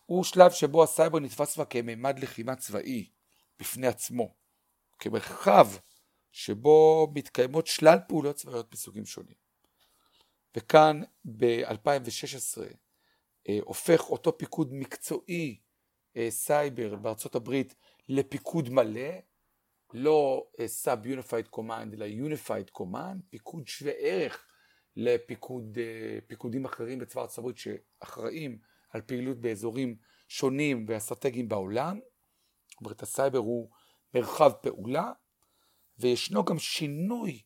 הוא 0.07 0.25
שלב 0.25 0.51
שבו 0.51 0.83
הסייבר 0.83 1.19
נתפס 1.19 1.55
כבר 1.55 1.65
כמימד 1.65 2.19
לחימה 2.19 2.57
צבאי 2.57 3.11
בפני 3.59 3.87
עצמו. 3.87 4.35
כמרחב 4.99 5.67
שבו 6.33 7.09
מתקיימות 7.15 7.67
שלל 7.67 7.99
פעולות 8.09 8.37
צבאיות 8.37 8.73
מסוגים 8.73 9.07
שונים. 9.07 9.37
וכאן 10.57 11.01
ב-2016 11.37 12.63
אה, 13.49 13.59
הופך 13.65 14.11
אותו 14.11 14.39
פיקוד 14.39 14.73
מקצועי 14.73 15.61
אה, 16.17 16.27
סייבר 16.31 16.97
בארצות 16.97 17.35
הברית 17.35 17.75
לפיקוד 18.09 18.69
מלא, 18.69 19.11
לא 19.95 20.47
unified 21.05 21.49
command 21.49 21.95
אלא 21.95 22.05
unified 22.05 22.71
command, 22.71 23.23
פיקוד 23.31 23.67
שווה 23.67 23.93
ערך 23.99 24.47
לפיקודים 24.97 26.67
אה, 26.67 26.71
אחרים 26.71 26.99
בצבא 26.99 27.23
ארצות 27.23 27.39
הברית 27.39 27.57
שאחראים 27.57 28.59
על 28.91 29.01
פעילות 29.01 29.41
באזורים 29.41 29.97
שונים 30.29 30.87
ואסטרטגיים 30.89 31.49
בעולם. 31.49 32.01
אומרת 32.81 33.03
הסייבר 33.03 33.39
הוא 33.39 33.71
מרחב 34.15 34.53
פעולה, 34.53 35.13
וישנו 35.99 36.45
גם 36.45 36.59
שינוי 36.59 37.43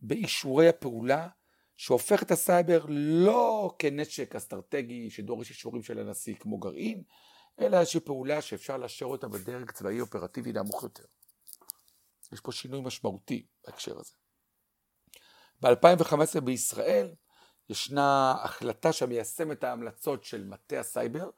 באישורי 0.00 0.68
הפעולה, 0.68 1.28
שהופך 1.76 2.22
את 2.22 2.30
הסייבר 2.30 2.84
לא 3.24 3.74
כנשק 3.78 4.36
אסטרטגי 4.36 5.10
שדורש 5.10 5.50
אישורים 5.50 5.82
של 5.82 5.98
הנשיא 5.98 6.34
כמו 6.34 6.58
גרעין, 6.58 7.02
אלא 7.60 7.76
איזושהי 7.80 8.00
פעולה 8.00 8.42
שאפשר 8.42 8.76
לאשר 8.76 9.06
אותה 9.06 9.28
בדרג 9.28 9.70
צבאי 9.70 10.00
אופרטיבי 10.00 10.52
נמוך 10.52 10.82
יותר. 10.82 11.04
יש 12.32 12.40
פה 12.40 12.52
שינוי 12.52 12.80
משמעותי 12.80 13.46
בהקשר 13.66 13.98
הזה. 13.98 14.12
ב-2015 15.62 16.40
בישראל 16.40 17.14
ישנה 17.68 18.34
החלטה 18.42 18.92
שמיישמת 18.92 19.64
ההמלצות 19.64 20.24
של 20.24 20.44
מטה 20.44 20.80
הסייבר, 20.80 21.30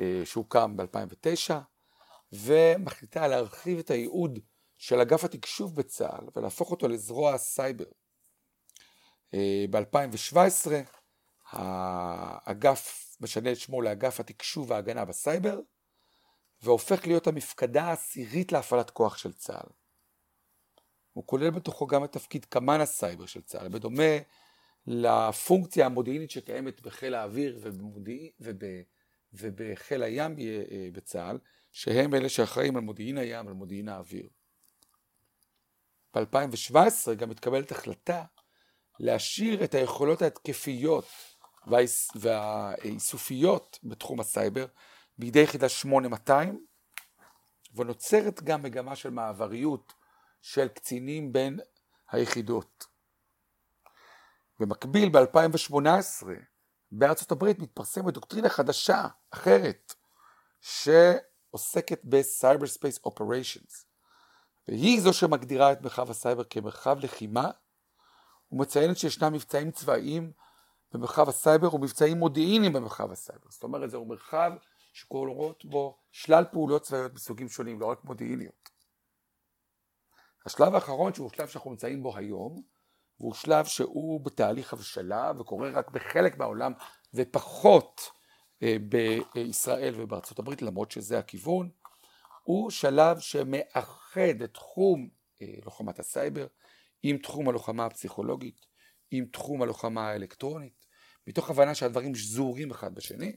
אה, 0.00 0.22
שהוקם 0.24 0.76
ב-2009, 0.76 1.54
ומחליטה 2.32 3.28
להרחיב 3.28 3.78
את 3.78 3.90
הייעוד 3.90 4.38
של 4.78 5.00
אגף 5.00 5.24
התקשוב 5.24 5.76
בצה"ל 5.76 6.28
ולהפוך 6.36 6.70
אותו 6.70 6.88
לזרוע 6.88 7.34
הסייבר. 7.34 7.84
אה, 9.34 9.64
ב-2017 9.70 10.70
האגף 11.50 13.16
משנה 13.20 13.52
את 13.52 13.56
שמו 13.56 13.82
לאגף 13.82 14.20
התקשוב 14.20 14.70
וההגנה 14.70 15.04
בסייבר 15.04 15.60
והופך 16.62 17.06
להיות 17.06 17.26
המפקדה 17.26 17.84
העשירית 17.84 18.52
להפעלת 18.52 18.90
כוח 18.90 19.16
של 19.16 19.32
צה"ל. 19.32 19.83
הוא 21.14 21.26
כולל 21.26 21.50
בתוכו 21.50 21.86
גם 21.86 22.04
את 22.04 22.12
תפקיד 22.12 22.44
קמ"ן 22.44 22.80
הסייבר 22.80 23.26
של 23.26 23.42
צה"ל, 23.42 23.68
בדומה 23.68 24.18
לפונקציה 24.86 25.86
המודיעינית 25.86 26.30
שקיימת 26.30 26.80
בחיל 26.80 27.14
האוויר 27.14 27.58
ובמודיעין, 27.62 28.30
וב, 28.40 28.64
ובחיל 29.32 30.02
הים 30.02 30.36
אה, 30.38 30.88
בצה"ל, 30.92 31.38
שהם 31.72 32.14
אלה 32.14 32.28
שאחראים 32.28 32.76
על 32.76 32.82
מודיעין 32.82 33.18
הים 33.18 33.46
ועל 33.46 33.54
מודיעין 33.54 33.88
האוויר. 33.88 34.28
ב-2017 36.14 37.14
גם 37.16 37.30
מתקבלת 37.30 37.72
החלטה 37.72 38.24
להשאיר 39.00 39.64
את 39.64 39.74
היכולות 39.74 40.22
ההתקפיות 40.22 41.04
והאיסופיות 42.14 43.78
בתחום 43.84 44.20
הסייבר 44.20 44.66
בידי 45.18 45.40
יחידה 45.40 45.68
8200 45.68 46.66
ונוצרת 47.74 48.42
גם 48.42 48.62
מגמה 48.62 48.96
של 48.96 49.10
מעבריות 49.10 49.92
של 50.44 50.68
קצינים 50.68 51.32
בין 51.32 51.60
היחידות. 52.10 52.86
במקביל 54.60 55.08
ב-2018 55.08 56.26
בארצות 56.92 57.32
הברית 57.32 57.58
מתפרסמת 57.58 58.14
דוקטרינה 58.14 58.48
חדשה, 58.48 59.08
אחרת, 59.30 59.94
שעוסקת 60.60 62.00
ב 62.04 62.66
Cyberspace 62.66 62.98
Operations. 63.04 63.86
והיא 64.68 65.00
זו 65.00 65.12
שמגדירה 65.12 65.72
את 65.72 65.82
מרחב 65.82 66.10
הסייבר 66.10 66.44
כמרחב 66.44 66.98
לחימה, 67.00 67.50
ומציינת 68.52 68.98
שישנם 68.98 69.32
מבצעים 69.32 69.70
צבאיים 69.70 70.32
במרחב 70.92 71.28
הסייבר 71.28 71.74
ומבצעים 71.74 72.18
מודיעיניים 72.18 72.72
במרחב 72.72 73.12
הסייבר. 73.12 73.46
זאת 73.50 73.62
אומרת, 73.62 73.90
זהו 73.90 74.04
מרחב 74.04 74.52
שקורות 74.92 75.64
בו 75.64 75.98
שלל 76.12 76.44
פעולות 76.52 76.82
צבאיות 76.82 77.14
מסוגים 77.14 77.48
שונים, 77.48 77.80
לא 77.80 77.86
רק 77.86 78.04
מודיעיניות. 78.04 78.63
השלב 80.46 80.74
האחרון, 80.74 81.14
שהוא 81.14 81.30
שלב 81.36 81.48
שאנחנו 81.48 81.70
נמצאים 81.70 82.02
בו 82.02 82.16
היום, 82.16 82.62
והוא 83.20 83.34
שלב 83.34 83.64
שהוא 83.64 84.20
בתהליך 84.20 84.72
הבשלה 84.72 85.32
וקורה 85.38 85.70
רק 85.70 85.90
בחלק 85.90 86.38
מהעולם 86.38 86.72
ופחות 87.14 88.00
אה, 88.62 88.76
בישראל 89.34 89.94
ובארצות 89.96 90.38
הברית, 90.38 90.62
למרות 90.62 90.90
שזה 90.90 91.18
הכיוון. 91.18 91.70
הוא 92.42 92.70
שלב 92.70 93.18
שמאחד 93.18 94.42
את 94.44 94.54
תחום 94.54 95.08
אה, 95.42 95.46
לוחמת 95.64 95.98
הסייבר 95.98 96.46
עם 97.02 97.18
תחום 97.18 97.48
הלוחמה 97.48 97.86
הפסיכולוגית, 97.86 98.66
עם 99.10 99.24
תחום 99.24 99.62
הלוחמה 99.62 100.08
האלקטרונית, 100.08 100.86
מתוך 101.26 101.50
הבנה 101.50 101.74
שהדברים 101.74 102.14
שזורים 102.14 102.70
אחד 102.70 102.94
בשני. 102.94 103.32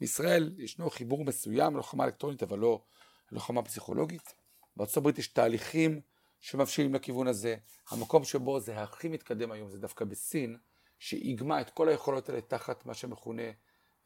בישראל 0.00 0.54
ישנו 0.58 0.90
חיבור 0.90 1.24
מסוים 1.24 1.74
ללוחמה 1.74 2.04
אלקטרונית 2.04 2.42
אבל 2.42 2.58
לא 2.58 2.84
ללוחמה 3.32 3.62
פסיכולוגית. 3.62 4.34
בארצות 4.76 4.96
הברית 4.96 5.18
יש 5.18 5.28
תהליכים 5.28 6.00
שמבשילים 6.46 6.94
לכיוון 6.94 7.26
הזה. 7.26 7.56
המקום 7.90 8.24
שבו 8.24 8.60
זה 8.60 8.82
הכי 8.82 9.08
מתקדם 9.08 9.52
היום 9.52 9.70
זה 9.70 9.78
דווקא 9.78 10.04
בסין, 10.04 10.56
שאיגמה 10.98 11.60
את 11.60 11.70
כל 11.70 11.88
היכולות 11.88 12.28
האלה 12.28 12.40
תחת 12.40 12.86
מה 12.86 12.94
שמכונה 12.94 13.42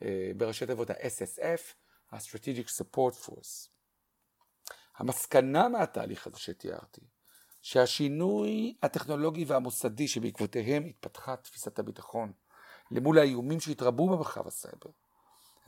אה, 0.02 0.30
בראשי 0.36 0.66
תיבות 0.66 0.90
ה-SSF, 0.90 1.60
ה-Strategic 2.10 2.68
Support 2.68 3.26
Force. 3.26 3.68
המסקנה 4.96 5.68
מהתהליך 5.68 6.26
הזה 6.26 6.38
שתיארתי, 6.38 7.00
שהשינוי 7.62 8.74
הטכנולוגי 8.82 9.44
והמוסדי 9.44 10.08
שבעקבותיהם 10.08 10.84
התפתחה 10.84 11.36
תפיסת 11.36 11.78
הביטחון 11.78 12.32
למול 12.90 13.18
האיומים 13.18 13.60
שהתרבו 13.60 14.08
במרחב 14.08 14.46
הסייבר, 14.46 14.90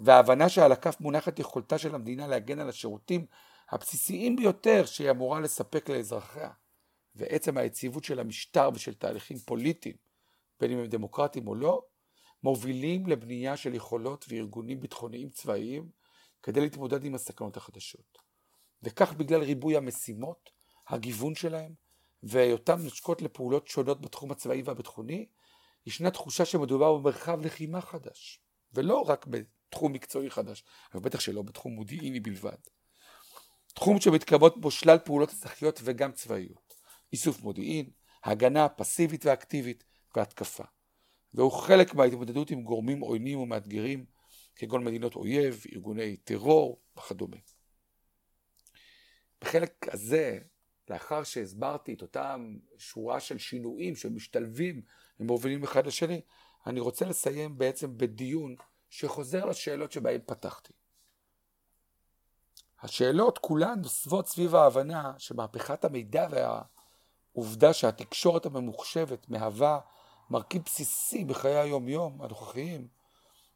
וההבנה 0.00 0.48
שעל 0.48 0.72
הכף 0.72 0.96
מונחת 1.00 1.38
יכולתה 1.38 1.78
של 1.78 1.94
המדינה 1.94 2.26
להגן 2.26 2.58
על 2.58 2.68
השירותים 2.68 3.26
הבסיסיים 3.70 4.36
ביותר 4.36 4.84
שהיא 4.86 5.10
אמורה 5.10 5.40
לספק 5.40 5.90
לאזרחיה, 5.90 6.50
ועצם 7.14 7.58
היציבות 7.58 8.04
של 8.04 8.20
המשטר 8.20 8.70
ושל 8.74 8.94
תהליכים 8.94 9.38
פוליטיים, 9.38 9.96
בין 10.60 10.70
אם 10.70 10.78
הם 10.78 10.86
דמוקרטיים 10.86 11.48
או 11.48 11.54
לא, 11.54 11.84
מובילים 12.42 13.06
לבנייה 13.06 13.56
של 13.56 13.74
יכולות 13.74 14.24
וארגונים 14.28 14.80
ביטחוניים 14.80 15.30
צבאיים 15.30 15.90
כדי 16.42 16.60
להתמודד 16.60 17.04
עם 17.04 17.14
הסכנות 17.14 17.56
החדשות. 17.56 18.18
וכך 18.82 19.12
בגלל 19.12 19.42
ריבוי 19.42 19.76
המשימות, 19.76 20.50
הגיוון 20.88 21.34
שלהם, 21.34 21.74
והיותם 22.22 22.80
נושקות 22.82 23.22
לפעולות 23.22 23.68
שונות 23.68 24.00
בתחום 24.00 24.30
הצבאי 24.30 24.62
והביטחוני, 24.62 25.26
ישנה 25.86 26.10
תחושה 26.10 26.44
שמדובר 26.44 26.96
במרחב 26.96 27.46
לחימה 27.46 27.80
חדש, 27.80 28.40
ולא 28.74 29.00
רק 29.00 29.26
בתחום 29.26 29.92
מקצועי 29.92 30.30
חדש, 30.30 30.64
אבל 30.94 31.02
בטח 31.02 31.20
שלא 31.20 31.42
בתחום 31.42 31.72
מודיעיני 31.72 32.20
בלבד. 32.20 32.56
תחום 33.74 34.00
שמתקיימות 34.00 34.60
בו 34.60 34.70
שלל 34.70 34.98
פעולות 34.98 35.30
אזרחיות 35.30 35.80
וגם 35.84 36.12
צבאיות, 36.12 36.61
איסוף 37.12 37.42
מודיעין, 37.42 37.90
הגנה 38.24 38.68
פסיבית 38.68 39.26
ואקטיבית 39.26 39.84
והתקפה. 40.16 40.64
והוא 41.34 41.52
חלק 41.52 41.94
מההתמודדות 41.94 42.50
עם 42.50 42.62
גורמים 42.62 43.00
עוינים 43.00 43.38
ומאתגרים 43.38 44.04
כגון 44.56 44.84
מדינות 44.84 45.14
אויב, 45.14 45.64
ארגוני 45.72 46.16
טרור 46.16 46.82
וכדומה. 46.98 47.36
בחלק 49.40 49.88
הזה, 49.92 50.38
לאחר 50.90 51.24
שהסברתי 51.24 51.94
את 51.94 52.02
אותם 52.02 52.56
שורה 52.78 53.20
של 53.20 53.38
שינויים 53.38 53.96
שמשתלבים 53.96 54.82
ומובילים 55.20 55.62
אחד 55.62 55.86
לשני, 55.86 56.20
אני 56.66 56.80
רוצה 56.80 57.04
לסיים 57.04 57.58
בעצם 57.58 57.96
בדיון 57.96 58.56
שחוזר 58.90 59.44
לשאלות 59.44 59.92
שבהן 59.92 60.20
פתחתי. 60.26 60.72
השאלות 62.82 63.38
כולן 63.38 63.78
נוסבות 63.82 64.28
סביב 64.28 64.54
ההבנה 64.54 65.12
שמהפכת 65.18 65.84
המידע 65.84 66.28
והעובדה 67.34 67.72
שהתקשורת 67.72 68.46
הממוחשבת 68.46 69.28
מהווה 69.28 69.78
מרכיב 70.30 70.62
בסיסי 70.64 71.24
בחיי 71.24 71.56
היום-יום 71.56 72.22
הנוכחיים, 72.22 72.88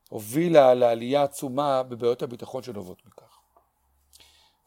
הובילה 0.08 0.74
לעלייה 0.74 1.22
עצומה 1.22 1.82
בבעיות 1.82 2.22
הביטחון 2.22 2.62
שנובעות 2.62 3.06
מכך. 3.06 3.38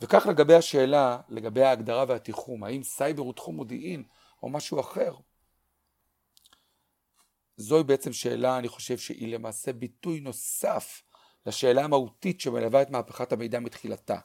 וכך 0.01 0.25
לגבי 0.29 0.55
השאלה, 0.55 1.19
לגבי 1.29 1.63
ההגדרה 1.63 2.05
והתיחום, 2.07 2.63
האם 2.63 2.83
סייבר 2.83 3.21
הוא 3.21 3.33
תחום 3.33 3.55
מודיעין 3.55 4.03
או 4.43 4.49
משהו 4.49 4.79
אחר, 4.79 5.15
זוהי 7.57 7.83
בעצם 7.83 8.13
שאלה, 8.13 8.57
אני 8.57 8.67
חושב 8.67 8.97
שהיא 8.97 9.33
למעשה 9.33 9.73
ביטוי 9.73 10.19
נוסף 10.19 11.03
לשאלה 11.45 11.83
המהותית 11.83 12.41
שמלווה 12.41 12.81
את 12.81 12.89
מהפכת 12.89 13.31
המידע 13.31 13.59
מתחילתה. 13.59 14.19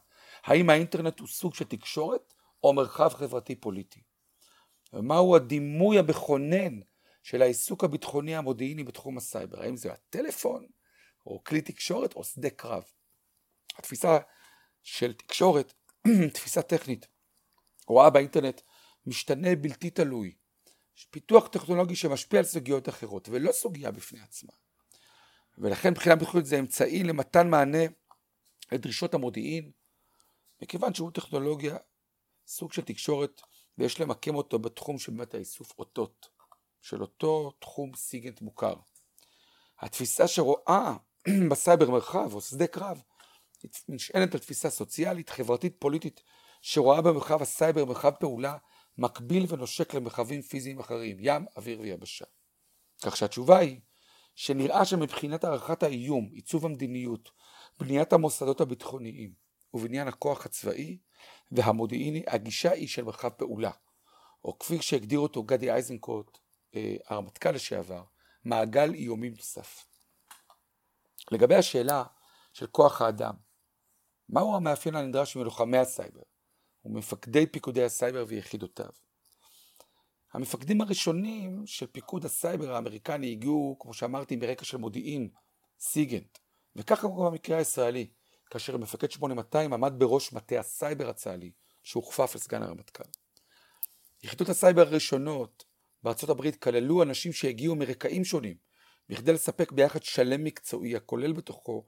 האם 0.45 0.71
האינטרנט 0.71 1.21
הוא 1.21 1.29
סוג 1.29 1.55
של 1.55 1.65
תקשורת 1.65 2.35
או 2.65 2.73
מרחב 2.73 3.09
חברתי 3.09 3.55
פוליטי? 3.55 4.01
ומהו 4.95 5.37
הדימוי 5.37 5.99
המכונן 5.99 6.81
של 7.23 7.43
העיסוק 7.43 7.85
הביטחוני 7.85 8.37
המודיעיני 8.37 8.85
בתחום 8.85 9.17
הסייבר? 9.17 9.63
האם 9.63 9.77
זה 9.77 9.93
הטלפון 9.93 10.67
או 11.27 11.45
כלי 11.45 11.61
תקשורת 11.61 12.15
או 12.15 12.25
שדה 12.25 12.51
קרב? 12.51 12.85
התפיסה 13.79 14.19
של 14.83 15.13
תקשורת, 15.13 15.75
תפיסה 16.35 16.63
טכנית, 16.63 17.07
רואה 17.87 18.11
באינטרנט 18.11 18.61
משתנה 19.07 19.57
בלתי 19.57 19.91
תלוי, 19.91 20.35
פיתוח 21.11 21.49
טכנולוגי 21.49 21.97
שמשפיע 21.97 22.39
על 22.39 22.45
סוגיות 22.45 22.89
אחרות 22.89 23.29
ולא 23.29 23.53
סוגיה 23.53 23.91
בפני 23.91 24.21
עצמה. 24.21 24.53
ולכן 25.59 25.91
מבחינה 25.91 26.17
ביטחונית 26.17 26.47
זה 26.47 26.59
אמצעי 26.59 27.05
למתן 27.05 27.51
מענה 27.51 27.85
לדרישות 28.73 29.15
המודיעין, 29.15 29.71
מכיוון 30.63 30.95
שהוא 30.95 31.11
טכנולוגיה, 31.11 31.77
סוג 32.47 32.73
של 32.73 32.83
תקשורת, 32.83 33.41
ויש 33.79 34.01
למקם 34.01 34.35
אותו 34.35 34.59
בתחום 34.59 34.99
של 34.99 35.13
באמת 35.13 35.35
האיסוף 35.35 35.79
אותות, 35.79 36.29
של 36.83 37.03
אותו 37.03 37.53
תחום 37.59 37.95
SIGINT 37.95 38.41
מוכר. 38.41 38.75
התפיסה 39.81 40.29
שרואה 40.29 40.97
בסייבר 41.51 41.91
מרחב 41.91 42.35
או 42.35 42.41
שדה 42.41 42.67
קרב, 42.67 43.03
נשענת 43.89 44.35
על 44.35 44.41
תפיסה 44.41 44.71
סוציאלית, 44.71 45.31
חברתית, 45.31 45.77
פוליטית, 45.79 46.23
שרואה 46.63 47.03
במרחב 47.03 47.43
הסייבר 47.43 47.85
מרחב 47.85 48.11
פעולה 48.11 48.57
מקביל 48.99 49.47
ונושק 49.49 49.95
למרחבים 49.95 50.43
פיזיים 50.43 50.81
אחרים, 50.81 51.17
ים, 51.21 51.47
אוויר 51.57 51.81
ויבשה. 51.81 52.25
כך 53.03 53.17
שהתשובה 53.17 53.59
היא 53.59 53.81
שנראה 54.35 54.85
שמבחינת 54.85 55.45
הערכת 55.45 55.83
האיום, 55.83 56.31
עיצוב 56.33 56.67
המדיניות, 56.67 57.31
בניית 57.79 58.13
המוסדות 58.13 58.61
הביטחוניים, 58.61 59.33
ובניין 59.75 60.09
הכוח 60.09 60.47
הצבאי 60.47 60.99
והמודיעיני, 61.53 62.23
הגישה 62.27 62.73
היא 62.73 62.89
של 62.89 63.05
מרחב 63.05 63.29
פעולה, 63.29 63.71
או 64.45 64.59
כפי 64.59 64.83
שהגדיר 64.83 65.19
אותו 65.19 65.43
גדי 65.43 65.73
איזנקוט, 65.73 66.39
אה, 66.75 66.97
הרמטכ"ל 67.07 67.51
לשעבר, 67.51 68.03
מעגל 68.45 68.95
איומים 68.95 69.33
נוסף. 69.37 69.87
לגבי 71.31 71.55
השאלה 71.55 72.05
של 72.53 72.67
כוח 72.67 73.03
האדם, 73.03 73.35
מהו 74.29 74.57
המאפיין 74.57 74.95
הנדרש 74.95 75.37
מלוחמי 75.37 75.79
הסייבר 75.79 76.23
ומפקדי 76.85 77.47
פיקודי 77.47 77.85
הסייבר 77.85 78.25
ויחידותיו? 78.29 78.91
המפקדים 80.33 80.81
הראשונים 80.81 81.67
של 81.67 81.87
פיקוד 81.87 82.25
הסייבר 82.25 82.75
האמריקני 82.75 83.33
הגיעו, 83.33 83.77
כמו 83.81 83.95
שאמרתי, 83.95 84.37
מרקע 84.37 84.65
של 84.65 84.77
מודיעין, 84.77 85.29
SIGINT, 85.81 86.39
וככה 86.77 87.09
גם 87.09 87.17
במקרה 87.17 87.59
הישראלי. 87.59 88.11
כאשר 88.55 88.77
מפקד 88.77 89.11
8200 89.11 89.73
עמד 89.73 89.93
בראש 89.99 90.33
מטה 90.33 90.61
הסייבר 90.61 91.09
הצה"לי, 91.09 91.51
שהוכפף 91.83 92.35
לסגן 92.35 92.63
הרמטכ"ל. 92.63 93.05
יחידות 94.23 94.49
הסייבר 94.49 94.81
הראשונות 94.81 95.65
בארצות 96.03 96.31
הברית 96.31 96.57
כללו 96.57 97.03
אנשים 97.03 97.33
שהגיעו 97.33 97.77
מרקעים 97.77 98.25
שונים, 98.25 98.57
בכדי 99.09 99.33
לספק 99.33 99.73
ביחד 99.73 100.03
שלם 100.03 100.45
מקצועי 100.45 100.97
הכולל 100.97 101.33
בתוכו 101.33 101.85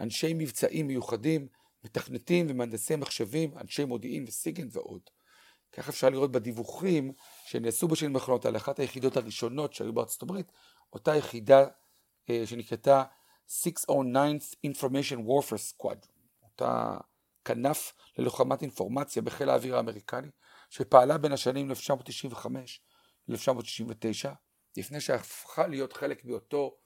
אנשי 0.00 0.34
מבצעים 0.34 0.86
מיוחדים, 0.86 1.46
מתכנתים 1.84 2.46
ומהנדסי 2.48 2.96
מחשבים, 2.96 3.58
אנשי 3.58 3.84
מודיעין 3.84 4.24
וסיגנט 4.28 4.76
ועוד. 4.76 5.02
כך 5.72 5.88
אפשר 5.88 6.08
לראות 6.08 6.32
בדיווחים 6.32 7.12
שנעשו 7.46 7.88
בשנים 7.88 8.16
האחרונות 8.16 8.46
על 8.46 8.56
אחת 8.56 8.78
היחידות 8.78 9.16
הראשונות 9.16 9.74
שהיו 9.74 9.92
בארצות 9.92 10.22
הברית, 10.22 10.52
אותה 10.92 11.16
יחידה 11.16 11.66
אה, 12.30 12.42
שנקראתה 12.46 13.04
609th 13.48 14.54
Information 14.66 15.18
Warfare 15.26 15.72
Squadron, 15.72 16.09
אותה 16.60 16.96
כנף 17.44 17.92
ללוחמת 18.18 18.62
אינפורמציה 18.62 19.22
בחיל 19.22 19.50
האוויר 19.50 19.76
האמריקני, 19.76 20.28
שפעלה 20.70 21.18
בין 21.18 21.32
השנים 21.32 21.70
1995 21.70 22.80
ל-1969, 23.28 24.30
לפני 24.76 25.00
שהפכה 25.00 25.66
להיות 25.66 25.92
חלק 25.92 26.24
מאותו 26.24 26.76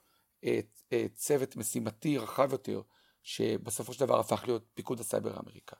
אה, 0.43 0.59
אה, 0.93 1.05
צוות 1.13 1.55
משימתי 1.55 2.17
רחב 2.17 2.51
יותר, 2.51 2.81
שבסופו 3.23 3.93
של 3.93 3.99
דבר 3.99 4.19
הפך 4.19 4.43
להיות 4.47 4.65
פיקוד 4.73 4.99
הסייבר 4.99 5.35
האמריקני. 5.35 5.79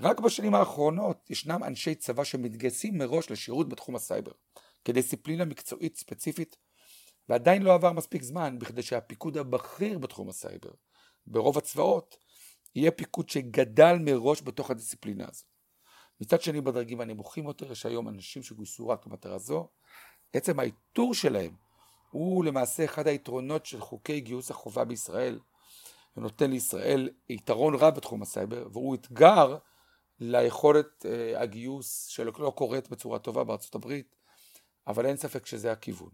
רק 0.00 0.20
בשנים 0.20 0.54
האחרונות 0.54 1.30
ישנם 1.30 1.64
אנשי 1.64 1.94
צבא 1.94 2.24
שמתגייסים 2.24 2.98
מראש 2.98 3.30
לשירות 3.30 3.68
בתחום 3.68 3.96
הסייבר, 3.96 4.32
כדיסציפלינה 4.84 5.44
מקצועית 5.44 5.96
ספציפית 5.96 6.56
ועדיין 7.28 7.62
לא 7.62 7.74
עבר 7.74 7.92
מספיק 7.92 8.22
זמן 8.22 8.58
בכדי 8.58 8.82
שהפיקוד 8.82 9.36
הבכיר 9.36 9.98
בתחום 9.98 10.28
הסייבר, 10.28 10.70
ברוב 11.26 11.58
הצבאות, 11.58 12.16
יהיה 12.74 12.90
פיקוד 12.90 13.28
שגדל 13.28 13.96
מראש 14.00 14.42
בתוך 14.42 14.70
הדיסציפלינה 14.70 15.24
הזו. 15.28 15.44
מצד 16.20 16.42
שני 16.42 16.60
בדרגים 16.60 17.00
הנמוכים 17.00 17.44
יותר 17.44 17.72
יש 17.72 17.86
היום 17.86 18.08
אנשים 18.08 18.42
שגויסו 18.42 18.88
רק 18.88 19.06
במטרה 19.06 19.38
זו, 19.38 19.68
עצם 20.32 20.60
האיתור 20.60 21.14
שלהם 21.14 21.56
הוא 22.10 22.44
למעשה 22.44 22.84
אחד 22.84 23.06
היתרונות 23.06 23.66
של 23.66 23.80
חוקי 23.80 24.20
גיוס 24.20 24.50
החובה 24.50 24.84
בישראל, 24.84 25.38
ונותן 26.16 26.50
לישראל 26.50 27.10
יתרון 27.28 27.74
רב 27.74 27.94
בתחום 27.94 28.22
הסייבר, 28.22 28.68
והוא 28.72 28.94
אתגר 28.94 29.56
ליכולת 30.20 30.86
אה, 31.06 31.38
הגיוס 31.38 32.06
שלא 32.06 32.52
קורית 32.54 32.88
בצורה 32.88 33.18
טובה 33.18 33.44
בארצות 33.44 33.74
הברית, 33.74 34.16
אבל 34.86 35.06
אין 35.06 35.16
ספק 35.16 35.46
שזה 35.46 35.72
הכיוון. 35.72 36.10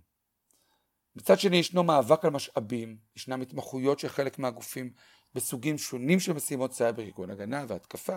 מצד 1.17 1.39
שני 1.39 1.57
ישנו 1.57 1.83
מאבק 1.83 2.25
על 2.25 2.31
משאבים, 2.31 2.97
ישנם 3.17 3.41
התמחויות 3.43 3.99
של 3.99 4.09
חלק 4.09 4.39
מהגופים 4.39 4.93
בסוגים 5.35 5.79
שונים 5.79 6.21
של 6.21 6.33
משימות 6.33 6.73
סייבר, 6.73 7.11
כגון 7.11 7.31
הגנה 7.31 7.65
והתקפה, 7.69 8.17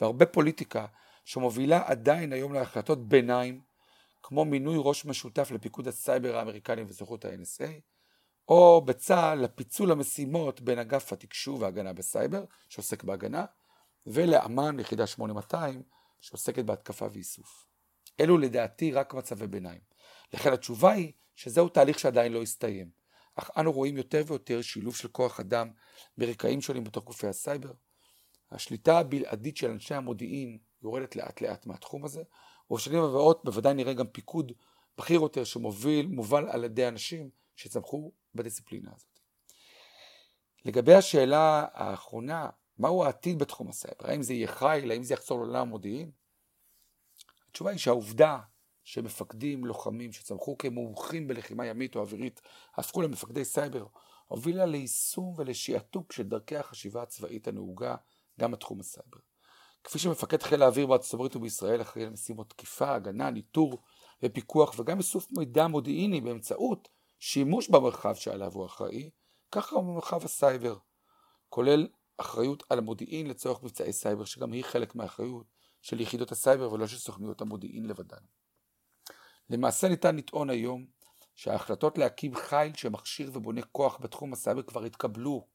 והרבה 0.00 0.26
פוליטיקה 0.26 0.86
שמובילה 1.24 1.82
עדיין 1.86 2.32
היום 2.32 2.52
להחלטות 2.52 3.08
ביניים, 3.08 3.60
כמו 4.22 4.44
מינוי 4.44 4.76
ראש 4.78 5.04
משותף 5.04 5.50
לפיקוד 5.50 5.88
הסייבר 5.88 6.36
האמריקני 6.36 6.82
וסוכנות 6.82 7.24
ה-NSA, 7.24 7.70
או 8.48 8.82
בצה"ל 8.84 9.38
לפיצול 9.38 9.92
המשימות 9.92 10.60
בין 10.60 10.78
אגף 10.78 11.12
התקשוב 11.12 11.62
והגנה 11.62 11.92
בסייבר, 11.92 12.44
שעוסק 12.68 13.04
בהגנה, 13.04 13.44
ולאמ"ן, 14.06 14.80
יחידה 14.80 15.06
8200, 15.06 15.82
שעוסקת 16.20 16.64
בהתקפה 16.64 17.06
ואיסוף. 17.12 17.66
אלו 18.20 18.38
לדעתי 18.38 18.92
רק 18.92 19.14
מצבי 19.14 19.46
ביניים. 19.46 19.80
לכן 20.32 20.52
התשובה 20.52 20.92
היא 20.92 21.12
שזהו 21.34 21.68
תהליך 21.68 21.98
שעדיין 21.98 22.32
לא 22.32 22.42
הסתיים, 22.42 22.90
אך 23.40 23.50
אנו 23.56 23.72
רואים 23.72 23.96
יותר 23.96 24.22
ויותר 24.26 24.62
שילוב 24.62 24.96
של 24.96 25.08
כוח 25.08 25.40
אדם 25.40 25.70
ברקעים 26.18 26.60
שונים 26.60 26.84
בתוך 26.84 27.04
גופי 27.04 27.26
הסייבר. 27.26 27.72
השליטה 28.50 28.98
הבלעדית 28.98 29.56
של 29.56 29.70
אנשי 29.70 29.94
המודיעין 29.94 30.58
יורדת 30.82 31.16
לאט 31.16 31.40
לאט 31.40 31.66
מהתחום 31.66 32.04
הזה, 32.04 32.22
ובשנים 32.70 32.98
הבאות 32.98 33.44
בוודאי 33.44 33.74
נראה 33.74 33.92
גם 33.92 34.06
פיקוד 34.06 34.52
בכיר 34.98 35.20
יותר 35.20 35.44
שמוביל, 35.44 36.06
מובל 36.06 36.48
על 36.48 36.64
ידי 36.64 36.88
אנשים 36.88 37.30
שצמחו 37.56 38.12
בדיסציפלינה 38.34 38.90
הזאת. 38.94 39.20
לגבי 40.64 40.94
השאלה 40.94 41.66
האחרונה, 41.72 42.50
מהו 42.78 43.04
העתיד 43.04 43.38
בתחום 43.38 43.68
הסייבר? 43.68 44.10
האם 44.10 44.22
זה 44.22 44.34
יהיה 44.34 44.48
חיל? 44.48 44.90
האם 44.90 45.02
זה 45.02 45.14
יחזור 45.14 45.38
לעולם 45.38 45.60
המודיעין? 45.60 46.10
התשובה 47.50 47.70
היא 47.70 47.78
שהעובדה 47.78 48.38
שמפקדים, 48.92 49.64
לוחמים 49.64 50.12
שצמחו 50.12 50.58
כמומחים 50.58 51.28
בלחימה 51.28 51.66
ימית 51.66 51.96
או 51.96 52.00
אווירית, 52.00 52.40
הפכו 52.74 53.02
למפקדי 53.02 53.44
סייבר, 53.44 53.86
הובילה 54.26 54.66
ליישום 54.66 55.34
ולשעתוק 55.36 56.12
של 56.12 56.22
דרכי 56.22 56.56
החשיבה 56.56 57.02
הצבאית 57.02 57.48
הנהוגה 57.48 57.96
גם 58.40 58.50
בתחום 58.50 58.80
הסייבר. 58.80 59.18
כפי 59.84 59.98
שמפקד 59.98 60.42
חיל 60.42 60.62
האוויר 60.62 60.86
בארצות 60.86 61.14
הברית 61.14 61.36
ובישראל 61.36 61.80
אחראי 61.80 62.04
על 62.04 62.10
משימות 62.10 62.50
תקיפה, 62.50 62.94
הגנה, 62.94 63.30
ניטור 63.30 63.82
ופיקוח 64.22 64.78
וגם 64.78 64.98
איסוף 64.98 65.32
מידע 65.32 65.66
מודיעיני 65.66 66.20
באמצעות 66.20 66.88
שימוש 67.18 67.68
במרחב 67.68 68.14
שעליו 68.14 68.52
הוא 68.52 68.66
אחראי, 68.66 69.10
כך 69.52 69.72
גם 69.72 69.78
במרחב 69.78 70.24
הסייבר, 70.24 70.76
כולל 71.48 71.88
אחריות 72.16 72.62
על 72.68 72.78
המודיעין 72.78 73.26
לצורך 73.26 73.62
מבצעי 73.62 73.92
סייבר, 73.92 74.24
שגם 74.24 74.52
היא 74.52 74.64
חלק 74.64 74.94
מהאחריות 74.94 75.46
של 75.82 76.00
יחידות 76.00 76.32
הסייבר 76.32 76.72
ולא 76.72 76.86
של 76.86 76.98
סוכניות 76.98 77.40
המודיעין 77.40 77.86
לבדן. 77.86 78.22
למעשה 79.50 79.88
ניתן 79.88 80.16
לטעון 80.16 80.50
היום 80.50 80.86
שההחלטות 81.34 81.98
להקים 81.98 82.34
חיל 82.34 82.74
שמכשיר 82.74 83.30
ובונה 83.32 83.62
כוח 83.62 83.98
בתחום 84.00 84.32
הסייבר 84.32 84.62
כבר 84.62 84.84
התקבלו, 84.84 85.46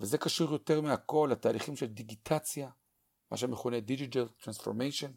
וזה 0.00 0.18
קשור 0.18 0.52
יותר 0.52 0.80
מהכל 0.80 1.28
לתהליכים 1.32 1.76
של 1.76 1.86
דיגיטציה, 1.86 2.70
מה 3.30 3.36
שמכונה 3.36 3.76
Digital 3.76 4.44
Transformation, 4.44 5.10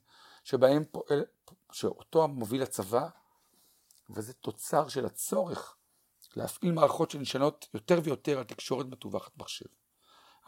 שבהם 0.44 0.84
פועל, 0.92 1.26
שאותו 1.72 2.28
מוביל 2.28 2.62
הצבא, 2.62 3.08
וזה 4.10 4.34
תוצר 4.34 4.88
של 4.88 5.06
הצורך 5.06 5.76
להפעיל 6.36 6.72
מערכות 6.72 7.12
שנשענות 7.12 7.68
יותר 7.74 8.00
ויותר 8.04 8.38
על 8.38 8.44
תקשורת 8.44 8.86
מתווכת 8.86 9.38
מחשב. 9.38 9.66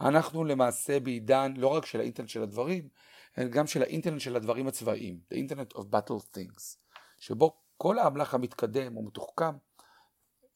אנחנו 0.02 0.44
למעשה 0.44 1.00
בעידן 1.00 1.54
לא 1.58 1.68
רק 1.68 1.86
של 1.86 2.00
האינטרנט 2.00 2.30
של 2.30 2.44
הדברים, 2.44 2.90
אלא 3.38 3.48
גם 3.48 3.68
של 3.68 3.82
האינטרנט 3.82 4.22
של 4.22 4.36
הדברים 4.36 4.68
הצבאיים, 4.68 5.20
the 5.34 5.36
Internet 5.36 5.78
of 5.78 5.82
Battle 5.82 6.36
Things, 6.36 6.78
שבו 7.18 7.58
כל 7.78 8.00
האמל"ח 8.00 8.34
המתקדם 8.34 8.94
הוא 8.94 9.08
מתוחכם 9.08 9.56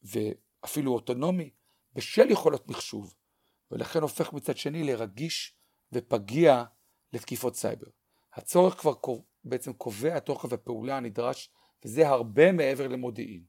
ואפילו 0.03 0.93
אוטונומי 0.93 1.49
בשל 1.93 2.31
יכולות 2.31 2.67
מחשוב, 2.67 3.13
ולכן 3.71 4.01
הופך 4.01 4.33
מצד 4.33 4.57
שני 4.57 4.83
לרגיש 4.83 5.55
ופגיע 5.91 6.63
לתקיפות 7.13 7.55
סייבר. 7.55 7.87
הצורך 8.33 8.81
כבר 8.81 8.93
בעצם 9.43 9.73
קובע 9.73 10.17
את 10.17 10.29
אוכל 10.29 10.47
הפעולה 10.53 10.97
הנדרש, 10.97 11.49
וזה 11.85 12.07
הרבה 12.07 12.51
מעבר 12.51 12.87
למודיעין. 12.87 13.43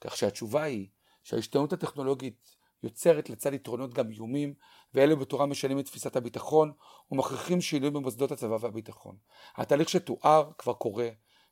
כך 0.00 0.16
שהתשובה 0.16 0.62
היא 0.62 0.88
שההשתנות 1.24 1.72
הטכנולוגית 1.72 2.56
יוצרת 2.82 3.30
לצד 3.30 3.52
יתרונות 3.54 3.94
גם 3.94 4.10
איומים, 4.10 4.54
ואלה 4.94 5.16
בתורה 5.16 5.46
משנים 5.46 5.78
את 5.78 5.84
תפיסת 5.84 6.16
הביטחון 6.16 6.72
ומכריחים 7.10 7.60
שינוי 7.60 7.90
במוסדות 7.90 8.32
הצבא 8.32 8.56
והביטחון. 8.60 9.16
התהליך 9.54 9.88
שתואר 9.88 10.50
כבר 10.58 10.72
קורה, 10.72 11.08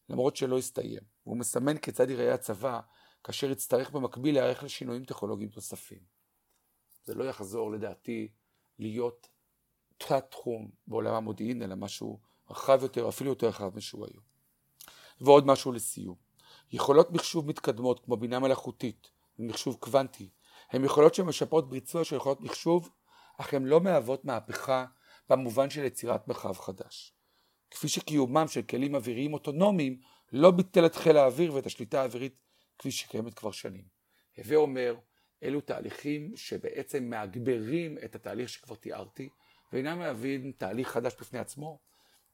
למרות 0.09 0.37
שלא 0.37 0.59
הסתיים, 0.59 1.01
והוא 1.27 1.37
מסמן 1.37 1.79
כיצד 1.79 2.11
יראה 2.11 2.35
הצבא 2.35 2.81
כאשר 3.25 3.51
יצטרך 3.51 3.91
במקביל 3.91 4.35
להיערך 4.35 4.63
לשינויים 4.63 5.05
טכנולוגיים 5.05 5.51
נוספים. 5.57 6.01
זה 7.05 7.15
לא 7.15 7.25
יחזור 7.25 7.71
לדעתי 7.71 8.29
להיות 8.79 9.29
תת 9.99 10.25
תחום 10.31 10.71
בעולם 10.87 11.15
המודיעין, 11.15 11.63
אלא 11.63 11.75
משהו 11.75 12.21
רחב 12.51 12.79
יותר, 12.83 13.09
אפילו 13.09 13.31
יותר 13.31 13.47
רחב 13.49 13.77
משהו 13.77 14.05
היום. 14.05 14.23
ועוד 15.21 15.47
משהו 15.47 15.73
לסיום. 15.73 16.17
יכולות 16.73 17.11
מחשוב 17.11 17.47
מתקדמות 17.47 18.05
כמו 18.05 18.17
בינה 18.17 18.39
מלאכותית 18.39 19.11
ומחשוב 19.39 19.77
קוונטי 19.81 20.29
הן 20.71 20.85
יכולות 20.85 21.15
שמשפרות 21.15 21.71
ביצוע 21.71 22.05
של 22.05 22.17
יכולות 22.17 22.41
מחשוב, 22.41 22.91
אך 23.39 23.55
הן 23.55 23.65
לא 23.65 23.81
מהוות 23.81 24.25
מהפכה 24.25 24.85
במובן 25.29 25.71
של 25.71 25.85
יצירת 25.85 26.29
מרחב 26.29 26.59
חדש. 26.59 27.15
כפי 27.71 27.89
שקיומם 27.89 28.49
של 28.49 28.63
כלים 28.63 28.95
אוויריים 28.95 29.35
אוטונומיים 29.35 30.01
לא 30.33 30.51
ביטל 30.51 30.87
את 30.87 30.95
חיל 30.97 31.17
האוויר 31.17 31.55
ואת 31.55 31.67
השליטה 31.67 32.01
האווירית 32.01 32.41
כפי 32.79 32.91
שקיימת 32.91 33.35
כבר 33.35 33.51
שנים. 33.51 33.85
הווה 34.39 34.57
אומר, 34.57 34.97
אלו 35.43 35.61
תהליכים 35.61 36.37
שבעצם 36.37 37.05
מאגברים 37.05 37.99
את 38.05 38.15
התהליך 38.15 38.49
שכבר 38.49 38.75
תיארתי, 38.75 39.29
ואינם 39.73 39.99
מהווים 39.99 40.53
תהליך 40.53 40.89
חדש 40.89 41.15
בפני 41.21 41.39
עצמו, 41.39 41.79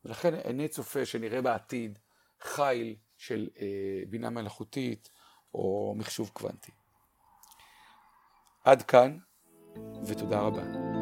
ולכן 0.04 0.34
איני 0.34 0.68
צופה 0.68 1.06
שנראה 1.06 1.42
בעתיד 1.42 1.98
חיל 2.40 2.96
של 3.16 3.48
אה, 3.60 4.02
בינה 4.08 4.30
מלאכותית 4.30 5.10
או 5.54 5.94
מחשוב 5.96 6.30
קוונטי. 6.32 6.72
עד 8.64 8.82
כאן, 8.82 9.18
ותודה 10.06 10.40
רבה. 10.40 10.93